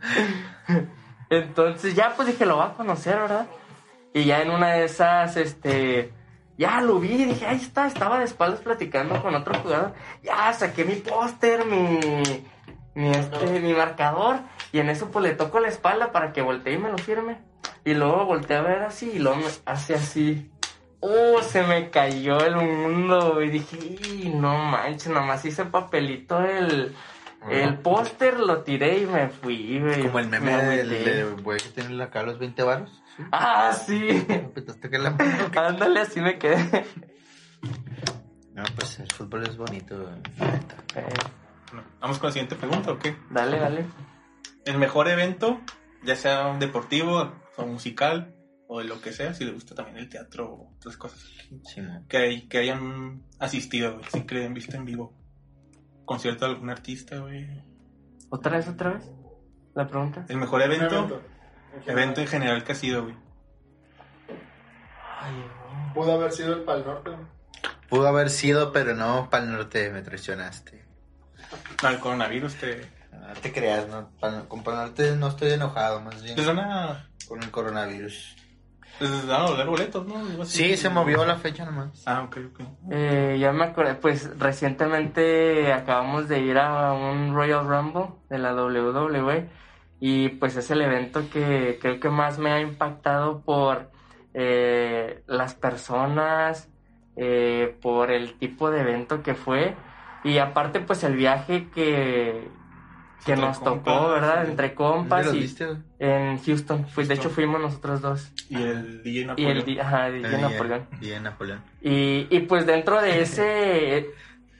Entonces 1.31 1.95
ya 1.95 2.15
pues 2.15 2.29
dije, 2.29 2.47
lo 2.47 2.59
va 2.59 2.67
a 2.67 2.75
conocer, 2.75 3.17
¿verdad? 3.17 3.47
Y 4.13 4.25
ya 4.25 4.41
en 4.41 4.51
una 4.51 4.75
de 4.75 4.85
esas, 4.85 5.37
este, 5.37 6.13
ya 6.57 6.81
lo 6.81 7.01
vi, 7.01 7.25
dije, 7.25 7.47
ahí 7.47 7.57
está, 7.57 7.87
estaba 7.87 8.19
de 8.19 8.27
espaldas 8.27 8.61
platicando 8.61 9.21
con 9.21 9.35
otro 9.35 9.55
jugador. 9.59 9.95
Ya 10.23 10.53
saqué 10.53 10.85
mi 10.85 10.95
póster, 10.97 11.65
mi, 11.65 11.99
mi, 12.95 13.11
este, 13.11 13.61
mi 13.61 13.75
marcador. 13.75 14.41
Y 14.73 14.79
en 14.79 14.91
eso 14.91 15.11
pues 15.11 15.25
le 15.25 15.35
toco 15.35 15.61
la 15.61 15.69
espalda 15.69 16.13
para 16.13 16.33
que 16.33 16.43
voltee 16.43 16.75
y 16.75 16.79
me 16.79 16.91
lo 16.91 16.99
firme. 16.99 17.39
Y 17.85 17.95
luego 17.95 18.25
volteé 18.27 18.57
a 18.57 18.63
ver 18.63 18.83
así 18.83 19.13
y 19.15 19.19
luego 19.19 19.39
me 19.39 19.47
hace 19.67 19.95
así. 19.95 20.51
¡Uh! 21.01 21.41
Se 21.43 21.63
me 21.63 21.91
cayó 21.91 22.41
el 22.41 22.57
mundo. 22.57 23.43
Y 23.43 23.51
dije, 23.51 23.77
"Ih, 23.77 24.33
no 24.35 24.57
manches, 24.57 25.13
nomás 25.13 25.45
hice 25.45 25.67
papelito 25.67 26.43
el, 26.43 26.95
el 27.51 27.79
póster, 27.79 28.41
lo 28.41 28.63
tiré 28.63 28.99
y 28.99 29.07
me 29.07 29.29
fui, 29.29 29.81
güey. 29.81 30.03
Como 30.03 30.19
el 30.19 30.29
meme 30.29 30.57
Me 30.57 30.83
del 30.83 31.35
güey 31.43 31.61
que 31.61 31.69
tiene 31.69 32.03
acá 32.03 32.23
los 32.23 32.39
20 32.39 32.63
varos. 32.63 33.03
¿sí? 33.17 33.23
Ah, 33.33 33.73
sí. 33.73 34.27
Ándale, 35.57 36.01
así 36.01 36.21
me 36.21 36.39
quedé. 36.39 36.85
No, 38.55 38.63
pues 38.77 38.99
el 39.01 39.11
fútbol 39.13 39.47
es 39.47 39.57
bonito. 39.57 40.11
Eh, 40.95 41.05
Vamos 42.01 42.19
con 42.19 42.29
la 42.29 42.33
siguiente 42.33 42.57
pregunta, 42.57 42.93
¿o 42.93 42.99
qué? 42.99 43.17
dale, 43.31 43.59
dale. 43.59 43.85
El 44.65 44.79
mejor 44.79 45.09
evento, 45.09 45.61
ya 46.03 46.17
sea 46.17 46.47
un 46.49 46.59
deportivo 46.59 47.33
o 47.57 47.67
musical 47.67 48.35
o 48.67 48.79
de 48.79 48.85
lo 48.87 49.01
que 49.01 49.13
sea, 49.13 49.35
si 49.35 49.45
le 49.45 49.53
gusta 49.53 49.75
también 49.75 49.99
el 49.99 50.09
teatro 50.09 50.51
o 50.51 50.75
otras 50.77 50.97
cosas 50.97 51.21
Sí, 51.65 51.83
que, 52.09 52.17
hay- 52.17 52.49
que 52.49 52.59
hayan 52.59 53.23
asistido, 53.39 53.95
güey, 53.95 54.05
si 54.11 54.23
que 54.23 54.39
hayan 54.39 54.55
visto 54.55 54.77
en 54.77 54.85
vivo. 54.85 55.13
Concierto 56.05 56.45
de 56.47 56.53
algún 56.53 56.71
artista, 56.71 57.19
güey. 57.19 57.47
¿Otra 58.31 58.57
vez, 58.57 58.69
otra 58.69 58.95
vez? 58.95 59.11
¿La 59.75 59.87
pregunta? 59.87 60.25
El 60.29 60.37
mejor 60.39 60.63
evento, 60.63 60.97
evento. 60.97 61.23
evento 61.87 62.21
en 62.23 62.27
general 62.27 62.65
que 62.65 62.73
ha 62.73 62.75
sido, 62.75 63.05
güey. 63.05 63.17
Ay, 65.21 65.35
no. 65.37 65.95
Pudo 65.95 66.13
haber 66.13 66.33
sido 66.33 66.55
el 66.55 66.63
Pal 66.65 66.85
Norte. 66.85 67.11
Pudo 67.89 68.09
haber 68.09 68.31
sido, 68.31 68.73
pero 68.73 68.95
no, 68.95 69.29
para 69.31 69.45
el 69.45 69.53
norte 69.53 69.91
me 69.91 70.03
traicionaste. 70.03 70.84
No, 71.83 71.89
el 71.89 71.99
coronavirus 71.99 72.55
te... 72.57 72.91
No 73.13 73.41
te 73.41 73.53
creas, 73.53 73.89
no, 73.89 74.11
con 74.49 74.63
Pal 74.63 74.75
Norte 74.77 75.17
no 75.17 75.29
estoy 75.29 75.53
enojado, 75.53 76.01
más 76.01 76.23
bien 76.23 76.37
Les 76.37 76.47
van 76.47 76.59
a... 76.59 77.09
con 77.27 77.43
el 77.43 77.51
coronavirus. 77.51 78.37
Les 79.01 79.27
van 79.27 79.43
a 79.43 79.47
doler 79.47 79.67
boletos, 79.67 80.07
¿no? 80.07 80.45
Sí, 80.45 80.77
se 80.77 80.89
movió 80.89 81.25
la 81.25 81.37
fecha 81.37 81.65
nomás. 81.65 82.03
Ah, 82.07 82.23
ok, 82.23 82.39
ok. 82.53 82.61
Eh, 82.91 83.37
ya 83.41 83.53
me 83.53 83.65
acordé, 83.65 83.95
pues 83.95 84.39
recientemente 84.39 85.73
acabamos 85.73 86.29
de 86.29 86.41
ir 86.41 86.59
a 86.59 86.93
un 86.93 87.35
Royal 87.35 87.67
Rumble 87.67 88.09
de 88.29 88.39
la 88.39 88.55
WWE 88.55 89.49
y 90.01 90.29
pues 90.29 90.57
es 90.57 90.71
el 90.71 90.83
evento 90.83 91.29
que 91.31 91.79
creo 91.81 91.99
que 91.99 92.09
más 92.09 92.39
me 92.39 92.53
ha 92.53 92.61
impactado 92.61 93.41
por 93.41 93.91
eh, 94.33 95.23
las 95.27 95.55
personas, 95.55 96.69
eh, 97.17 97.77
por 97.81 98.11
el 98.11 98.39
tipo 98.39 98.71
de 98.71 98.81
evento 98.81 99.23
que 99.23 99.35
fue 99.35 99.75
y 100.25 100.39
aparte 100.39 100.81
pues 100.81 101.05
el 101.05 101.15
viaje 101.17 101.69
que, 101.75 102.49
que 103.27 103.37
nos 103.37 103.63
tocó, 103.63 104.09
¿verdad? 104.09 104.45
sí. 104.45 104.51
Entre 104.51 104.69
¿Dónde 104.69 104.75
compas 104.75 105.27
los 105.27 105.35
y 105.35 105.41
viste, 105.41 105.67
en 105.99 106.43
Houston. 106.43 106.87
Fui- 106.89 107.05
de 107.07 107.15
hecho 107.15 107.31
fuimos 107.31 107.61
nosotros 107.61 108.01
dos 108.01 108.33
Y 108.49 108.57
el 108.63 109.03
DJ 109.03 109.21
y 109.21 109.25
Napoleón. 109.27 109.57
el 109.57 109.65
di- 109.65 109.79
ajá, 109.79 110.11
DJ 110.11 110.35
Ah, 110.35 110.39
Napoleón. 110.39 110.87
Y 111.01 111.11
en 111.13 111.23
Napoleón. 111.23 111.61
Y, 111.83 112.27
y 112.31 112.41
pues 112.41 112.67
dentro 112.67 113.01
de 113.01 113.21
ese, 113.23 114.11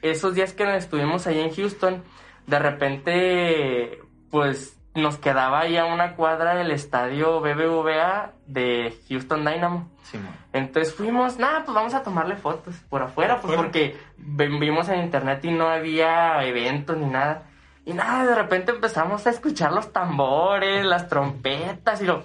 esos 0.01 0.33
días 0.35 0.53
que 0.53 0.75
estuvimos 0.77 1.25
ahí 1.27 1.39
en 1.39 1.53
Houston, 1.53 2.03
de 2.47 2.59
repente, 2.59 3.99
pues 4.29 4.77
nos 4.95 5.17
quedaba 5.17 5.59
ahí 5.61 5.77
a 5.77 5.85
una 5.85 6.15
cuadra 6.15 6.55
del 6.55 6.71
estadio 6.71 7.41
BBVA 7.41 8.31
de 8.47 8.97
Houston 9.09 9.45
Dynamo. 9.45 9.89
Sí. 10.03 10.17
Entonces 10.53 10.93
fuimos, 10.95 11.37
nada, 11.37 11.63
pues 11.65 11.75
vamos 11.75 11.93
a 11.93 12.03
tomarle 12.03 12.35
fotos 12.37 12.75
por 12.89 13.01
afuera, 13.03 13.39
pues 13.41 13.55
porque 13.55 13.97
vi- 14.17 14.59
vimos 14.59 14.87
en 14.89 15.01
internet 15.01 15.43
y 15.43 15.51
no 15.51 15.67
había 15.67 16.43
eventos 16.45 16.97
ni 16.97 17.07
nada. 17.07 17.43
Y 17.85 17.93
nada, 17.93 18.25
de 18.25 18.35
repente 18.35 18.71
empezamos 18.71 19.27
a 19.27 19.29
escuchar 19.31 19.71
los 19.73 19.91
tambores, 19.93 20.85
las 20.85 21.07
trompetas 21.07 22.01
y 22.01 22.05
lo, 22.05 22.23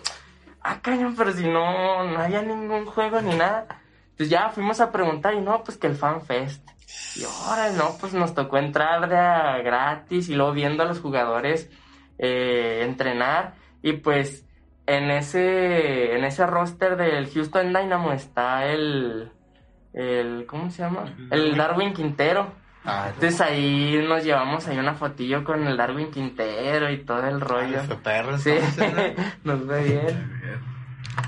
ah, 0.62 0.78
cañón, 0.80 1.14
pero 1.16 1.32
si 1.32 1.46
no, 1.46 2.04
no 2.04 2.18
había 2.20 2.40
ningún 2.42 2.86
juego 2.86 3.20
ni 3.20 3.34
nada. 3.34 3.66
Pues 4.16 4.30
ya 4.30 4.50
fuimos 4.50 4.80
a 4.80 4.92
preguntar 4.92 5.34
y 5.34 5.40
no, 5.40 5.62
pues 5.64 5.76
que 5.76 5.86
el 5.86 5.96
Fan 5.96 6.22
Fest. 6.22 6.66
Y 7.16 7.22
ahora, 7.24 7.70
no, 7.70 7.96
pues 8.00 8.12
nos 8.14 8.34
tocó 8.34 8.58
entrar 8.58 9.08
de 9.08 9.16
a 9.16 9.58
gratis 9.58 10.28
y 10.28 10.34
luego 10.34 10.52
viendo 10.52 10.82
a 10.82 10.86
los 10.86 11.00
jugadores 11.00 11.70
eh, 12.20 12.82
entrenar. 12.84 13.54
Y 13.82 13.94
pues 13.94 14.46
en 14.86 15.10
ese, 15.10 16.14
en 16.16 16.24
ese 16.24 16.46
roster 16.46 16.96
del 16.96 17.30
Houston 17.30 17.68
Dynamo 17.72 18.12
está 18.12 18.66
el, 18.66 19.30
el 19.94 20.44
¿cómo 20.46 20.70
se 20.70 20.82
llama? 20.82 21.16
El 21.30 21.56
Darwin 21.56 21.92
Quintero. 21.94 22.52
Ah, 22.84 23.08
Entonces 23.14 23.40
ahí 23.40 24.02
nos 24.08 24.24
llevamos 24.24 24.66
ahí 24.68 24.78
una 24.78 24.94
fotillo 24.94 25.44
con 25.44 25.66
el 25.66 25.76
Darwin 25.76 26.10
Quintero 26.10 26.90
y 26.90 27.04
todo 27.04 27.26
el 27.26 27.40
rollo. 27.40 27.80
fue 27.86 27.96
perro, 27.96 28.32
nos 29.44 29.66
ve 29.66 29.84
bien. 29.84 30.40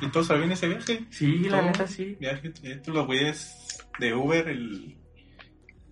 ¿Y 0.01 0.09
todos 0.09 0.27
sabían 0.27 0.53
ese 0.53 0.69
viaje? 0.69 1.05
Sí, 1.11 1.45
la 1.49 1.59
Todo 1.59 1.67
neta 1.67 1.87
sí. 1.87 2.17
Viaje, 2.19 2.51
trayecto, 2.51 2.93
los 2.93 3.07
güeyes 3.07 3.87
de 3.99 4.15
Uber, 4.15 4.49
el... 4.49 4.97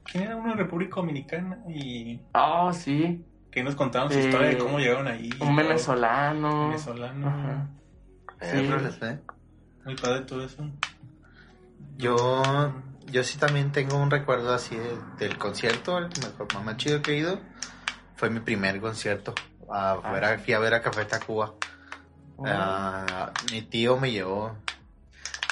¿Quién 0.05 0.24
era 0.24 0.36
uno 0.36 0.51
de 0.51 0.57
República 0.57 0.96
Dominicana? 0.96 1.59
Y 1.68 2.20
Oh, 2.34 2.72
sí. 2.72 3.24
Que 3.51 3.62
nos 3.62 3.74
contaron 3.74 4.11
su 4.12 4.18
Eh, 4.18 4.24
historia 4.24 4.48
de 4.51 4.59
cómo 4.59 4.78
llegaron 4.78 5.09
ahí. 5.09 5.30
Un 5.40 5.57
venezolano. 5.57 6.68
Venezolano. 6.68 7.28
Ajá. 7.28 7.66
Perro, 8.38 8.80
Sí. 8.90 9.07
Muy 9.84 9.96
padre 9.96 10.20
todo 10.22 10.44
eso. 10.44 10.68
Yo, 11.96 12.42
yo 13.07 13.24
sí 13.24 13.38
también 13.38 13.72
tengo 13.72 13.96
un 13.96 14.11
recuerdo 14.11 14.55
así 14.55 14.76
de- 14.76 14.98
del 15.18 15.36
concierto, 15.38 15.98
el 15.98 16.09
mejor, 16.09 16.64
más 16.64 16.76
chido 16.76 17.03
que 17.03 17.12
he 17.12 17.16
ido. 17.18 17.40
Fue 18.16 18.30
mi 18.30 18.40
primer 18.40 18.80
concierto. 18.80 19.34
A 19.70 19.92
Ah, 20.03 20.12
ver 20.12 20.38
fui 20.40 20.53
a 20.55 20.59
ver 20.59 20.74
a 20.74 20.82
Café 20.82 21.05
Tacuba. 21.05 21.55
Oh. 22.36 22.44
Ah, 22.46 23.32
mi 23.53 23.62
tío 23.62 23.98
me 23.98 24.11
llevó. 24.11 24.57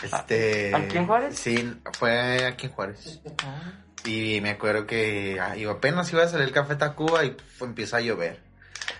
Este, 0.02 0.74
¿Aquí 0.74 0.96
en 0.96 1.06
Juárez? 1.06 1.38
Sí, 1.38 1.76
fue 1.98 2.46
aquí 2.46 2.66
en 2.66 2.72
Juárez. 2.72 3.20
Ah. 3.44 3.72
Y 4.04 4.40
me 4.40 4.50
acuerdo 4.50 4.86
que 4.86 5.38
ah, 5.40 5.56
iba- 5.56 5.72
apenas 5.72 6.12
iba 6.12 6.22
a 6.22 6.28
salir 6.28 6.46
el 6.46 6.52
Café 6.52 6.76
Tacuba 6.76 7.24
y 7.24 7.30
pf, 7.30 7.64
empieza 7.64 7.98
a 7.98 8.00
llover. 8.00 8.40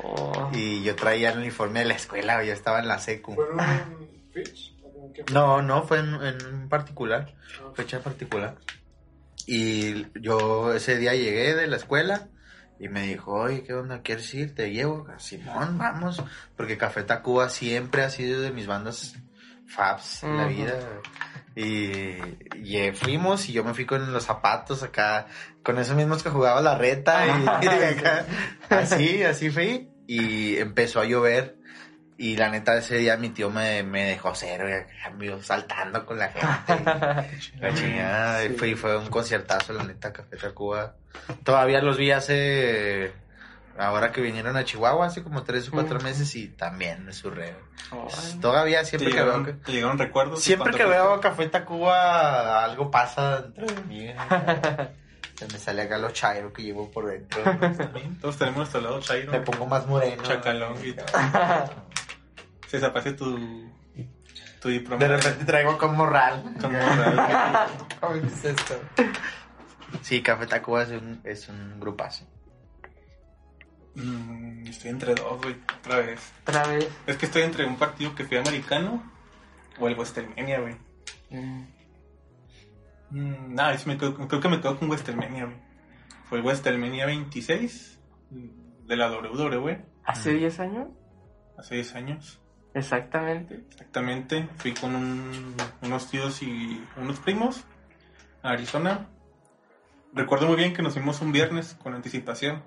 Oh. 0.03 0.51
Y 0.53 0.83
yo 0.83 0.95
traía 0.97 1.31
el 1.33 1.39
uniforme 1.39 1.81
de 1.81 1.87
la 1.87 1.95
escuela, 1.95 2.43
yo 2.45 2.53
estaba 2.53 2.81
en 2.81 2.89
la 2.89 2.99
secu. 2.99 3.35
¿Fue 3.35 3.45
en 3.47 3.53
un 3.53 4.09
fue? 4.33 5.25
No, 5.33 5.63
no, 5.63 5.83
fue 5.85 5.99
en, 6.01 6.15
en 6.23 6.47
un 6.55 6.69
particular, 6.69 7.35
Ah, 7.61 7.71
fecha 7.75 8.01
particular. 8.01 8.57
Y 9.47 10.07
yo 10.21 10.75
ese 10.75 10.99
día 10.99 11.15
llegué 11.15 11.55
de 11.55 11.67
la 11.67 11.77
escuela 11.77 12.29
y 12.79 12.89
me 12.89 13.03
dijo, 13.07 13.33
oye, 13.33 13.63
¿qué 13.65 13.73
onda? 13.73 14.03
¿Quieres 14.03 14.33
ir? 14.35 14.55
Te 14.55 14.71
llevo. 14.71 15.07
Simón, 15.19 15.79
vamos. 15.79 16.23
Porque 16.57 16.77
Café 16.77 17.03
Tacuba 17.05 17.49
siempre 17.49 18.03
ha 18.03 18.11
sido 18.11 18.43
de 18.43 18.51
mis 18.53 18.67
bandas 18.67 19.15
faps 19.67 20.25
en 20.25 20.37
la 20.37 20.47
vida. 20.47 20.79
Y, 21.61 22.17
y, 22.57 22.77
eh, 22.77 22.93
fuimos 22.93 23.49
y 23.49 23.53
yo 23.53 23.65
me 23.65 23.75
fui 23.75 23.85
con 23.85 24.13
los 24.13 24.23
zapatos 24.25 24.85
acá, 24.85 25.27
con 25.65 25.77
esos 25.79 25.97
mismos 25.97 26.23
que 26.23 26.31
jugaba 26.31 26.61
la 26.61 26.79
reta. 26.79 27.27
Y, 27.27 27.43
y 27.65 27.69
acá, 27.69 28.25
así, 28.71 29.23
así 29.25 29.51
fui. 29.51 29.89
Y 30.07 30.57
empezó 30.59 31.01
a 31.01 31.05
llover. 31.05 31.57
Y 32.17 32.37
la 32.37 32.49
neta, 32.49 32.77
ese 32.77 32.97
día 32.97 33.17
mi 33.17 33.31
tío 33.31 33.49
me, 33.51 33.83
me 33.85 34.05
dejó 34.05 34.35
cero, 34.35 34.67
cambio, 35.05 35.41
saltando 35.43 36.05
con 36.05 36.19
la 36.19 36.29
gente. 36.29 36.85
La 37.61 37.75
chingada, 37.75 38.45
y 38.45 38.49
Sí. 38.49 38.55
fue, 38.55 38.75
fue 38.77 38.97
un 38.99 39.07
conciertazo, 39.09 39.73
la 39.73 39.85
neta, 39.85 40.13
Café 40.13 40.37
Tacuba. 40.37 40.97
Todavía 41.45 41.81
los 41.81 41.97
vi 41.97 42.11
hace, 42.11 43.13
ahora 43.79 44.13
que 44.13 44.21
vinieron 44.21 44.57
a 44.57 44.65
Chihuahua, 44.65 45.07
hace 45.07 45.23
como 45.23 45.45
tres 45.45 45.69
o 45.69 45.73
cuatro 45.73 46.01
meses, 46.01 46.35
y 46.35 46.49
también 46.49 47.05
me 47.05 47.13
surré. 47.13 47.55
Ay. 47.91 48.39
Todavía 48.41 48.81
¿Te 48.81 48.87
siempre 48.87 49.13
que 49.13 49.23
veo, 49.23 49.45
te 49.65 49.73
llegaron 49.73 49.99
recuerdos? 49.99 50.43
siempre 50.43 50.73
que 50.73 50.85
¿Cuánto 50.85 51.11
veo? 51.11 51.21
Café 51.21 51.47
Tacuba, 51.49 52.65
algo 52.65 52.91
pasa 52.91 53.43
dentro 53.43 53.67
de 53.67 53.83
mí. 53.85 54.09
Se 55.39 55.47
me 55.47 55.59
sale 55.59 55.83
acá 55.83 55.99
lo 55.99 56.11
chairo 56.11 56.53
que 56.53 56.65
llevo 56.65 56.91
por 56.91 57.07
dentro. 57.07 57.41
Todos 58.21 58.37
tenemos 58.39 58.59
nuestro 58.59 58.81
lado 58.81 59.01
chairo. 59.01 59.31
Me 59.31 59.41
pongo 59.41 59.67
más 59.67 59.87
moreno. 59.87 60.21
Chacalón 60.25 60.75
y 60.85 60.93
todo. 60.95 61.07
Se 62.67 62.79
desaparece 62.79 63.13
tu, 63.13 63.71
tu 64.61 64.69
diploma. 64.69 64.99
De 65.01 65.17
repente 65.17 65.45
traigo 65.45 65.79
con 65.79 65.97
morral. 65.97 66.43
Con 66.61 66.73
morral. 66.73 67.69
¿qué 68.21 68.27
es 68.27 68.45
esto? 68.47 68.81
Sí, 70.03 70.21
Café 70.23 70.49
Tacuba 70.49 70.83
es 70.83 70.89
un, 70.91 71.21
es 71.23 71.49
un 71.49 71.79
grupazo. 71.79 72.27
Mm, 73.95 74.67
estoy 74.67 74.91
entre 74.91 75.15
dos, 75.15 75.41
güey, 75.43 75.57
otra 75.79 75.99
vez. 75.99 76.33
Otra 76.43 76.67
vez. 76.69 76.89
Es 77.07 77.17
que 77.17 77.27
estoy 77.27 77.43
entre 77.43 77.67
un 77.67 77.77
partido 77.77 78.15
que 78.15 78.25
fui 78.25 78.37
americano 78.37 79.03
o 79.79 79.89
el 79.89 79.99
Westermania, 79.99 80.61
güey. 80.61 80.77
Mm. 81.31 81.67
Mm, 83.11 83.55
nah, 83.55 83.77
sí 83.77 83.89
me 83.89 83.97
quedo- 83.99 84.15
creo 84.29 84.41
que 84.41 84.49
me 84.49 84.61
quedo 84.61 84.79
con 84.79 84.91
Westermania, 84.91 85.45
güey. 85.47 85.57
Fue 86.29 86.39
el 86.39 86.45
Westermania 86.45 87.07
26 87.07 87.99
de 88.31 88.97
la 88.97 89.11
WWE 89.11 89.85
¿Hace 90.05 90.33
10 90.35 90.61
años? 90.61 90.89
hace 91.57 91.75
10 91.77 91.95
años. 91.95 92.41
Exactamente. 92.75 93.65
Exactamente. 93.71 94.49
Fui 94.59 94.73
con 94.75 94.95
un- 94.95 95.55
unos 95.83 96.11
tíos 96.11 96.43
y 96.43 96.85
unos 96.99 97.19
primos 97.21 97.65
a 98.43 98.51
Arizona. 98.51 99.09
Recuerdo 100.13 100.47
muy 100.47 100.57
bien 100.57 100.75
que 100.75 100.83
nos 100.83 100.93
fuimos 100.95 101.21
un 101.23 101.33
viernes 101.33 101.75
con 101.83 101.95
anticipación. 101.95 102.63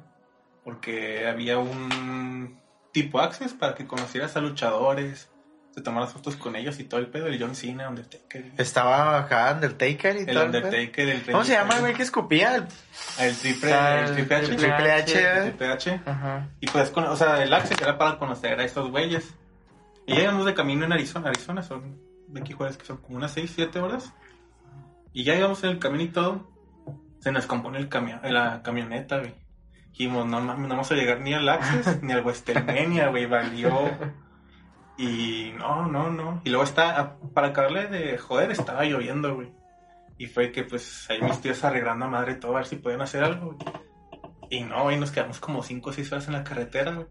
Porque 0.63 1.27
había 1.27 1.57
un 1.57 2.59
tipo 2.91 3.19
access 3.19 3.53
para 3.53 3.73
que 3.75 3.87
conocieras 3.87 4.35
a 4.35 4.41
luchadores, 4.41 5.29
te 5.73 5.81
tomaras 5.81 6.11
fotos 6.11 6.35
con 6.35 6.55
ellos 6.55 6.79
y 6.79 6.83
todo 6.83 6.99
el 6.99 7.07
pedo. 7.07 7.27
El 7.27 7.41
John 7.41 7.55
Cena, 7.55 7.87
Undertaker. 7.89 8.51
Estaba 8.57 9.17
acá 9.19 9.51
Undertaker 9.53 10.15
y 10.17 10.19
El 10.19 10.25
todo. 10.33 10.45
Undertaker, 10.45 11.09
el 11.09 11.21
¿Cómo 11.23 11.43
se 11.45 11.53
llama 11.53 11.75
el 11.75 11.79
güey 11.81 11.93
que 11.93 12.03
escupía? 12.03 12.55
El- 12.57 12.67
El 13.19 13.35
triple, 13.37 13.71
el 14.03 14.13
triple 14.13 14.35
H. 14.35 14.45
el 14.51 14.57
Triple 14.57 14.91
H. 14.91 15.37
El 15.37 15.43
triple 15.49 15.67
H. 15.67 16.01
Ajá. 16.05 16.49
Y 16.59 16.67
pues, 16.67 16.89
con- 16.89 17.05
o 17.07 17.15
sea, 17.15 17.41
el 17.41 17.53
access 17.53 17.81
era 17.81 17.97
para 17.97 18.17
conocer 18.19 18.59
a 18.59 18.63
estos 18.63 18.91
güeyes. 18.91 19.33
Y 20.05 20.15
ya 20.15 20.23
íbamos 20.23 20.45
de 20.45 20.53
camino 20.53 20.83
en 20.85 20.91
Arizona. 20.93 21.29
Arizona 21.29 21.63
son, 21.63 21.97
de 22.27 22.41
aquí 22.41 22.53
jueves 22.53 22.75
que 22.77 22.85
son 22.85 22.97
como 22.97 23.15
unas 23.17 23.31
6, 23.31 23.51
7 23.55 23.79
horas. 23.79 24.13
Y 25.13 25.23
ya 25.23 25.35
íbamos 25.35 25.63
en 25.63 25.69
el 25.71 25.79
camino 25.79 26.03
y 26.03 26.09
todo. 26.09 26.49
Se 27.19 27.31
nos 27.31 27.45
compone 27.45 27.77
el 27.77 27.87
camión, 27.87 28.19
la 28.23 28.61
camioneta, 28.63 29.19
güey. 29.19 29.33
Dijimos, 29.91 30.25
no 30.25 30.41
mames, 30.41 30.67
no 30.67 30.75
vamos 30.75 30.91
a 30.91 30.95
llegar 30.95 31.21
ni 31.21 31.33
al 31.33 31.47
Access 31.47 32.01
ni 32.03 32.13
al 32.13 32.25
Westermenia, 32.25 33.09
güey, 33.09 33.25
valió. 33.25 33.91
Y 34.97 35.53
no, 35.57 35.87
no, 35.87 36.09
no. 36.09 36.41
Y 36.43 36.49
luego 36.49 36.63
está, 36.63 37.17
para 37.33 37.47
acabarle 37.47 37.87
de 37.87 38.17
joder, 38.17 38.51
estaba 38.51 38.83
lloviendo, 38.83 39.35
güey. 39.35 39.51
Y 40.17 40.27
fue 40.27 40.51
que 40.51 40.63
pues 40.63 41.09
ahí 41.09 41.19
mis 41.21 41.41
tíos 41.41 41.63
arreglando 41.63 42.05
a 42.05 42.09
madre 42.09 42.35
todo 42.35 42.51
a 42.51 42.57
ver 42.57 42.67
si 42.67 42.75
podían 42.75 43.01
hacer 43.01 43.23
algo, 43.23 43.53
güey. 43.53 43.75
Y 44.51 44.63
no, 44.63 44.91
y 44.91 44.97
nos 44.97 45.11
quedamos 45.11 45.39
como 45.39 45.63
5 45.63 45.89
o 45.89 45.93
6 45.93 46.11
horas 46.11 46.27
en 46.27 46.33
la 46.33 46.43
carretera, 46.43 46.91
güey. 46.91 47.07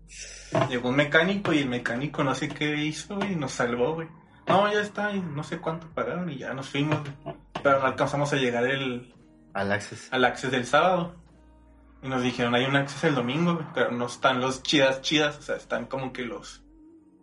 Llegó 0.69 0.91
un 0.91 0.97
mecánico 0.97 1.53
y 1.53 1.59
el 1.59 1.69
mecánico 1.69 2.23
no 2.23 2.35
sé 2.35 2.49
qué 2.49 2.77
hizo, 2.77 3.17
güey, 3.17 3.33
y 3.33 3.37
nos 3.37 3.53
salvó, 3.53 3.95
güey. 3.95 4.09
No, 4.47 4.71
ya 4.71 4.81
está, 4.81 5.11
y 5.13 5.21
no 5.21 5.43
sé 5.43 5.59
cuánto 5.59 5.89
pagaron 5.89 6.31
y 6.31 6.39
ya 6.39 6.53
nos 6.53 6.69
fuimos, 6.69 7.01
güey. 7.01 7.37
Pero 7.63 7.81
no 7.81 7.87
alcanzamos 7.87 8.33
a 8.33 8.37
llegar 8.37 8.65
el, 8.65 9.15
Al 9.55 9.73
Access. 9.73 10.13
al 10.13 10.25
Access 10.25 10.51
del 10.51 10.67
sábado. 10.67 11.20
Y 12.03 12.09
nos 12.09 12.23
dijeron, 12.23 12.55
hay 12.55 12.65
un 12.65 12.77
Access 12.77 13.05
el 13.05 13.15
domingo, 13.15 13.63
pero 13.75 13.91
no 13.91 14.07
están 14.07 14.41
los 14.41 14.63
chidas, 14.63 15.03
chidas, 15.03 15.39
o 15.39 15.43
sea, 15.43 15.57
están 15.57 15.87
como 15.87 16.13
que 16.13 16.25
los... 16.25 16.63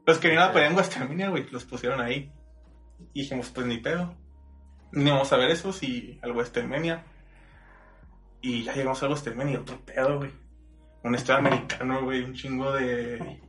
Los 0.06 0.20
que 0.20 0.28
vinieron 0.28 0.50
a 0.50 0.54
pelear 0.54 0.70
en 0.70 0.76
Guasterminia, 0.76 1.30
güey, 1.30 1.50
los 1.50 1.66
pusieron 1.66 2.00
ahí. 2.00 2.32
Y 3.14 3.22
dijimos, 3.22 3.50
pues 3.50 3.66
ni 3.66 3.78
pedo. 3.78 4.16
Ni 4.92 5.10
vamos 5.10 5.34
a 5.34 5.38
ver 5.38 5.52
esos 5.52 5.82
y 5.84 6.20
al 6.22 6.32
Westermenia. 6.32 7.04
Y 8.42 8.64
ya 8.64 8.74
llegamos 8.74 9.02
al 9.04 9.10
Westermenia 9.10 9.60
otro 9.60 9.84
pedo, 9.84 10.18
güey. 10.20 10.32
Un 11.04 11.16
estadio 11.16 11.40
americano, 11.40 12.04
güey, 12.04 12.24
un 12.24 12.34
chingo 12.34 12.72
de... 12.72 13.42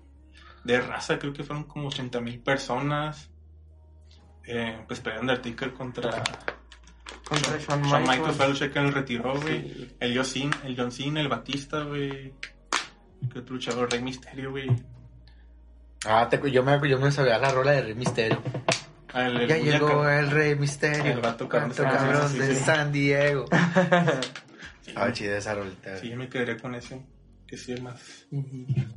De 0.64 0.80
raza, 0.80 1.18
creo 1.18 1.32
que 1.32 1.44
fueron 1.44 1.64
como 1.64 1.88
80 1.88 2.20
mil 2.20 2.40
personas. 2.40 3.30
Eh, 4.44 4.82
pues 4.86 5.00
peleando 5.00 5.32
Undertaker 5.32 5.74
contra... 5.74 6.24
Contra 7.28 7.58
Shawn 7.58 7.82
Shawn 7.82 8.02
Michaels 8.02 8.08
Michaels. 8.18 8.36
fue 8.58 8.66
el 8.66 8.84
lo 8.84 8.90
retiró, 8.90 9.40
güey. 9.40 9.60
Sí. 9.74 9.96
El 10.00 10.16
John 10.16 10.24
Cena, 10.24 10.58
el 10.64 10.76
John 10.76 10.92
Cena, 10.92 11.20
el 11.20 11.28
Batista, 11.28 11.82
güey. 11.82 12.32
Que 13.32 13.38
otro 13.40 13.54
luchador, 13.56 13.90
Rey 13.90 14.00
Misterio, 14.02 14.50
güey. 14.50 14.68
Ah, 16.06 16.28
te- 16.30 16.50
yo, 16.50 16.62
me, 16.62 16.88
yo 16.88 16.98
me 16.98 17.10
sabía 17.10 17.38
la 17.38 17.50
rola 17.50 17.72
de 17.72 17.82
Rey 17.82 17.94
Misterio. 17.94 18.40
Ah, 19.12 19.26
el- 19.26 19.40
el 19.40 19.48
Ya 19.48 19.56
Muñeca. 19.56 19.72
llegó 19.78 20.08
el 20.08 20.30
Rey 20.30 20.54
Misterio. 20.54 21.12
El 21.12 21.20
vato 21.20 21.48
cabrón 21.48 21.72
cabrón 21.72 22.32
Diego, 22.32 22.46
de 22.46 22.54
sí, 22.54 22.58
sí. 22.58 22.64
San 22.64 22.92
Diego. 22.92 23.44
Sí, 24.80 24.94
Ah, 24.96 25.12
chida 25.12 25.36
esa 25.36 25.54
rolita. 25.54 25.98
sí, 25.98 26.08
yo 26.08 26.16
me 26.16 26.30
quedaría 26.30 26.56
con 26.56 26.74
ese. 26.74 27.04
Que 27.46 27.58
sí 27.58 27.72
es 27.74 27.82
más, 27.82 28.26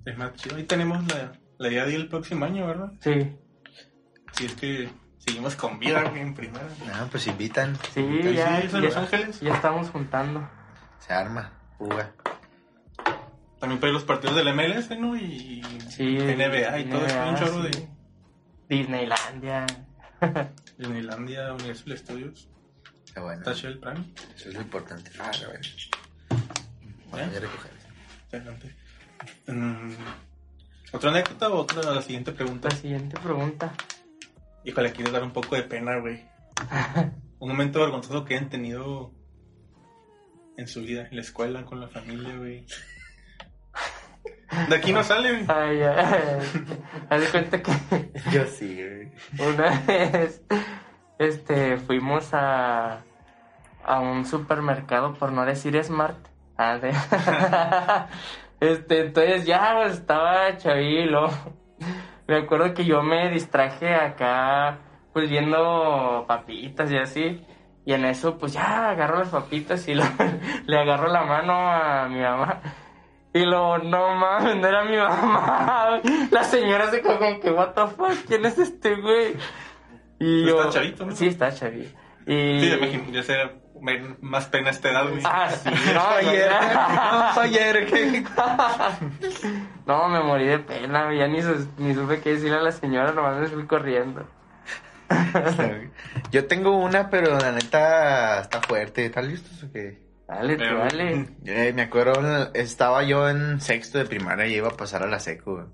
es 0.06 0.18
más 0.18 0.34
chido. 0.36 0.56
Ahí 0.56 0.64
tenemos 0.64 1.06
la, 1.14 1.34
la 1.58 1.68
idea 1.70 1.84
de 1.86 1.94
ir 1.96 2.00
el 2.00 2.08
próximo 2.08 2.46
año, 2.46 2.66
¿verdad? 2.66 2.94
Sí, 3.02 3.12
Si 4.32 4.46
es 4.46 4.54
que 4.54 4.90
seguimos 5.26 5.56
con 5.56 5.80
vida, 5.80 6.04
en 6.16 6.34
primera. 6.34 6.68
Ah, 6.94 7.08
pues 7.10 7.28
invitan. 7.28 7.78
sí, 7.94 8.00
Ahí 8.02 8.34
ya, 8.36 8.62
sí, 8.62 8.68
ya, 8.72 8.80
Los 8.80 8.96
Ángeles. 8.98 9.40
ya 9.40 9.54
estamos 9.54 9.90
juntando. 9.90 10.48
Se 11.00 11.14
arma. 11.14 11.52
Juga. 11.78 12.12
También 13.60 13.80
para 13.80 13.94
los 13.94 14.04
partidos 14.04 14.36
del 14.36 14.54
MLS, 14.56 14.90
¿no? 15.00 15.16
Y 15.16 15.62
Sí, 15.90 16.18
NBA 16.18 16.80
y 16.80 16.86
todo 16.90 17.06
eso. 17.06 17.16
NBA, 17.16 17.30
Un 17.30 17.36
chorro 17.36 17.64
sí. 17.64 17.70
de 17.70 17.90
Disneylandia. 18.78 19.66
Disneylandia, 20.78 21.54
Universal 21.54 21.98
Studios. 21.98 22.48
Qué 23.14 23.20
bueno. 23.20 23.44
Tachel 23.44 23.78
Prime. 23.80 24.06
Eso 24.36 24.50
es 24.50 24.56
lo 24.56 24.62
importante. 24.62 25.12
Ah, 25.20 25.32
qué 25.38 25.46
bueno. 25.46 25.62
Bueno, 27.10 27.26
¿Eh? 27.26 27.28
voy 27.28 27.38
a 27.38 27.40
recoger. 27.42 27.72
Adelante. 28.32 28.76
Mm, 29.48 29.92
¿Otra 30.94 31.10
anécdota 31.12 31.50
o 31.50 31.58
otra 31.60 31.84
la 31.94 32.02
siguiente 32.02 32.32
pregunta? 32.32 32.70
La 32.70 32.76
siguiente 32.76 33.20
pregunta. 33.20 33.74
Híjole, 34.64 34.92
quiero 34.92 35.12
dar 35.12 35.24
un 35.24 35.32
poco 35.32 35.56
de 35.56 35.64
pena, 35.64 35.98
güey. 36.00 36.26
Un 37.40 37.50
momento 37.50 37.80
vergonzoso 37.80 38.24
que 38.24 38.36
hayan 38.36 38.50
tenido 38.50 39.12
en 40.58 40.68
su 40.68 40.82
vida, 40.82 41.08
en 41.10 41.16
la 41.16 41.22
escuela, 41.22 41.66
con 41.66 41.80
la 41.80 41.88
familia, 41.88 42.36
güey. 42.38 42.66
De 44.70 44.76
aquí 44.76 44.92
no 44.94 45.02
sale, 45.04 45.32
güey. 45.32 45.46
Ay, 45.48 45.82
ay, 45.82 46.06
ay. 46.06 46.78
Haz 47.10 47.22
de 47.22 47.28
cuenta 47.30 47.62
que 47.64 47.72
Yo 48.32 48.46
sí, 48.46 48.76
güey. 48.76 49.12
una 49.50 49.80
vez 49.88 50.44
este, 51.18 51.78
fuimos 51.78 52.30
a, 52.34 53.02
a 53.84 54.00
un 54.00 54.24
supermercado, 54.26 55.14
por 55.16 55.32
no 55.32 55.44
decir 55.46 55.82
Smart. 55.84 56.28
Ah, 56.58 56.78
de- 58.60 58.72
este, 58.74 59.00
entonces 59.08 59.46
ya 59.48 59.74
pues, 59.82 59.94
estaba 59.94 60.56
chavilo. 60.58 61.30
Me 62.32 62.38
acuerdo 62.38 62.74
que 62.74 62.86
yo 62.86 63.02
me 63.04 63.30
distraje 63.30 63.94
acá, 63.94 64.78
pues 65.12 65.30
viendo 65.30 66.24
papitas 66.28 66.90
y 66.92 66.98
así. 66.98 67.46
Y 67.84 67.92
en 67.94 68.06
eso, 68.06 68.38
pues 68.38 68.54
ya 68.54 68.90
agarro 68.92 69.20
las 69.20 69.28
papitas 69.30 69.86
y 69.90 69.94
lo- 69.96 70.04
le 70.66 70.78
agarro 70.80 71.08
la 71.10 71.24
mano 71.24 71.54
a 71.54 72.08
mi 72.08 72.22
mamá. 72.22 72.62
Y 73.34 73.40
luego, 73.46 73.80
no 73.80 74.16
mames, 74.16 74.56
no 74.56 74.68
era 74.68 74.84
mi 74.86 74.96
mamá. 74.98 76.00
La 76.32 76.44
señora 76.46 76.90
se 76.90 77.02
quedó 77.02 77.18
como 77.20 77.40
que, 77.40 77.52
what 77.52 77.70
the 77.74 77.88
fuck, 77.88 78.14
¿quién 78.28 78.46
es 78.46 78.58
este 78.60 78.96
güey? 78.96 79.36
Y 80.20 80.46
yo, 80.46 80.58
está 80.60 80.70
chavito, 80.70 81.06
¿no? 81.06 81.16
Sí, 81.16 81.28
está 81.28 81.52
chavito. 81.54 81.98
Y... 82.28 82.60
Sí, 82.60 82.74
imagino, 82.74 83.04
ya 83.12 83.24
sé, 83.24 83.36
me- 83.82 84.16
más 84.22 84.46
pena 84.48 84.70
esta 84.70 84.90
edad, 84.92 85.10
güey. 85.10 85.22
Ah, 85.26 85.50
sí, 85.50 85.70
no, 85.94 86.02
Ayer, 86.10 86.50
no, 86.52 87.42
ayer, 87.42 87.88
no, 89.92 90.08
me 90.10 90.22
morí 90.22 90.46
de 90.48 90.60
pena, 90.60 91.14
ya 91.14 91.28
ni, 91.28 91.40
ni 91.78 91.94
supe 91.94 92.22
qué 92.22 92.34
decirle 92.34 92.58
a 92.58 92.62
la 92.62 92.72
señora, 92.72 93.12
nomás 93.12 93.40
me 93.40 93.48
fui 93.48 93.66
corriendo. 93.66 94.26
Yo 96.32 96.46
tengo 96.48 96.78
una, 96.78 97.10
pero 97.10 97.38
la 97.38 97.52
neta 97.52 98.42
está 98.42 98.62
fuerte. 98.62 99.06
¿Están 99.06 99.28
listos 99.28 99.64
o 99.64 99.72
qué? 99.72 100.00
Dale, 100.28 100.56
tú, 100.56 100.64
dale. 100.64 101.28
Eh, 101.46 101.74
me 101.74 101.82
acuerdo, 101.82 102.54
estaba 102.54 103.04
yo 103.04 103.28
en 103.30 103.60
sexto 103.60 103.98
de 103.98 104.06
primaria 104.06 104.48
y 104.48 104.56
iba 104.56 104.70
a 104.70 104.78
pasar 104.78 105.04
a 105.04 105.08
la 105.08 105.20
secu. 105.20 105.66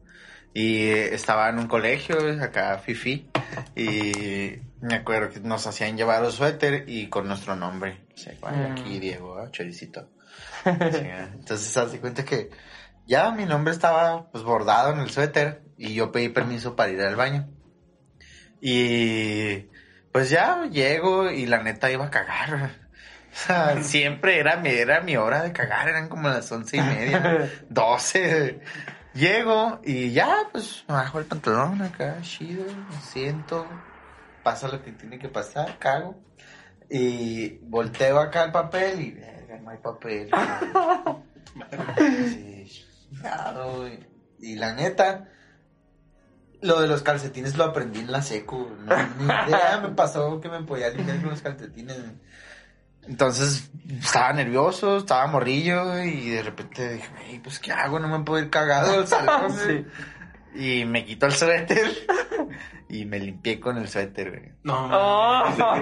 Y 0.53 0.87
eh, 0.87 1.13
estaba 1.13 1.49
en 1.49 1.59
un 1.59 1.67
colegio, 1.67 2.17
acá, 2.41 2.79
Fifi. 2.79 3.29
Y 3.75 4.55
me 4.81 4.95
acuerdo 4.95 5.29
que 5.29 5.39
nos 5.41 5.67
hacían 5.67 5.95
llevar 5.97 6.23
un 6.23 6.31
suéter 6.31 6.85
y 6.87 7.07
con 7.09 7.27
nuestro 7.27 7.55
nombre. 7.55 8.05
O 8.15 8.17
sea, 8.17 8.33
vaya, 8.41 8.69
Mm. 8.69 8.71
aquí 8.71 8.99
Diego, 8.99 9.37
ah, 9.37 9.51
choricito. 9.51 10.09
Entonces, 10.65 11.67
se 11.67 11.79
hace 11.79 11.99
cuenta 11.99 12.25
que 12.25 12.49
ya 13.07 13.31
mi 13.31 13.45
nombre 13.45 13.73
estaba 13.73 14.29
pues 14.31 14.43
bordado 14.43 14.93
en 14.93 14.99
el 14.99 15.09
suéter 15.09 15.63
y 15.77 15.93
yo 15.93 16.11
pedí 16.11 16.29
permiso 16.29 16.75
para 16.75 16.91
ir 16.91 17.01
al 17.01 17.15
baño. 17.15 17.47
Y 18.59 19.67
pues 20.11 20.29
ya 20.29 20.65
llego 20.65 21.29
y 21.29 21.45
la 21.45 21.63
neta 21.63 21.91
iba 21.91 22.05
a 22.05 22.11
cagar. 22.11 22.71
O 23.29 23.39
sea, 23.39 23.83
siempre 23.83 24.39
era 24.39 24.57
mi, 24.57 24.69
era 24.69 25.01
mi 25.01 25.15
hora 25.15 25.43
de 25.43 25.51
cagar, 25.51 25.87
eran 25.89 26.09
como 26.09 26.27
las 26.27 26.51
once 26.51 26.77
y 26.77 26.81
media, 26.81 27.51
doce. 27.69 28.61
Llego 29.13 29.79
y 29.83 30.11
ya, 30.11 30.47
pues 30.51 30.83
me 30.87 30.95
bajo 30.95 31.19
el 31.19 31.25
pantalón 31.25 31.79
acá, 31.83 32.17
chido, 32.21 32.65
me 32.65 32.99
siento, 32.99 33.67
pasa 34.41 34.67
lo 34.69 34.81
que 34.83 34.91
tiene 34.91 35.19
que 35.19 35.29
pasar, 35.29 35.77
cago. 35.77 36.19
Y 36.89 37.59
volteo 37.59 38.19
acá 38.19 38.45
el 38.45 38.51
papel 38.51 39.01
y, 39.01 39.11
verga, 39.11 39.59
no 39.59 39.69
hay 39.69 39.77
papel. 39.77 40.31
Sí, 41.97 42.86
güey. 43.77 43.99
Y 44.39 44.55
la 44.55 44.73
neta, 44.73 45.27
lo 46.61 46.81
de 46.81 46.87
los 46.87 47.01
calcetines 47.01 47.57
lo 47.57 47.65
aprendí 47.65 47.99
en 47.99 48.11
la 48.11 48.21
secu. 48.21 48.69
No, 48.85 48.95
ni 49.19 49.25
idea 49.25 49.79
me 49.81 49.89
pasó 49.89 50.39
que 50.41 50.49
me 50.49 50.63
podía 50.63 50.89
limpiar 50.89 51.19
con 51.21 51.29
los 51.31 51.41
calcetines. 51.41 51.97
Entonces 53.03 53.69
estaba 54.01 54.33
nervioso, 54.33 54.97
estaba 54.97 55.27
morrillo 55.27 56.03
y 56.03 56.29
de 56.29 56.43
repente 56.43 56.93
dije, 56.93 57.09
"Ey, 57.27 57.39
pues 57.39 57.59
¿qué 57.59 57.71
hago? 57.71 57.99
No 57.99 58.09
me 58.09 58.23
puedo 58.23 58.43
ir 58.43 58.49
cagado 58.49 58.93
al 58.93 59.07
salón. 59.07 59.51
güey". 59.65 59.83
Sí. 59.83 59.85
Y 60.55 60.85
me 60.85 61.05
quitó 61.05 61.25
el 61.27 61.33
suéter 61.33 61.87
y 62.89 63.05
me 63.05 63.19
limpié 63.19 63.59
con 63.59 63.77
el 63.77 63.87
suéter, 63.87 64.29
güey. 64.31 64.51
No, 64.63 64.89
Oh. 64.91 65.49
no, 65.57 65.75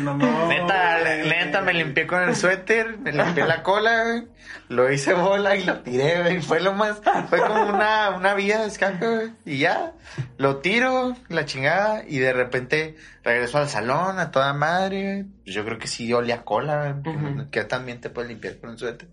no, 0.00 0.14
no, 0.16 0.48
Neta, 0.48 0.98
neta, 1.24 1.60
me 1.62 1.74
limpié 1.74 2.06
con 2.06 2.22
el 2.22 2.36
suéter, 2.36 2.98
me 2.98 3.12
limpié 3.12 3.44
la 3.46 3.62
cola, 3.62 4.04
güey. 4.04 4.26
Lo 4.68 4.90
hice 4.90 5.12
bola 5.14 5.56
y 5.56 5.64
lo 5.64 5.80
tiré, 5.80 6.22
güey. 6.22 6.40
Fue 6.42 6.60
lo 6.60 6.72
más, 6.72 7.00
fue 7.28 7.40
como 7.40 7.66
una, 7.66 8.10
una 8.10 8.34
vía 8.34 8.60
de 8.60 8.68
escape, 8.68 9.06
güey. 9.06 9.30
Y 9.44 9.58
ya, 9.58 9.92
lo 10.38 10.58
tiro, 10.58 11.14
la 11.28 11.44
chingada, 11.44 12.04
y 12.06 12.18
de 12.18 12.32
repente 12.32 12.96
regreso 13.22 13.58
al 13.58 13.68
salón 13.68 14.18
a 14.18 14.30
toda 14.30 14.52
madre, 14.54 15.02
güey. 15.02 15.24
Pues 15.44 15.54
Yo 15.54 15.64
creo 15.64 15.78
que 15.78 15.88
sí 15.88 16.10
olía 16.12 16.42
cola, 16.44 16.92
güey. 17.02 17.50
Que 17.50 17.64
también 17.64 18.00
te 18.00 18.08
puedes 18.10 18.30
limpiar 18.30 18.56
con 18.58 18.70
un 18.70 18.78
suéter. 18.78 19.08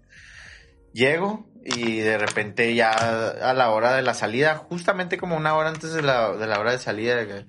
Llego 0.94 1.48
y 1.64 2.00
de 2.00 2.18
repente 2.18 2.74
ya 2.74 2.92
a 2.92 3.54
la 3.54 3.70
hora 3.70 3.94
de 3.94 4.02
la 4.02 4.14
salida, 4.14 4.56
justamente 4.56 5.18
como 5.18 5.36
una 5.36 5.56
hora 5.56 5.70
antes 5.70 5.94
de 5.94 6.02
la, 6.02 6.32
de 6.32 6.48
la 6.48 6.60
hora 6.60 6.72
de 6.72 6.80
salida, 6.80 7.26
que, 7.28 7.46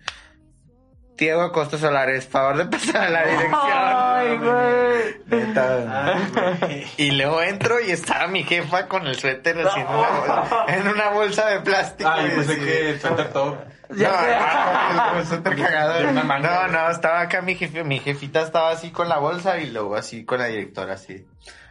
Diego 1.21 1.43
Acosta 1.43 1.77
Solares, 1.77 2.27
favor 2.27 2.57
de 2.57 2.65
pasar 2.65 3.03
a 3.03 3.11
la 3.11 3.27
dirección. 3.27 3.53
Ay, 3.63 4.39
güey. 4.39 5.21
Neta. 5.27 6.07
Ay, 6.07 6.23
güey. 6.33 6.87
Y 6.97 7.11
luego 7.11 7.43
entro 7.43 7.79
y 7.79 7.91
estaba 7.91 8.27
mi 8.27 8.43
jefa 8.43 8.89
con 8.89 9.07
el 9.07 9.17
suéter 9.17 9.59
así 9.61 9.81
en, 9.81 9.87
una, 9.87 10.09
bolsa, 10.09 10.65
en 10.69 10.89
una 10.89 11.11
bolsa 11.11 11.49
de 11.51 11.61
plástico. 11.61 12.11
Ay, 12.11 12.31
pensé 12.31 12.53
así. 12.53 12.61
que 12.63 12.91
el 12.91 13.01
suéter 13.01 13.33
todo. 13.35 13.59
No, 13.91 14.09
no, 14.09 15.57
cagado. 15.57 16.13
No, 16.13 16.69
no, 16.69 16.91
estaba 16.91 17.21
acá 17.21 17.43
mi 17.43 17.55
jefe, 17.55 17.85
mi 17.85 17.99
jefita 17.99 18.41
estaba 18.41 18.71
así 18.71 18.91
con 18.91 19.09
la 19.09 19.19
bolsa 19.19 19.59
y 19.59 19.69
luego 19.71 19.97
así 19.97 20.25
con 20.25 20.39
la 20.39 20.47
directora 20.47 20.95
así, 20.95 21.27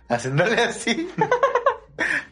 haciéndole 0.09 0.61
así. 0.61 1.09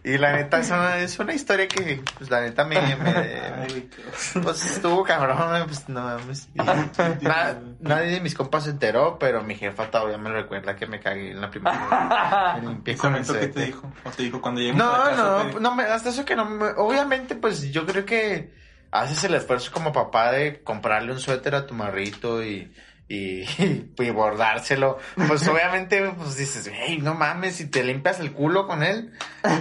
Y 0.04 0.18
la 0.18 0.32
neta 0.32 0.60
es 0.60 0.70
una, 0.70 0.98
es 1.00 1.20
una 1.20 1.34
historia 1.34 1.68
que, 1.68 2.02
pues 2.18 2.30
la 2.30 2.40
neta 2.40 2.64
me, 2.64 2.76
me 2.96 3.68
qué- 3.68 4.40
pues 4.42 4.66
estuvo 4.66 5.04
cabrón, 5.04 5.66
pues 5.68 5.90
no 5.90 6.02
mames. 6.02 6.48
Y 6.54 6.60
na- 6.60 7.60
nadie 7.82 8.12
de 8.12 8.22
mis 8.22 8.34
compas 8.34 8.64
se 8.64 8.70
enteró, 8.70 9.20
pero 9.20 9.44
mi 9.44 9.56
jefa 9.56 9.92
todavía 9.92 10.18
me 10.18 10.30
recuerda 10.32 10.78
que 10.78 10.88
me 10.88 11.02
cagué 11.02 11.32
en 11.32 11.42
la 11.42 11.50
primera. 11.52 12.56
Me 12.62 12.68
limpié 12.70 12.94
¿Y 12.94 12.98
con 12.98 13.10
con 13.12 13.16
el 13.18 13.22
eso 13.24 13.34
qué 13.38 13.48
te 13.48 13.66
dijo? 13.66 13.92
¿O 14.06 14.10
te 14.12 14.24
dijo 14.24 14.40
cuando 14.42 14.62
a 14.62 14.64
la 14.64 14.74
No, 14.74 14.92
casa? 14.92 15.16
no, 15.44 15.52
te- 15.52 15.60
no, 15.60 15.76
me, 15.76 15.84
hasta 15.84 16.10
eso 16.10 16.24
que 16.24 16.38
no 16.38 16.46
me, 16.46 16.68
obviamente 16.78 17.36
pues 17.36 17.70
yo 17.74 17.86
creo 17.86 18.06
que 18.06 18.54
haces 18.92 19.22
el 19.26 19.34
esfuerzo 19.36 19.74
como 19.74 19.92
papá 19.92 20.32
de 20.32 20.64
comprarle 20.64 21.12
un 21.12 21.20
suéter 21.20 21.54
a 21.56 21.66
tu 21.68 21.74
marrito 21.74 22.42
y, 22.42 22.74
y, 23.08 23.44
y 23.98 24.10
bordárselo. 24.10 24.98
Pues 25.28 25.48
obviamente 25.48 26.14
pues 26.18 26.38
dices, 26.38 26.70
hey, 26.74 27.00
no 27.02 27.14
mames, 27.16 27.56
si 27.56 27.68
te 27.68 27.84
limpias 27.84 28.20
el 28.20 28.32
culo 28.34 28.68
con 28.68 28.84
él. 28.84 29.14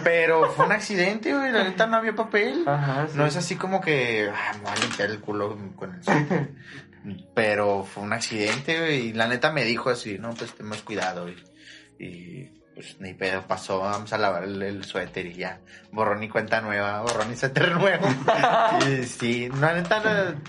Pero 0.03 0.51
fue 0.51 0.67
un 0.67 0.73
accidente, 0.73 1.35
güey, 1.35 1.53
la 1.53 1.65
neta 1.65 1.87
no 1.87 1.97
había 1.97 2.15
papel. 2.15 2.65
Ajá, 2.67 3.07
sí. 3.09 3.17
No 3.17 3.27
es 3.27 3.37
así 3.37 3.57
como 3.57 3.81
que, 3.81 4.31
ah, 4.33 4.53
me 4.55 4.61
voy 4.61 4.73
a 4.73 4.77
limpiar 4.77 5.11
el 5.11 5.21
culo 5.21 5.57
con 5.77 5.95
el 5.95 6.03
suéter. 6.03 6.51
Pero 7.35 7.85
fue 7.85 8.03
un 8.03 8.13
accidente, 8.13 8.79
güey, 8.79 9.09
y 9.09 9.13
la 9.13 9.29
neta 9.29 9.53
me 9.53 9.65
dijo 9.65 9.91
así, 9.91 10.19
no, 10.19 10.35
pues 10.35 10.55
ten 10.55 10.67
más 10.67 10.83
cuidado, 10.83 11.29
y, 11.29 11.37
y 12.05 12.51
pues 12.75 13.01
ni 13.01 13.15
pedo 13.15 13.47
pasó, 13.47 13.79
vamos 13.79 14.13
a 14.13 14.19
lavar 14.19 14.43
el, 14.43 14.61
el 14.61 14.85
suéter 14.85 15.25
y 15.27 15.35
ya, 15.35 15.61
borrón 15.93 16.23
y 16.25 16.29
cuenta 16.29 16.61
nueva, 16.61 17.01
borrón 17.03 17.33
y 17.33 17.37
suéter 17.37 17.77
nuevo. 17.77 18.07
y 18.87 19.05
sí, 19.05 19.49
la 19.61 19.73
neta 19.73 20.01
no, 20.01 20.41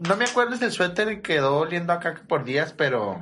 no 0.00 0.16
me 0.16 0.24
acuerdo 0.24 0.56
si 0.56 0.64
el 0.64 0.72
suéter 0.72 1.22
quedó 1.22 1.58
oliendo 1.58 1.92
a 1.92 2.00
caca 2.00 2.22
por 2.28 2.44
días, 2.44 2.72
pero 2.76 3.20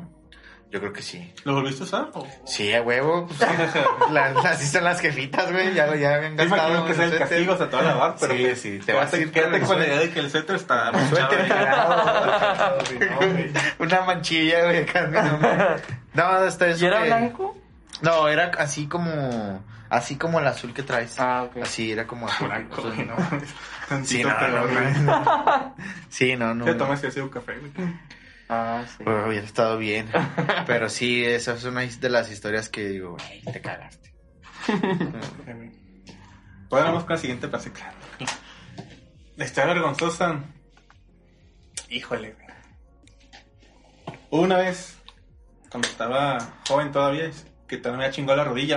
yo 0.70 0.80
creo 0.80 0.92
que 0.92 1.00
sí. 1.02 1.32
¿Lo 1.44 1.54
volviste 1.54 1.82
a 1.82 1.86
usar? 1.86 2.10
o- 2.14 2.26
Sí, 2.44 2.72
a 2.74 2.82
huevo, 2.82 3.26
pues, 3.26 3.40
la- 4.12 4.26
así 4.50 4.66
son 4.66 4.84
las 4.84 5.00
jefitas, 5.00 5.50
güey, 5.50 5.72
ya, 5.74 5.94
ya 5.96 6.14
habían 6.16 6.36
gastado 6.36 6.68
imagino 6.68 6.86
que 6.86 6.94
sea 6.94 7.04
el 7.06 7.18
castigo, 7.18 7.54
o 7.54 7.56
sea, 7.56 7.70
te 7.70 7.76
va 7.76 7.82
a 7.82 7.84
lavar, 7.86 8.14
pero 8.20 8.34
Sí, 8.34 8.56
sí, 8.56 8.78
te 8.84 8.92
vas 8.92 9.08
a 9.08 9.10
quédate, 9.18 9.22
ir 9.22 9.32
quédate 9.32 9.60
con 9.62 9.78
la 9.78 9.86
idea 9.86 9.98
de 10.00 10.10
que 10.10 10.20
el 10.20 10.30
suéter 10.30 10.56
está 10.56 10.90
Suéter 11.08 11.48
manchado. 11.48 12.78
Una 13.78 14.00
manchilla, 14.02 14.64
güey. 14.64 14.86
No, 15.10 15.38
no, 16.14 16.22
hasta 16.46 16.66
eso 16.68 16.84
¿Y 16.84 16.88
era 16.88 17.00
que- 17.00 17.06
blanco? 17.06 17.56
No, 18.02 18.28
era 18.28 18.50
así 18.58 18.86
como... 18.86 19.64
Así 19.90 20.16
como 20.16 20.38
el 20.38 20.46
azul 20.46 20.74
que 20.74 20.82
traes. 20.82 21.18
Ah, 21.18 21.44
ok. 21.44 21.62
Así, 21.62 21.92
era 21.92 22.06
como 22.06 22.28
azul. 22.28 22.46
Blanco, 22.48 22.80
azul, 22.80 22.94
güey, 22.94 23.06
¿no? 23.06 23.16
Sí, 24.04 24.22
no, 24.22 24.30
no. 24.30 25.74
Sí, 26.10 26.36
no, 26.36 26.54
no. 26.54 26.66
¿Qué 26.66 26.74
tomas 26.74 27.00
sido 27.00 27.30
café, 27.30 27.58
güey? 27.58 27.72
Ah, 28.50 28.84
sí. 28.86 29.02
Hubiera 29.02 29.46
estado 29.46 29.78
bien. 29.78 30.10
Pero 30.66 30.90
sí, 30.90 31.24
esa 31.24 31.54
es 31.54 31.64
una 31.64 31.80
de 31.82 32.08
las 32.10 32.30
historias 32.30 32.68
que 32.68 32.86
digo, 32.88 33.16
güey, 33.16 33.42
te 33.50 33.60
cagaste. 33.62 34.14
Pues 36.68 36.84
vamos 36.84 37.04
con 37.04 37.14
la 37.14 37.18
siguiente 37.18 37.48
para 37.48 37.64
claro. 37.64 37.96
La 39.36 39.44
historia 39.46 39.72
vergonzosa. 39.72 40.40
Híjole, 41.88 42.34
güey. 42.34 42.48
Una 44.30 44.58
vez, 44.58 44.98
cuando 45.70 45.88
estaba 45.88 46.38
joven 46.68 46.92
todavía, 46.92 47.30
que 47.68 47.76
todavía 47.76 47.98
me 47.98 48.04
había 48.06 48.14
chingado 48.16 48.36
la 48.38 48.44
rodilla, 48.44 48.76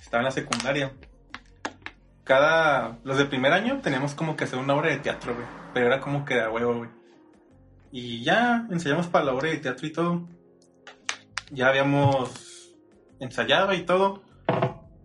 estaba 0.00 0.20
en 0.20 0.24
la 0.26 0.30
secundaria. 0.30 0.92
Cada. 2.24 2.98
Los 3.04 3.18
de 3.18 3.26
primer 3.26 3.52
año 3.52 3.80
teníamos 3.82 4.14
como 4.14 4.36
que 4.36 4.44
hacer 4.44 4.58
una 4.58 4.74
obra 4.74 4.90
de 4.90 4.98
teatro, 4.98 5.34
güey. 5.34 5.46
Pero 5.74 5.86
era 5.86 6.00
como 6.00 6.24
que 6.24 6.34
de 6.36 6.48
huevo, 6.48 6.76
güey. 6.78 6.90
Y 7.92 8.22
ya 8.24 8.66
ensayamos 8.70 9.08
para 9.08 9.26
la 9.26 9.34
obra 9.34 9.50
de 9.50 9.58
teatro 9.58 9.86
y 9.86 9.92
todo. 9.92 10.28
Ya 11.50 11.68
habíamos 11.68 12.74
ensayado 13.20 13.72
y 13.74 13.82
todo. 13.82 14.22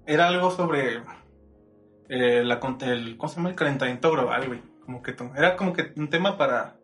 Era 0.05 0.27
algo 0.27 0.49
sobre 0.51 1.03
eh, 2.09 2.43
la, 2.43 2.59
el, 2.81 3.17
¿cómo 3.17 3.29
se 3.29 3.35
llama? 3.35 3.49
El 3.49 3.55
calentamiento 3.55 4.11
global, 4.11 4.47
güey. 4.47 4.61
Como 4.85 5.03
que 5.03 5.13
to- 5.13 5.31
era 5.35 5.55
como 5.55 5.73
que 5.73 5.91
un 5.97 6.09
tema 6.09 6.37
para 6.37 6.77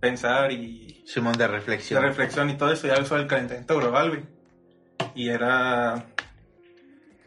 pensar 0.00 0.50
y 0.50 1.04
Simón 1.06 1.34
de 1.34 1.44
de 1.44 1.48
reflexión. 1.48 2.02
reflexión 2.02 2.50
y 2.50 2.54
todo 2.56 2.72
eso, 2.72 2.86
ya 2.86 3.04
sobre 3.04 3.22
el 3.22 3.28
calentamiento 3.28 3.76
global, 3.76 4.08
güey. 4.08 4.22
Y 5.14 5.28
era 5.30 6.04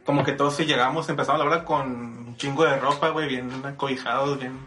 como 0.05 0.23
que 0.23 0.31
todos 0.33 0.55
si 0.55 0.65
llegamos, 0.65 1.09
empezamos 1.09 1.39
la 1.39 1.45
hora 1.45 1.63
con 1.65 1.87
un 1.91 2.35
chingo 2.37 2.65
de 2.65 2.77
ropa, 2.77 3.09
güey, 3.09 3.27
bien 3.27 3.49
acobijados, 3.65 4.39
bien, 4.39 4.57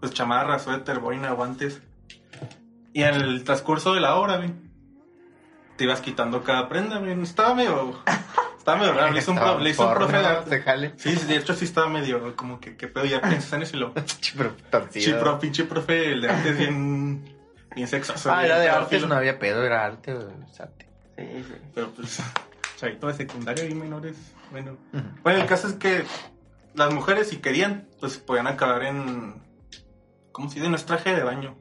pues 0.00 0.12
chamarra, 0.12 0.58
suéter, 0.58 0.98
boina, 1.00 1.32
guantes. 1.32 1.82
Y 2.92 3.02
en 3.02 3.14
el 3.14 3.44
transcurso 3.44 3.94
de 3.94 4.00
la 4.00 4.14
hora, 4.14 4.36
güey, 4.36 4.52
te 5.76 5.84
ibas 5.84 6.00
quitando 6.00 6.42
cada 6.44 6.68
prenda, 6.68 6.98
güey. 6.98 7.20
Estaba 7.22 7.54
medio, 7.54 7.98
estaba 8.58 8.78
medio 8.78 8.92
raro, 8.92 9.12
le 9.12 9.18
hizo 9.18 9.32
un, 9.32 9.38
pro- 9.38 9.58
le 9.58 9.70
hizo 9.70 9.82
un 9.82 9.88
profe 9.98 10.12
de 10.18 10.22
arte. 10.38 10.50
Sí, 10.96 11.14
de 11.16 11.36
hecho 11.36 11.54
sí 11.54 11.64
estaba 11.64 11.88
medio 11.88 12.36
como 12.36 12.60
que, 12.60 12.76
¿qué 12.76 12.86
pedo? 12.86 13.04
Ya 13.06 13.20
piensas 13.20 13.52
en 13.54 13.62
eso 13.62 13.76
y 13.76 13.80
lo... 13.80 13.92
Sí, 14.92 15.00
pinche 15.40 15.64
profe, 15.64 16.12
el 16.12 16.20
de 16.20 16.28
arte 16.30 16.50
es 16.50 16.58
bien, 16.58 17.34
bien 17.74 17.88
sexoso. 17.88 18.30
Ah, 18.32 18.44
era 18.44 18.58
de 18.60 18.68
arte, 18.68 18.96
no 19.08 19.14
había 19.16 19.38
pedo, 19.40 19.64
era 19.64 19.84
arte, 19.84 20.12
arte. 20.60 20.88
Sí, 21.16 21.44
sí. 21.44 21.54
Pero 21.74 21.90
pues, 21.90 22.22
chavito 22.76 23.06
de 23.08 23.14
secundaria 23.14 23.64
y 23.64 23.74
menores, 23.74 24.16
bueno. 24.50 24.76
Bueno, 25.22 25.40
el 25.40 25.46
caso 25.46 25.68
es 25.68 25.74
que 25.74 26.04
las 26.74 26.92
mujeres 26.92 27.28
si 27.28 27.36
querían, 27.38 27.88
pues 28.00 28.18
podían 28.18 28.46
acabar 28.46 28.82
en, 28.84 29.42
¿cómo 30.32 30.48
se 30.48 30.56
dice? 30.60 30.66
En 30.66 30.86
traje 30.86 31.14
de 31.14 31.22
baño. 31.22 31.56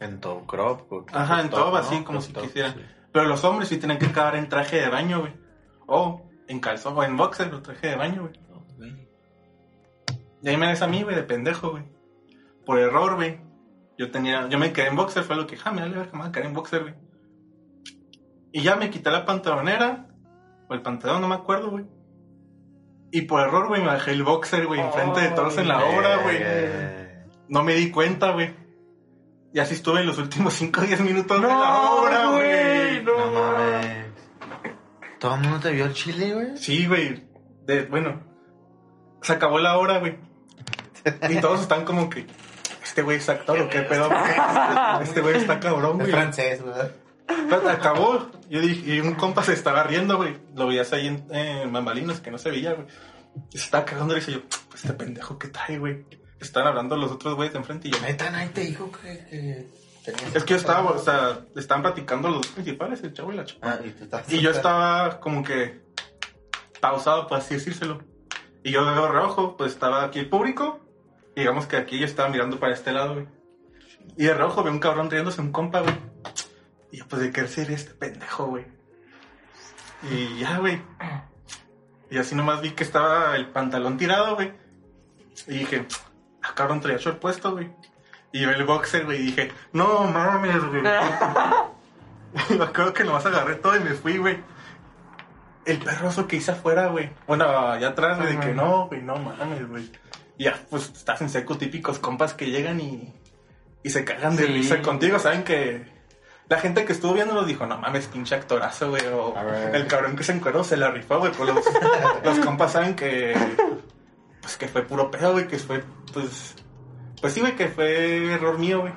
En 0.00 0.20
todo 0.20 0.46
crop. 0.46 0.90
o- 0.92 1.06
Ajá, 1.12 1.40
en 1.42 1.50
top, 1.50 1.58
top, 1.60 1.72
¿no? 1.72 1.76
así 1.78 2.02
como 2.04 2.20
si 2.20 2.32
top, 2.32 2.42
quisieran. 2.44 2.74
sí. 2.74 2.80
Pero 3.12 3.26
los 3.26 3.42
hombres 3.44 3.68
sí 3.68 3.76
tenían 3.78 3.98
que 3.98 4.06
acabar 4.06 4.36
en 4.36 4.48
traje 4.48 4.80
de 4.80 4.88
baño, 4.88 5.20
güey. 5.20 5.34
O 5.86 6.30
en 6.46 6.60
calzón, 6.60 6.96
o 6.96 7.02
en 7.02 7.16
boxer, 7.16 7.52
o 7.52 7.60
traje 7.60 7.88
de 7.88 7.96
baño, 7.96 8.22
güey. 8.22 8.40
Y 10.42 10.48
ahí 10.48 10.56
me 10.56 10.68
ves 10.68 10.80
a 10.82 10.86
mí, 10.86 11.02
güey, 11.02 11.14
de 11.16 11.22
pendejo, 11.22 11.72
güey. 11.72 11.84
Por 12.64 12.78
error, 12.78 13.16
güey. 13.16 13.40
Yo 13.98 14.10
tenía, 14.10 14.48
yo 14.48 14.58
me 14.58 14.72
quedé 14.72 14.86
en 14.88 14.96
boxer, 14.96 15.22
fue 15.24 15.36
lo 15.36 15.46
que, 15.46 15.56
ja, 15.58 15.70
me 15.70 15.82
vale 15.82 15.96
ver 15.96 16.06
que 16.08 16.12
me 16.16 16.20
voy 16.22 16.28
a 16.28 16.32
quedar 16.32 16.46
en 16.46 16.54
boxer, 16.54 16.82
güey. 16.82 16.94
Y 18.52 18.62
ya 18.62 18.76
me 18.76 18.90
quité 18.90 19.10
la 19.10 19.24
pantalonera, 19.26 20.06
o 20.68 20.74
el 20.74 20.82
pantalón, 20.82 21.20
no 21.20 21.28
me 21.28 21.34
acuerdo, 21.36 21.70
güey. 21.70 21.84
Y 23.12 23.22
por 23.22 23.40
error, 23.40 23.68
güey, 23.68 23.82
me 23.82 23.92
dejé 23.92 24.12
el 24.12 24.22
boxer, 24.22 24.66
güey, 24.66 24.80
enfrente 24.80 25.20
de 25.20 25.28
todos 25.30 25.56
en 25.58 25.68
la 25.68 25.84
obra, 25.84 26.18
güey. 26.22 26.40
No 27.48 27.62
me 27.64 27.74
di 27.74 27.90
cuenta, 27.90 28.30
güey. 28.32 28.54
Y 29.52 29.58
así 29.58 29.74
estuve 29.74 30.00
en 30.00 30.06
los 30.06 30.18
últimos 30.18 30.54
5 30.54 30.80
o 30.80 30.84
10 30.84 31.00
minutos 31.00 31.40
de 31.42 31.48
la 31.48 31.80
obra, 31.90 32.26
güey. 32.30 33.02
No 33.02 33.16
mames. 33.32 34.06
¿Todo 35.18 35.34
el 35.34 35.40
mundo 35.40 35.58
te 35.60 35.72
vio 35.72 35.86
el 35.86 35.92
chile, 35.92 36.32
güey? 36.34 36.56
Sí, 36.56 36.86
güey. 36.86 37.28
Bueno, 37.90 38.22
se 39.22 39.32
acabó 39.32 39.58
la 39.58 39.76
hora, 39.76 39.98
güey. 39.98 40.18
Y 41.28 41.40
todos 41.40 41.60
están 41.62 41.84
como 41.84 42.08
que, 42.10 42.26
este 42.82 43.02
güey 43.02 43.16
es 43.18 43.28
actor 43.28 43.58
o 43.60 43.68
qué 43.68 43.80
pedo. 43.82 44.08
Este 45.02 45.20
güey 45.20 45.36
está 45.36 45.58
cabrón, 45.58 45.92
Es 46.00 46.06
güey. 46.06 46.12
francés, 46.12 46.62
güey. 46.62 46.74
Pero 47.48 47.68
acabó. 47.68 48.30
Yo 48.48 48.60
dije, 48.60 48.94
y 48.96 49.00
un 49.00 49.14
compa 49.14 49.42
se 49.42 49.52
estaba 49.52 49.82
riendo, 49.84 50.16
güey. 50.16 50.36
Lo 50.54 50.66
veías 50.66 50.92
ahí 50.92 51.06
en, 51.30 51.72
Bambalinas, 51.72 52.20
que 52.20 52.30
no 52.30 52.38
se 52.38 52.50
veía, 52.50 52.74
güey. 52.74 52.86
Y 53.52 53.58
se 53.58 53.64
estaba 53.64 53.84
cagando 53.84 54.14
y 54.14 54.20
dice 54.20 54.32
yo, 54.32 54.40
pues 54.68 54.84
este 54.84 54.92
pendejo 54.94 55.38
que 55.38 55.48
trae, 55.48 55.78
güey. 55.78 56.04
Están 56.40 56.66
hablando 56.66 56.96
los 56.96 57.12
otros 57.12 57.34
güeyes 57.36 57.52
de 57.52 57.58
enfrente 57.60 57.88
y 57.88 57.92
yo, 57.92 58.00
Neta, 58.00 58.30
nadie 58.30 58.48
te 58.48 58.62
dijo 58.62 58.90
que, 58.90 59.26
que 60.04 60.12
tenías- 60.12 60.34
es 60.36 60.44
que 60.44 60.50
yo 60.54 60.56
estaba, 60.56 60.90
o 60.90 60.98
sea, 60.98 61.40
estaban 61.54 61.82
platicando 61.82 62.28
los 62.28 62.38
dos 62.42 62.46
principales, 62.48 63.02
el 63.04 63.12
chavo 63.12 63.32
y 63.32 63.36
la 63.36 63.44
chava. 63.44 63.60
Ah, 63.62 63.78
y 63.84 63.90
tú 63.90 64.04
estás. 64.04 64.32
Y 64.32 64.40
yo 64.40 64.50
estaba 64.50 65.20
como 65.20 65.44
que 65.44 65.82
pausado, 66.80 67.26
por 67.26 67.38
así 67.38 67.54
decírselo. 67.54 68.02
Y 68.62 68.72
yo 68.72 68.84
de 68.84 68.94
reojo, 69.08 69.56
pues 69.56 69.72
estaba 69.72 70.04
aquí 70.04 70.18
el 70.18 70.28
público 70.28 70.80
Y 71.34 71.40
digamos 71.40 71.66
que 71.66 71.76
aquí 71.76 71.98
yo 71.98 72.04
estaba 72.06 72.28
mirando 72.28 72.58
para 72.58 72.74
este 72.74 72.92
lado, 72.92 73.14
güey. 73.14 73.26
Y 74.16 74.24
de 74.24 74.34
rojo 74.34 74.62
veo 74.62 74.72
un 74.72 74.80
cabrón 74.80 75.10
riéndose, 75.10 75.40
un 75.40 75.52
compa, 75.52 75.80
güey. 75.80 75.94
Y 76.92 76.98
yo, 76.98 77.08
pues, 77.08 77.22
¿de 77.22 77.30
qué 77.32 77.46
sería 77.46 77.76
este 77.76 77.94
pendejo, 77.94 78.46
güey? 78.46 78.66
Y 80.10 80.38
ya, 80.38 80.58
güey. 80.58 80.80
Y 82.10 82.18
así 82.18 82.34
nomás 82.34 82.60
vi 82.62 82.70
que 82.70 82.82
estaba 82.84 83.36
el 83.36 83.48
pantalón 83.48 83.96
tirado, 83.96 84.34
güey. 84.34 84.52
Y 85.46 85.58
dije, 85.58 85.86
ah, 86.42 86.52
cabrón, 86.54 86.80
traía 86.80 86.98
short 86.98 87.20
puesto, 87.20 87.52
güey. 87.52 87.70
Y 88.32 88.40
yo 88.40 88.50
el 88.50 88.64
boxer, 88.64 89.04
güey, 89.04 89.20
y 89.20 89.24
dije, 89.26 89.52
no 89.72 90.04
mames, 90.04 90.64
güey. 90.64 90.82
Y 92.50 92.54
me 92.58 92.64
acuerdo 92.64 92.92
que 92.94 93.04
nomás 93.04 93.26
agarré 93.26 93.56
todo 93.56 93.76
y 93.76 93.80
me 93.80 93.90
fui, 93.94 94.18
güey. 94.18 94.38
El 95.66 95.78
perroso 95.78 96.26
que 96.26 96.36
hice 96.36 96.52
afuera, 96.52 96.86
güey. 96.88 97.10
Bueno, 97.26 97.44
allá 97.46 97.88
atrás, 97.88 98.18
güey, 98.18 98.34
de 98.34 98.40
que 98.40 98.54
no, 98.54 98.86
güey, 98.88 99.02
no 99.02 99.16
mames, 99.16 99.68
güey. 99.68 99.90
Y 100.38 100.44
ya, 100.44 100.58
pues 100.70 100.90
estás 100.90 101.20
en 101.20 101.28
seco, 101.28 101.58
típicos 101.58 101.98
compas 101.98 102.32
que 102.34 102.50
llegan 102.50 102.80
y, 102.80 103.12
y 103.82 103.90
se 103.90 104.04
cagan 104.04 104.36
de 104.36 104.46
Sí. 104.46 104.52
risa 104.52 104.80
contigo, 104.82 105.18
saben 105.18 105.44
que. 105.44 105.99
La 106.50 106.58
gente 106.58 106.84
que 106.84 106.92
estuvo 106.92 107.14
viendo 107.14 107.32
nos 107.32 107.46
dijo, 107.46 107.64
no 107.64 107.78
mames, 107.78 108.08
pinche 108.08 108.34
actorazo, 108.34 108.90
güey. 108.90 109.06
O 109.06 109.32
el 109.72 109.86
cabrón 109.86 110.16
que 110.16 110.24
se 110.24 110.32
encueró 110.32 110.64
se 110.64 110.76
la 110.76 110.90
rifó, 110.90 111.20
güey. 111.20 111.30
Pues 111.30 111.48
los, 111.48 111.64
los 112.24 112.38
compas 112.40 112.72
saben 112.72 112.96
que. 112.96 113.36
Pues 114.40 114.56
que 114.56 114.66
fue 114.66 114.82
puro 114.82 115.12
pedo, 115.12 115.30
güey. 115.30 115.46
Que 115.46 115.58
fue, 115.58 115.84
pues. 116.12 116.56
Pues 117.20 117.34
sí, 117.34 117.40
güey, 117.40 117.54
que 117.54 117.68
fue 117.68 118.34
error 118.34 118.58
mío, 118.58 118.80
güey. 118.80 118.92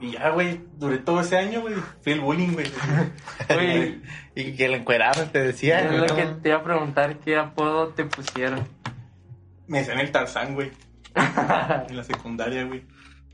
Y 0.00 0.12
ya, 0.12 0.30
güey, 0.30 0.64
duré 0.78 0.96
todo 0.96 1.20
ese 1.20 1.36
año, 1.36 1.60
güey. 1.60 1.74
Fui 2.00 2.12
el 2.12 2.20
bullying, 2.20 2.54
güey. 2.54 2.72
Y 4.34 4.56
que 4.56 4.68
lo 4.68 4.76
encueraban, 4.76 5.30
te 5.32 5.40
decía. 5.40 5.80
es 5.80 5.92
lo 5.92 6.06
¿no? 6.06 6.16
que 6.16 6.24
te 6.42 6.48
iba 6.48 6.58
a 6.58 6.62
preguntar, 6.62 7.18
¿qué 7.18 7.36
apodo 7.36 7.88
te 7.88 8.04
pusieron? 8.06 8.66
Me 9.66 9.80
decían 9.80 10.00
el 10.00 10.10
Tarzán, 10.10 10.54
güey. 10.54 10.72
En 11.88 11.96
la 11.98 12.02
secundaria, 12.02 12.64
güey. 12.64 12.82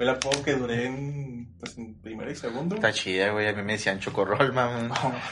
Fue 0.02 0.10
el 0.10 0.16
apodo 0.16 0.42
que 0.42 0.54
duré 0.54 0.86
en, 0.86 1.54
pues, 1.60 1.78
en 1.78 1.94
primero 1.94 2.28
y 2.28 2.34
segundo. 2.34 2.74
Está 2.74 2.92
chida, 2.92 3.30
güey. 3.30 3.46
A 3.46 3.52
mí 3.52 3.62
me 3.62 3.74
decían 3.74 4.00
chocorrol, 4.00 4.52
mamón. 4.52 4.90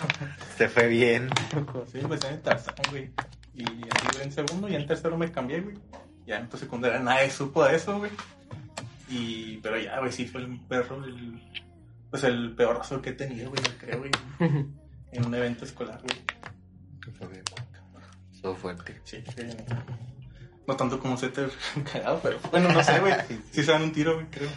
Te 0.58 0.68
fue 0.68 0.86
bien. 0.86 1.28
Sí, 1.90 1.98
me 2.02 2.10
decían 2.10 2.34
el 2.34 2.40
Tarzán, 2.40 2.76
güey. 2.88 3.10
Y 3.52 3.64
así 3.64 4.06
duré 4.12 4.24
en 4.26 4.30
segundo 4.32 4.68
y 4.68 4.76
en 4.76 4.86
tercero 4.86 5.18
me 5.18 5.32
cambié, 5.32 5.60
güey. 5.60 5.76
Ya 6.24 6.38
en 6.38 6.48
tu 6.48 6.56
secundaria 6.56 7.00
nadie 7.00 7.30
supo 7.30 7.64
de 7.64 7.74
eso, 7.74 7.98
güey. 7.98 8.12
Y, 9.08 9.56
pero 9.56 9.76
ya, 9.76 9.98
güey, 9.98 10.12
sí 10.12 10.26
fue 10.28 10.42
el 10.42 10.60
perro, 10.68 11.04
el, 11.04 11.42
pues 12.08 12.22
el 12.22 12.54
peorazo 12.54 13.02
que 13.02 13.10
he 13.10 13.14
tenido, 13.14 13.50
güey, 13.50 13.60
yo 13.64 13.76
creo, 13.76 13.98
güey. 13.98 14.10
En 15.12 15.24
un 15.26 15.34
evento 15.34 15.64
escolar, 15.64 16.00
güey. 16.00 17.42
Estuvo 18.32 18.54
fuerte. 18.54 19.00
Sí, 19.02 19.20
que- 19.34 19.56
No 20.70 20.76
tanto 20.76 21.00
como 21.00 21.16
se 21.16 21.30
te 21.30 21.48
cagado, 21.92 22.20
pero 22.22 22.38
bueno, 22.52 22.68
no 22.72 22.80
sé, 22.84 23.00
güey. 23.00 23.12
Sí 23.50 23.64
se 23.64 23.72
dan 23.72 23.82
un 23.82 23.92
tiro, 23.92 24.14
güey, 24.14 24.26
creo. 24.30 24.48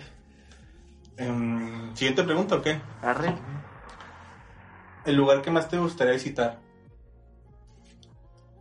Em, 1.18 1.96
Siguiente 1.96 2.24
pregunta, 2.24 2.56
¿o 2.56 2.62
qué? 2.62 2.80
Arre. 3.02 3.34
¿El 5.06 5.16
lugar 5.16 5.42
que 5.42 5.50
más 5.50 5.68
te 5.70 5.78
gustaría 5.80 6.14
visitar? 6.14 6.60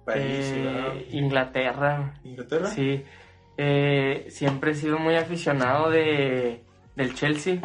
País, 0.07 0.47
ciudad, 0.47 0.97
Eh, 0.97 1.09
Inglaterra. 1.11 2.15
Inglaterra. 2.25 2.69
Sí. 2.69 3.05
Eh, 3.59 4.27
siempre 4.31 4.73
he 4.73 4.75
sido 4.75 4.99
muy 4.99 5.15
aficionado 5.17 5.91
de, 5.91 6.65
del 6.97 7.15
Chelsea. 7.15 7.61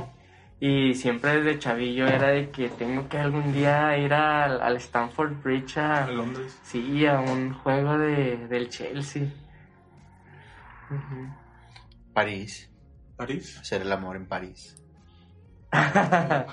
Y 0.60 0.96
siempre 0.96 1.38
desde 1.42 1.60
chavillo 1.60 2.08
era 2.08 2.30
de 2.30 2.50
que 2.50 2.68
tengo 2.70 3.08
que 3.08 3.18
algún 3.20 3.54
día 3.54 3.96
ir 3.98 4.14
al, 4.14 4.60
al 4.62 4.76
Stamford 4.78 5.42
Bridge 5.44 5.78
a, 5.78 6.04
A 6.06 6.12
Londres. 6.12 6.60
sí, 6.64 7.06
a 7.06 7.20
un 7.22 7.54
juego 7.54 7.98
de, 7.98 8.36
del 8.48 8.68
Chelsea. 8.70 9.24
París. 12.14 12.70
París. 13.16 13.58
Hacer 13.60 13.82
el 13.82 13.92
amor 13.92 14.16
en 14.16 14.28
París. 14.28 14.76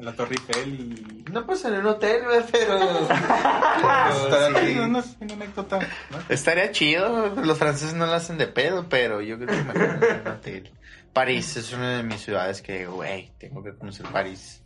En 0.00 0.06
la 0.06 0.14
Torre 0.14 0.34
Eiffel 0.34 0.74
y... 0.80 1.30
No 1.30 1.44
pues 1.44 1.62
en 1.66 1.74
un 1.74 1.84
hotel, 1.84 2.22
pero. 2.50 2.78
Está 3.02 4.58
sí. 4.58 4.78
una, 4.78 5.04
una 5.20 5.34
anécdota, 5.34 5.78
¿no? 5.78 6.18
Estaría 6.30 6.70
chido. 6.70 7.34
Los 7.34 7.58
franceses 7.58 7.92
no 7.92 8.06
lo 8.06 8.14
hacen 8.14 8.38
de 8.38 8.46
pedo, 8.46 8.88
pero 8.88 9.20
yo 9.20 9.36
creo 9.36 9.48
que 9.48 9.62
mejor 9.62 10.02
en 10.02 10.20
un 10.22 10.26
hotel. 10.28 10.72
París 11.12 11.54
es 11.58 11.74
una 11.74 11.98
de 11.98 12.02
mis 12.02 12.22
ciudades 12.22 12.62
que, 12.62 12.86
güey, 12.86 13.30
tengo 13.38 13.62
que 13.62 13.74
conocer 13.74 14.06
París. 14.06 14.64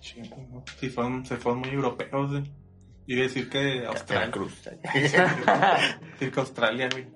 Chingo. 0.00 0.62
Sí, 0.78 0.90
fueron, 0.90 1.24
se 1.24 1.38
fueron 1.38 1.60
muy 1.60 1.70
europeos, 1.70 2.30
güey. 2.30 2.42
A 2.42 3.22
decir 3.22 3.48
que 3.48 3.86
Australia. 3.86 4.26
Veracruz. 4.26 4.64
decir 6.12 6.30
que 6.30 6.40
Australia, 6.40 6.90
güey. 6.92 7.06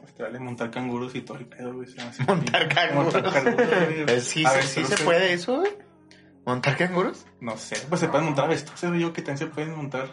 Australia, 0.00 0.40
montar 0.40 0.70
canguros 0.70 1.14
y 1.14 1.22
todo 1.22 1.38
el 1.38 1.46
pedo, 1.46 1.74
güey. 1.74 1.88
Montar 2.26 2.68
canguros. 2.68 3.14
Montar 3.14 3.32
canguros. 3.44 3.68
Eh, 4.08 4.20
Sí, 4.20 4.44
A 4.44 4.52
ver, 4.52 4.62
sí 4.64 4.80
no 4.80 4.86
se 4.88 5.04
puede 5.04 5.32
eso, 5.32 5.58
güey. 5.60 5.72
¿Montar 6.46 6.76
canguros? 6.76 7.26
No 7.40 7.56
sé, 7.56 7.76
pues 7.88 8.00
se 8.00 8.08
pueden 8.08 8.26
montar 8.26 8.46
avestruces, 8.46 8.88
güey. 8.90 9.02
Yo 9.02 9.12
que 9.12 9.22
también 9.22 9.38
se 9.38 9.46
pueden 9.54 9.76
montar 9.76 10.08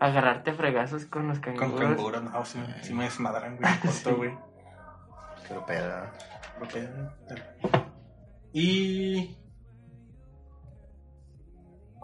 Agarrarte 0.00 0.52
fregazos 0.52 1.06
con 1.06 1.28
los 1.28 1.38
canguros. 1.40 1.70
con 1.72 1.80
canguros. 1.80 2.22
No, 2.24 2.44
sí 2.44 2.58
me 2.94 3.04
desmadran, 3.04 3.56
güey. 3.56 3.72
Corto, 3.80 4.16
güey. 4.16 4.30
Qué 5.46 5.54
pedo. 5.66 6.06
Lo 6.60 6.68
que- 6.68 6.88
Y. 8.52 9.36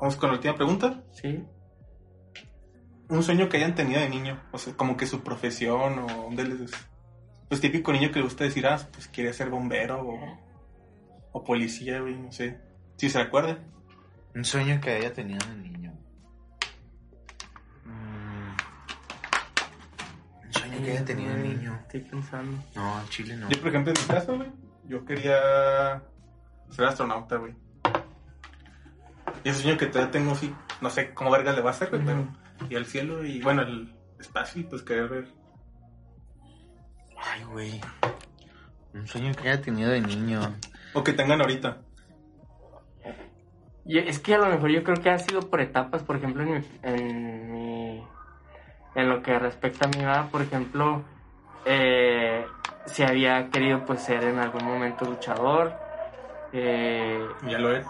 Vamos 0.01 0.17
con 0.17 0.31
la 0.31 0.37
última 0.37 0.55
pregunta. 0.55 1.03
Sí. 1.13 1.45
Un 3.09 3.23
sueño 3.23 3.49
que 3.49 3.59
hayan 3.59 3.75
tenido 3.75 4.01
de 4.01 4.09
niño. 4.09 4.41
O 4.53 4.59
sea, 4.59 4.75
como 4.75 4.97
que 4.97 5.07
su 5.07 5.23
profesión 5.23 5.99
o 5.99 6.27
un 6.27 6.37
les... 6.37 6.71
Pues 7.49 7.61
típico 7.61 7.93
niño 7.93 8.11
que 8.11 8.19
le 8.21 8.25
gusta 8.25 8.45
decir, 8.45 8.67
ah, 8.67 8.81
pues 8.93 9.09
quiere 9.09 9.33
ser 9.33 9.51
bombero 9.51 10.01
o, 10.01 10.39
o 11.33 11.45
policía, 11.45 12.01
güey, 12.01 12.17
no 12.17 12.33
sé. 12.33 12.61
Si 12.97 13.11
se 13.11 13.21
acuerdan. 13.21 13.59
Un 14.35 14.45
sueño 14.45 14.81
que 14.81 14.91
haya 14.91 15.13
tenido 15.13 15.47
de 15.47 15.57
niño. 15.57 15.93
Mm. 17.85 18.57
Un 20.47 20.53
sueño 20.53 20.83
que 20.83 20.91
haya 20.91 21.05
tenido 21.05 21.35
de 21.35 21.43
niño. 21.43 21.79
Estoy 21.83 22.01
pensando. 22.01 22.59
No, 22.75 23.01
en 23.01 23.09
Chile 23.09 23.37
no. 23.37 23.49
Yo, 23.51 23.61
por 23.61 23.69
ejemplo, 23.69 23.93
en 23.95 24.03
mi 24.03 24.09
caso, 24.15 24.37
güey, 24.37 24.51
yo 24.89 25.05
quería 25.05 26.03
ser 26.71 26.87
astronauta, 26.87 27.37
güey. 27.37 27.55
Y 29.45 29.51
ese 29.51 29.61
sueño 29.61 29.77
que 29.77 29.87
todavía 29.87 30.11
tengo, 30.11 30.35
sí, 30.35 30.53
no 30.81 30.89
sé 30.89 31.13
cómo 31.13 31.31
verga 31.31 31.53
le 31.53 31.61
va 31.61 31.71
a 31.71 31.73
hacer, 31.75 31.91
güey, 31.91 32.03
pero... 32.05 32.27
Y 32.69 32.77
al 32.77 32.87
cielo 32.87 33.25
y, 33.25 33.41
bueno, 33.43 33.63
el 33.63 33.95
espacio 34.19 34.61
y 34.61 34.65
pues 34.65 34.83
querer 34.83 35.09
ver... 35.09 35.29
Ay, 37.17 37.45
güey. 37.45 37.81
Un 38.93 39.07
sueño 39.07 39.33
que 39.35 39.49
haya 39.49 39.61
tenido 39.61 39.91
de 39.91 40.01
niño. 40.01 40.41
O 40.93 41.03
que 41.03 41.13
tengan 41.13 41.41
ahorita. 41.41 41.79
Y 43.85 43.99
es 43.99 44.19
que 44.19 44.35
a 44.35 44.39
lo 44.39 44.47
mejor 44.47 44.71
yo 44.71 44.83
creo 44.83 44.97
que 45.03 45.11
ha 45.11 45.19
sido 45.19 45.41
por 45.51 45.61
etapas, 45.61 46.03
por 46.03 46.17
ejemplo, 46.17 46.43
en 46.43 46.53
mi, 46.55 46.65
en, 46.83 47.53
mi- 47.53 48.05
en 48.95 49.09
lo 49.09 49.23
que 49.23 49.39
respecta 49.39 49.87
a 49.87 49.89
mi 49.89 50.03
edad, 50.03 50.31
por 50.31 50.41
ejemplo, 50.43 51.03
eh, 51.67 52.47
si 52.87 53.03
había 53.03 53.51
querido 53.51 53.85
pues 53.85 54.01
ser 54.01 54.25
en 54.25 54.39
algún 54.39 54.65
momento 54.65 55.05
luchador, 55.05 55.75
eh, 56.53 57.27
ya 57.49 57.59
lo 57.59 57.77
es. 57.77 57.87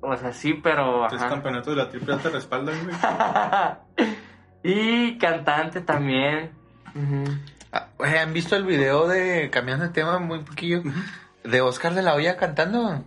O 0.00 0.16
sea, 0.16 0.32
sí, 0.32 0.54
pero... 0.54 1.06
Tres 1.08 1.20
ajá. 1.22 1.30
campeonatos 1.30 1.76
de 1.76 1.82
la 1.82 1.88
triple 1.90 2.16
te 2.16 2.30
respaldan, 2.30 2.76
güey. 2.84 2.96
y 4.62 5.18
cantante 5.18 5.80
también. 5.80 6.50
Güey, 7.98 8.18
¿Han 8.18 8.32
visto 8.32 8.56
el 8.56 8.64
video 8.64 9.06
de, 9.06 9.50
cambiando 9.50 9.84
de 9.84 9.90
tema 9.92 10.18
muy 10.18 10.40
poquillo, 10.40 10.82
de 11.44 11.60
Oscar 11.60 11.94
de 11.94 12.02
la 12.02 12.14
Hoya 12.14 12.36
cantando? 12.36 13.04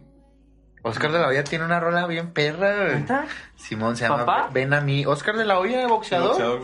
Oscar 0.83 1.11
de 1.11 1.19
la 1.19 1.27
Hoya 1.27 1.43
tiene 1.43 1.65
una 1.65 1.79
rola 1.79 2.05
bien 2.07 2.31
perra. 2.31 2.75
güey. 2.75 2.95
¿Neta? 2.99 3.25
Simón 3.55 3.95
se 3.95 4.03
llama 4.03 4.25
¿Papá? 4.25 4.49
Ven 4.51 4.73
a 4.73 4.81
mí. 4.81 5.05
Oscar 5.05 5.37
de 5.37 5.45
la 5.45 5.59
Hoya, 5.59 5.87
boxeador. 5.87 6.61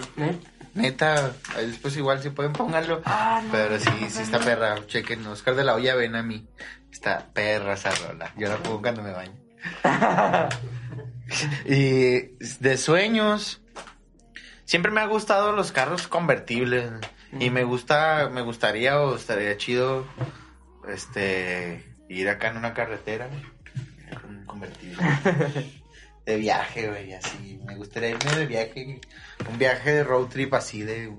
Neta, 0.75 1.32
después 1.57 1.97
igual 1.97 2.21
si 2.21 2.30
pueden 2.30 2.53
pónganlo. 2.53 3.01
Ah, 3.05 3.41
no, 3.43 3.51
Pero 3.51 3.80
sí, 3.80 3.89
no, 3.99 4.09
sí 4.09 4.21
está 4.21 4.39
no. 4.39 4.45
perra. 4.45 4.75
Chequen, 4.88 5.25
Oscar 5.27 5.55
de 5.55 5.63
la 5.63 5.73
Hoya, 5.73 5.95
ven 5.95 6.15
a 6.15 6.23
mí. 6.23 6.47
Está 6.91 7.25
perra 7.34 7.73
esa 7.73 7.91
rola. 8.07 8.32
Yo 8.38 8.47
la 8.47 8.57
pongo 8.57 8.82
cuando 8.82 9.01
me 9.01 9.11
baño. 9.11 9.34
y 11.66 12.20
de 12.60 12.78
sueños, 12.78 13.62
siempre 14.66 14.91
me 14.91 15.01
ha 15.01 15.05
gustado 15.05 15.51
los 15.51 15.72
carros 15.72 16.07
convertibles. 16.07 16.91
Y 17.39 17.51
me 17.51 17.64
gusta, 17.64 18.30
me 18.32 18.41
gustaría 18.41 18.99
o 18.99 19.16
estaría 19.16 19.55
chido, 19.55 20.07
este, 20.88 21.95
ir 22.10 22.28
acá 22.28 22.49
en 22.49 22.57
una 22.57 22.74
carretera 22.74 23.30
con 24.20 24.36
un 24.38 24.45
convertible. 24.45 24.97
De 26.26 26.38
viaje, 26.38 26.88
güey, 26.88 27.14
así. 27.14 27.60
Me 27.66 27.76
gustaría 27.76 28.10
irme 28.10 28.32
de 28.36 28.45
viaje, 28.45 29.01
un 29.49 29.57
viaje 29.57 29.93
de 29.93 30.03
road 30.03 30.28
trip 30.28 30.53
así 30.53 30.84
de 30.84 31.12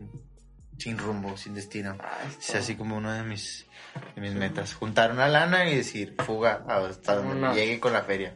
sin 0.79 0.99
rumbo, 0.99 1.37
sin 1.37 1.55
destino. 1.55 1.97
Ah, 2.01 2.19
Es 2.39 2.55
así 2.55 2.77
como 2.77 2.97
una 2.97 3.17
de 3.17 3.25
mis, 3.25 3.67
de 4.15 4.21
mis 4.21 4.35
metas. 4.35 4.75
Juntar 4.75 5.13
una 5.13 5.29
lana 5.29 5.69
y 5.69 5.77
decir, 5.77 6.15
fuga 6.25 6.65
hasta 6.67 7.17
donde 7.17 7.55
llegue 7.55 7.81
con 7.81 7.93
la 7.93 8.03
feria. 8.03 8.35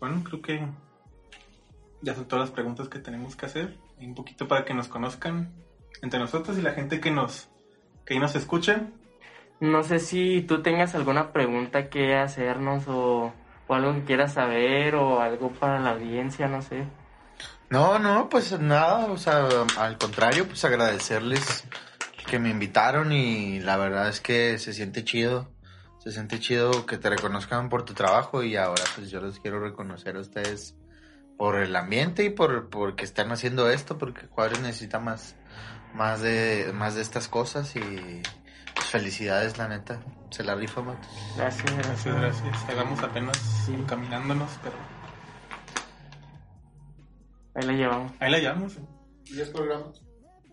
Bueno, 0.00 0.22
creo 0.24 0.42
que 0.42 0.66
ya 2.00 2.14
son 2.14 2.26
todas 2.26 2.48
las 2.48 2.54
preguntas 2.54 2.88
que 2.88 2.98
tenemos 2.98 3.36
que 3.36 3.46
hacer. 3.46 3.76
Y 3.98 4.06
un 4.06 4.14
poquito 4.14 4.48
para 4.48 4.64
que 4.64 4.74
nos 4.74 4.88
conozcan. 4.88 5.52
entre 6.02 6.18
nosotros 6.18 6.58
y 6.58 6.62
la 6.62 6.72
gente 6.72 7.00
que 7.00 7.10
nos, 7.10 7.48
que 8.04 8.18
nos 8.18 8.34
escuchen. 8.34 8.92
No 9.60 9.84
sé 9.84 10.00
si 10.00 10.42
tú 10.42 10.62
tengas 10.62 10.96
alguna 10.96 11.32
pregunta 11.32 11.88
que 11.88 12.16
hacernos 12.16 12.88
o, 12.88 13.32
o 13.68 13.74
algo 13.74 13.94
que 13.94 14.02
quieras 14.02 14.32
saber 14.32 14.96
o 14.96 15.20
algo 15.20 15.52
para 15.52 15.78
la 15.78 15.90
audiencia, 15.90 16.48
no 16.48 16.62
sé. 16.62 16.84
No, 17.70 17.98
no, 17.98 18.28
pues 18.28 18.58
nada, 18.58 19.06
o 19.06 19.16
sea, 19.16 19.46
al 19.78 19.96
contrario, 19.96 20.46
pues 20.46 20.64
agradecerles 20.64 21.64
que 22.26 22.38
me 22.38 22.50
invitaron 22.50 23.12
y 23.12 23.60
la 23.60 23.76
verdad 23.76 24.08
es 24.08 24.20
que 24.20 24.58
se 24.58 24.72
siente 24.72 25.04
chido, 25.04 25.50
se 25.98 26.12
siente 26.12 26.38
chido 26.40 26.86
que 26.86 26.98
te 26.98 27.10
reconozcan 27.10 27.68
por 27.68 27.84
tu 27.84 27.94
trabajo 27.94 28.42
y 28.42 28.56
ahora 28.56 28.82
pues 28.96 29.10
yo 29.10 29.20
les 29.20 29.38
quiero 29.40 29.60
reconocer 29.60 30.16
a 30.16 30.20
ustedes 30.20 30.74
por 31.38 31.56
el 31.56 31.74
ambiente 31.76 32.24
y 32.24 32.30
por, 32.30 32.68
por 32.70 32.94
que 32.96 33.04
están 33.04 33.32
haciendo 33.32 33.68
esto, 33.70 33.98
porque 33.98 34.26
Juárez 34.28 34.60
necesita 34.60 34.98
más, 35.00 35.34
más 35.94 36.20
de, 36.20 36.70
más 36.74 36.94
de 36.94 37.02
estas 37.02 37.26
cosas 37.28 37.74
y 37.74 37.80
pues, 38.74 38.86
felicidades, 38.86 39.58
la 39.58 39.66
neta, 39.68 40.00
se 40.30 40.44
la 40.44 40.54
rifa, 40.54 40.82
Matos. 40.82 41.08
Gracias, 41.36 41.74
Gracias, 41.76 42.14
gracias. 42.14 42.68
Hagamos 42.68 43.02
apenas 43.02 43.36
Sí. 43.66 43.74
caminándonos, 43.88 44.50
pero 44.62 44.76
Ahí 47.54 47.66
la 47.66 47.72
llevamos. 47.72 48.12
ahí 48.20 48.30
la 48.30 48.38
llevamos. 48.38 48.78
10 49.24 49.48
programas. 49.50 50.00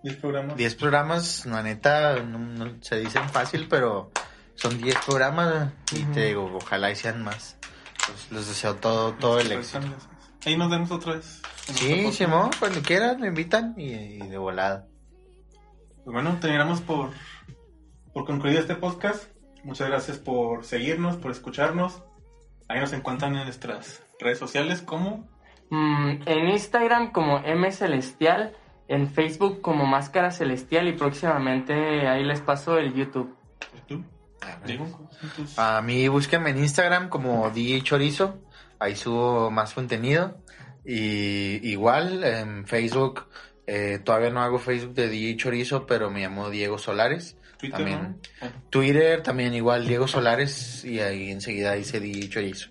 10 0.03 0.15
programas. 0.17 0.57
10 0.57 0.75
programas, 0.75 1.45
la 1.45 1.63
neta, 1.63 2.19
no, 2.23 2.39
no 2.39 2.75
se 2.81 2.99
dicen 2.99 3.27
fácil, 3.29 3.67
pero 3.69 4.11
son 4.55 4.81
10 4.81 4.95
programas 5.05 5.73
y 5.91 6.03
te 6.13 6.27
digo, 6.27 6.51
ojalá 6.55 6.91
y 6.91 6.95
sean 6.95 7.23
más. 7.23 7.57
Pues 8.05 8.31
les 8.31 8.47
deseo 8.47 8.75
todo, 8.75 9.13
todo 9.13 9.39
el 9.39 9.51
éxito. 9.51 9.79
Ahí 10.45 10.57
nos 10.57 10.69
vemos 10.69 10.89
otra 10.91 11.15
vez. 11.15 11.41
Sí. 11.73 12.11
Simón, 12.11 12.49
cuando 12.57 12.81
quieran 12.81 13.19
me 13.19 13.27
invitan 13.27 13.75
y, 13.77 13.91
y 13.91 14.27
de 14.27 14.37
volada. 14.37 14.87
Pues 16.03 16.13
bueno, 16.13 16.37
terminamos 16.39 16.81
por, 16.81 17.11
por 18.13 18.25
concluir 18.25 18.57
este 18.57 18.75
podcast. 18.75 19.25
Muchas 19.63 19.89
gracias 19.89 20.17
por 20.17 20.63
seguirnos, 20.63 21.17
por 21.17 21.31
escucharnos. 21.31 22.01
Ahí 22.67 22.79
nos 22.79 22.93
encuentran 22.93 23.35
en 23.35 23.43
nuestras 23.43 24.01
redes 24.19 24.39
sociales 24.39 24.81
como 24.81 25.27
Mm, 25.69 26.21
en 26.25 26.49
Instagram 26.49 27.11
como 27.11 27.39
M 27.39 27.71
Celestial, 27.71 28.55
en 28.89 29.07
Facebook 29.07 29.61
como 29.61 29.85
Máscara 29.85 30.31
Celestial 30.31 30.87
y 30.87 30.93
próximamente 30.93 32.07
ahí 32.07 32.23
les 32.23 32.41
paso 32.41 32.77
el 32.79 32.93
YouTube. 32.93 33.35
YouTube. 33.73 34.03
Digo, 34.65 35.09
entonces, 35.21 35.59
A 35.59 35.81
mí 35.83 36.07
búsquenme 36.07 36.49
en 36.49 36.57
Instagram 36.57 37.07
como 37.07 37.51
DJ 37.51 37.83
Chorizo, 37.83 38.39
ahí 38.79 38.95
subo 38.95 39.51
más 39.51 39.75
contenido. 39.75 40.39
Y 40.83 41.69
igual 41.69 42.23
en 42.23 42.65
Facebook, 42.65 43.27
eh, 43.67 43.99
todavía 44.03 44.31
no 44.31 44.41
hago 44.41 44.57
Facebook 44.57 44.95
de 44.95 45.07
DJ 45.07 45.37
Chorizo, 45.37 45.85
pero 45.85 46.09
me 46.09 46.21
llamo 46.21 46.49
Diego 46.49 46.79
Solares. 46.79 47.37
Twitter, 47.59 47.77
también. 47.77 48.01
¿no? 48.01 48.15
Bueno, 48.39 48.55
Twitter 48.71 49.21
también 49.21 49.53
igual 49.53 49.87
Diego 49.87 50.07
Solares 50.07 50.83
y 50.83 50.99
ahí 50.99 51.29
enseguida 51.29 51.73
dice 51.73 51.99
DJ 51.99 52.29
Chorizo. 52.29 52.69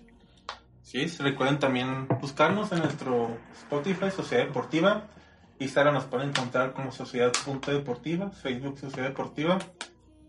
sí, 0.81 1.05
recuerden 1.19 1.59
también 1.59 2.09
buscarnos 2.19 2.73
en 2.73 2.79
nuestro 2.79 3.37
Spotify, 3.53 4.11
Sociedad 4.11 4.47
Deportiva. 4.47 5.07
Instagram 5.59 5.93
nos 5.93 6.05
pueden 6.05 6.29
encontrar 6.29 6.73
como 6.73 6.91
Sociedad.deportiva, 6.91 8.31
Facebook 8.31 8.79
Sociedad 8.79 9.09
Deportiva. 9.09 9.59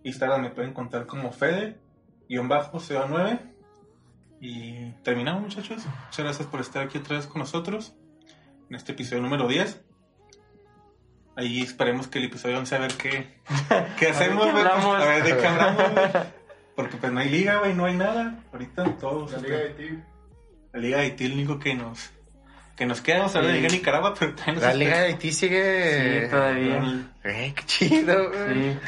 Instagram 0.02 0.42
me 0.42 0.50
pueden 0.50 0.70
encontrar 0.70 1.06
como 1.06 1.32
Fede-CO9. 1.32 3.40
Y 4.40 4.92
terminamos, 5.02 5.42
muchachos. 5.42 5.84
Muchas 6.06 6.24
gracias 6.24 6.48
por 6.48 6.60
estar 6.60 6.82
aquí 6.82 6.98
otra 6.98 7.16
vez 7.16 7.26
con 7.26 7.40
nosotros 7.40 7.94
en 8.68 8.76
este 8.76 8.92
episodio 8.92 9.22
número 9.22 9.46
10. 9.46 9.82
Ahí 11.36 11.60
esperemos 11.60 12.08
que 12.08 12.18
el 12.18 12.24
episodio 12.24 12.58
11 12.58 12.74
a 12.74 12.78
ver 12.78 12.94
qué, 12.94 13.40
qué 13.98 14.08
hacemos, 14.08 14.50
pues, 14.50 14.64
hablamos. 14.64 14.96
a 14.96 15.04
ver 15.04 15.24
de 15.24 15.36
qué 15.36 15.46
hablamos. 15.46 15.84
Porque 16.74 16.96
pues 16.96 17.12
no 17.12 17.20
hay 17.20 17.28
liga, 17.28 17.58
güey, 17.58 17.74
no 17.74 17.84
hay 17.84 17.96
nada. 17.96 18.42
Ahorita 18.52 18.96
todos. 18.96 19.32
La 19.32 19.38
Liga 19.38 19.58
de 19.58 19.70
Tigre. 19.70 20.04
La 20.72 20.80
Liga 20.80 20.98
de 20.98 21.28
lo 21.28 21.34
único 21.34 21.58
que 21.58 21.74
nos, 21.74 22.10
que 22.80 22.86
nos 22.86 23.02
queda. 23.02 23.18
Vamos 23.18 23.36
a 23.36 23.40
hablar 23.40 23.52
de 23.52 23.58
Sí. 23.58 23.62
Liga 23.62 23.72
de 23.72 23.78
Nicaragua, 23.78 24.14
pero 24.18 24.34
también 24.34 24.54
nos 24.54 24.64
La. 24.64 24.72
Liga 24.74 24.98
de 25.00 25.06
Haití 25.08 25.32
sigue... 25.32 26.22
Sí, 26.24 26.30
todavía. 26.30 26.82
Eh, 27.24 27.52
qué 27.54 27.62
chido, 27.66 28.30
güey. 28.30 28.72
Sí. 28.72 28.78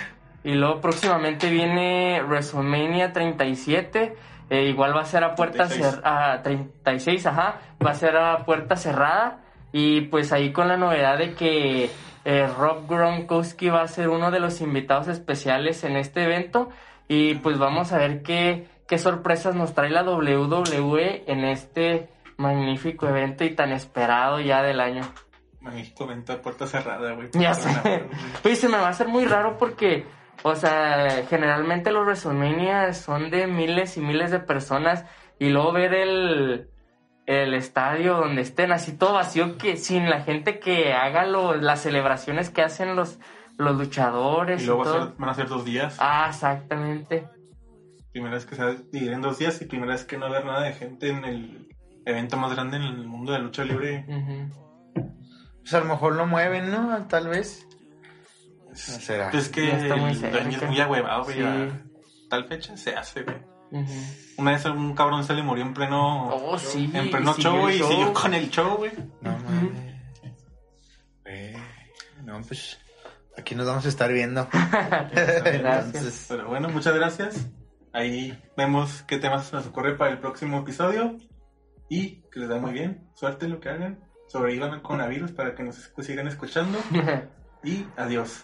Y 0.45 0.55
luego 0.55 0.81
próximamente 0.81 1.51
viene 1.51 2.23
WrestleMania 2.23 3.13
37. 3.13 4.17
eh, 4.49 4.63
igual 4.65 4.97
va 4.97 5.03
a 5.03 5.05
ser 5.05 5.25
a 5.25 5.35
puerta 5.35 5.67
36. 5.69 5.95
cerrada. 5.95 6.43
36, 6.43 7.27
ajá. 7.27 7.61
Va 7.85 7.91
a 7.91 7.95
ser 7.95 8.17
a 8.17 8.39
puerta 8.47 8.77
cerrada. 8.77 9.41
Y 9.73 10.01
pues 10.03 10.33
ahí 10.33 10.53
con 10.53 10.69
la 10.69 10.79
novedad 10.79 11.19
de 11.19 11.35
que 11.35 11.91
eh, 12.25 12.47
Rob 12.59 12.89
Gronkowski 12.89 13.69
va 13.69 13.83
a 13.83 13.89
ser 13.89 14.09
uno 14.09 14.31
de 14.31 14.41
los 14.41 14.63
invitados 14.63 15.09
especiales 15.09 15.85
en 15.85 15.97
este 15.97 16.25
evento. 16.25 16.71
Y 17.09 17.35
pues 17.35 17.59
vamos 17.59 17.93
a 17.93 17.99
ver 17.99 18.23
qué, 18.23 18.69
qué 18.89 18.97
sorpresas 18.97 19.55
nos 19.55 19.75
trae 19.75 19.91
la 19.91 20.03
WWE 20.03 21.25
en 21.27 21.45
este 21.45 22.09
magnífico 22.37 23.07
evento 23.09 23.45
y 23.45 23.55
tan 23.55 23.73
esperado 23.73 24.41
ya 24.41 24.63
del 24.63 24.81
año. 24.81 25.03
México 25.61 26.07
venta 26.07 26.41
puerta 26.43 26.67
cerrada, 26.67 27.13
güey. 27.13 27.29
Ya 27.33 27.55
sé. 27.55 27.71
Oye, 28.45 28.57
se 28.57 28.69
me 28.69 28.79
va 28.79 28.87
a 28.87 28.91
hacer 28.91 29.07
muy 29.09 29.25
raro 29.27 29.57
porque, 29.59 30.05
o 30.43 30.55
sea, 30.57 31.25
generalmente 31.29 31.93
los 31.93 32.05
WrestleMania 32.05 32.93
son 32.95 33.31
de 33.31 33.47
miles 33.47 33.97
y 33.97 34.01
miles 34.01 34.31
de 34.33 34.41
personas 34.41 35.05
y 35.39 35.51
luego 35.51 35.73
ver 35.73 35.95
el, 35.95 36.69
el 37.27 37.55
estadio 37.55 38.17
donde 38.17 38.43
estén 38.43 38.73
así 38.73 38.97
todo 38.99 39.13
vacío 39.15 39.57
que 39.57 39.77
sin 39.77 40.11
la 40.11 40.23
gente 40.23 40.59
que 40.59 40.93
haga 40.95 41.27
lo- 41.27 41.55
las 41.55 41.81
celebraciones 41.81 42.51
que 42.51 42.63
hacen 42.63 42.97
los, 42.97 43.21
los 43.57 43.77
luchadores 43.79 44.61
Y 44.61 44.65
y, 44.65 44.67
luego 44.67 44.85
va 44.85 44.91
a 44.91 44.93
ser- 45.07 45.13
van 45.17 45.29
a 45.31 45.35
ser 45.35 45.47
dos 45.47 45.65
días. 45.65 45.97
Ah, 46.01 46.27
exactamente. 46.29 47.29
Primera 48.13 48.35
vez 48.35 48.45
que 48.47 48.57
se 48.57 48.65
va 48.65 48.71
a 48.71 48.75
dividir 48.75 49.13
en 49.13 49.23
dos 49.23 49.39
días 49.39 49.63
y 49.63 49.67
primera 49.67 49.93
vez 49.93 50.05
que 50.05 50.19
no 50.19 50.23
va 50.29 50.35
a 50.37 50.39
haber 50.41 50.45
nada 50.47 50.63
de 50.65 50.73
gente 50.73 51.09
en 51.09 51.25
el 51.25 51.72
evento 52.05 52.37
más 52.37 52.53
grande 52.53 52.77
en 52.79 52.83
el 52.83 53.07
mundo 53.07 53.33
de 53.33 53.39
la 53.39 53.45
lucha 53.45 53.65
libre. 53.65 54.05
Ujú. 54.09 55.11
Pues 55.61 55.75
a 55.75 55.79
lo 55.81 55.85
mejor 55.87 56.15
lo 56.17 56.27
mueven, 56.27 56.71
¿no? 56.71 57.07
Tal 57.07 57.29
vez. 57.29 57.67
No 58.69 58.75
será. 58.75 59.31
Es 59.31 59.49
que 59.49 59.67
Ya 59.69 59.77
está 59.79 59.97
muy 59.97 60.11
el 60.13 60.21
dueño 60.21 60.59
es 60.59 60.69
muy 60.69 60.81
ahuevado, 60.81 61.25
güey. 61.25 61.37
Sí. 61.39 61.73
Tal 62.29 62.45
fecha 62.49 62.77
se 62.77 62.95
hace, 62.97 63.23
güey. 63.23 63.37
Una 64.37 64.53
vez 64.53 64.65
un 64.67 64.95
cabrón 64.95 65.25
se 65.25 65.33
le 65.35 65.43
murió 65.43 65.65
en 65.65 65.73
pleno, 65.73 66.29
Oh, 66.29 66.59
sí. 66.59 66.91
en 66.93 67.11
pleno 67.11 67.35
show 67.39 67.69
el 67.69 67.77
y 67.77 67.79
siguió 67.83 68.13
con 68.13 68.35
el 68.35 68.51
show, 68.51 68.77
güey. 68.77 68.93
No 69.21 69.31
mames. 69.39 69.93
No, 72.25 72.41
pues 72.43 72.79
aquí 73.37 73.55
nos 73.55 73.67
vamos 73.67 73.85
a 73.85 73.89
estar 73.89 74.13
viendo. 74.13 74.49
Entonces, 75.13 76.27
Pero 76.29 76.49
bueno, 76.49 76.69
muchas 76.69 76.95
gracias. 76.95 77.47
Ahí 77.93 78.39
vemos 78.57 79.03
qué 79.07 79.19
temas 79.19 79.53
nos 79.53 79.67
ocurre 79.67 79.97
para 79.97 80.13
el 80.13 80.19
próximo 80.19 80.59
episodio. 80.61 81.17
Y 81.93 82.23
que 82.33 82.41
les 82.41 82.49
da 82.49 82.59
muy 82.59 82.73
bien. 82.73 83.07
Suerte 83.13 83.45
en 83.45 83.53
lo 83.53 83.61
que 83.61 83.69
hagan. 83.69 84.01
Sobrevivan 84.27 84.71
al 84.71 84.81
coronavirus 84.81 85.33
para 85.33 85.55
que 85.55 85.63
nos 85.63 85.93
sigan 85.99 86.27
escuchando. 86.27 86.79
Y 87.65 87.87
adiós. 87.97 88.43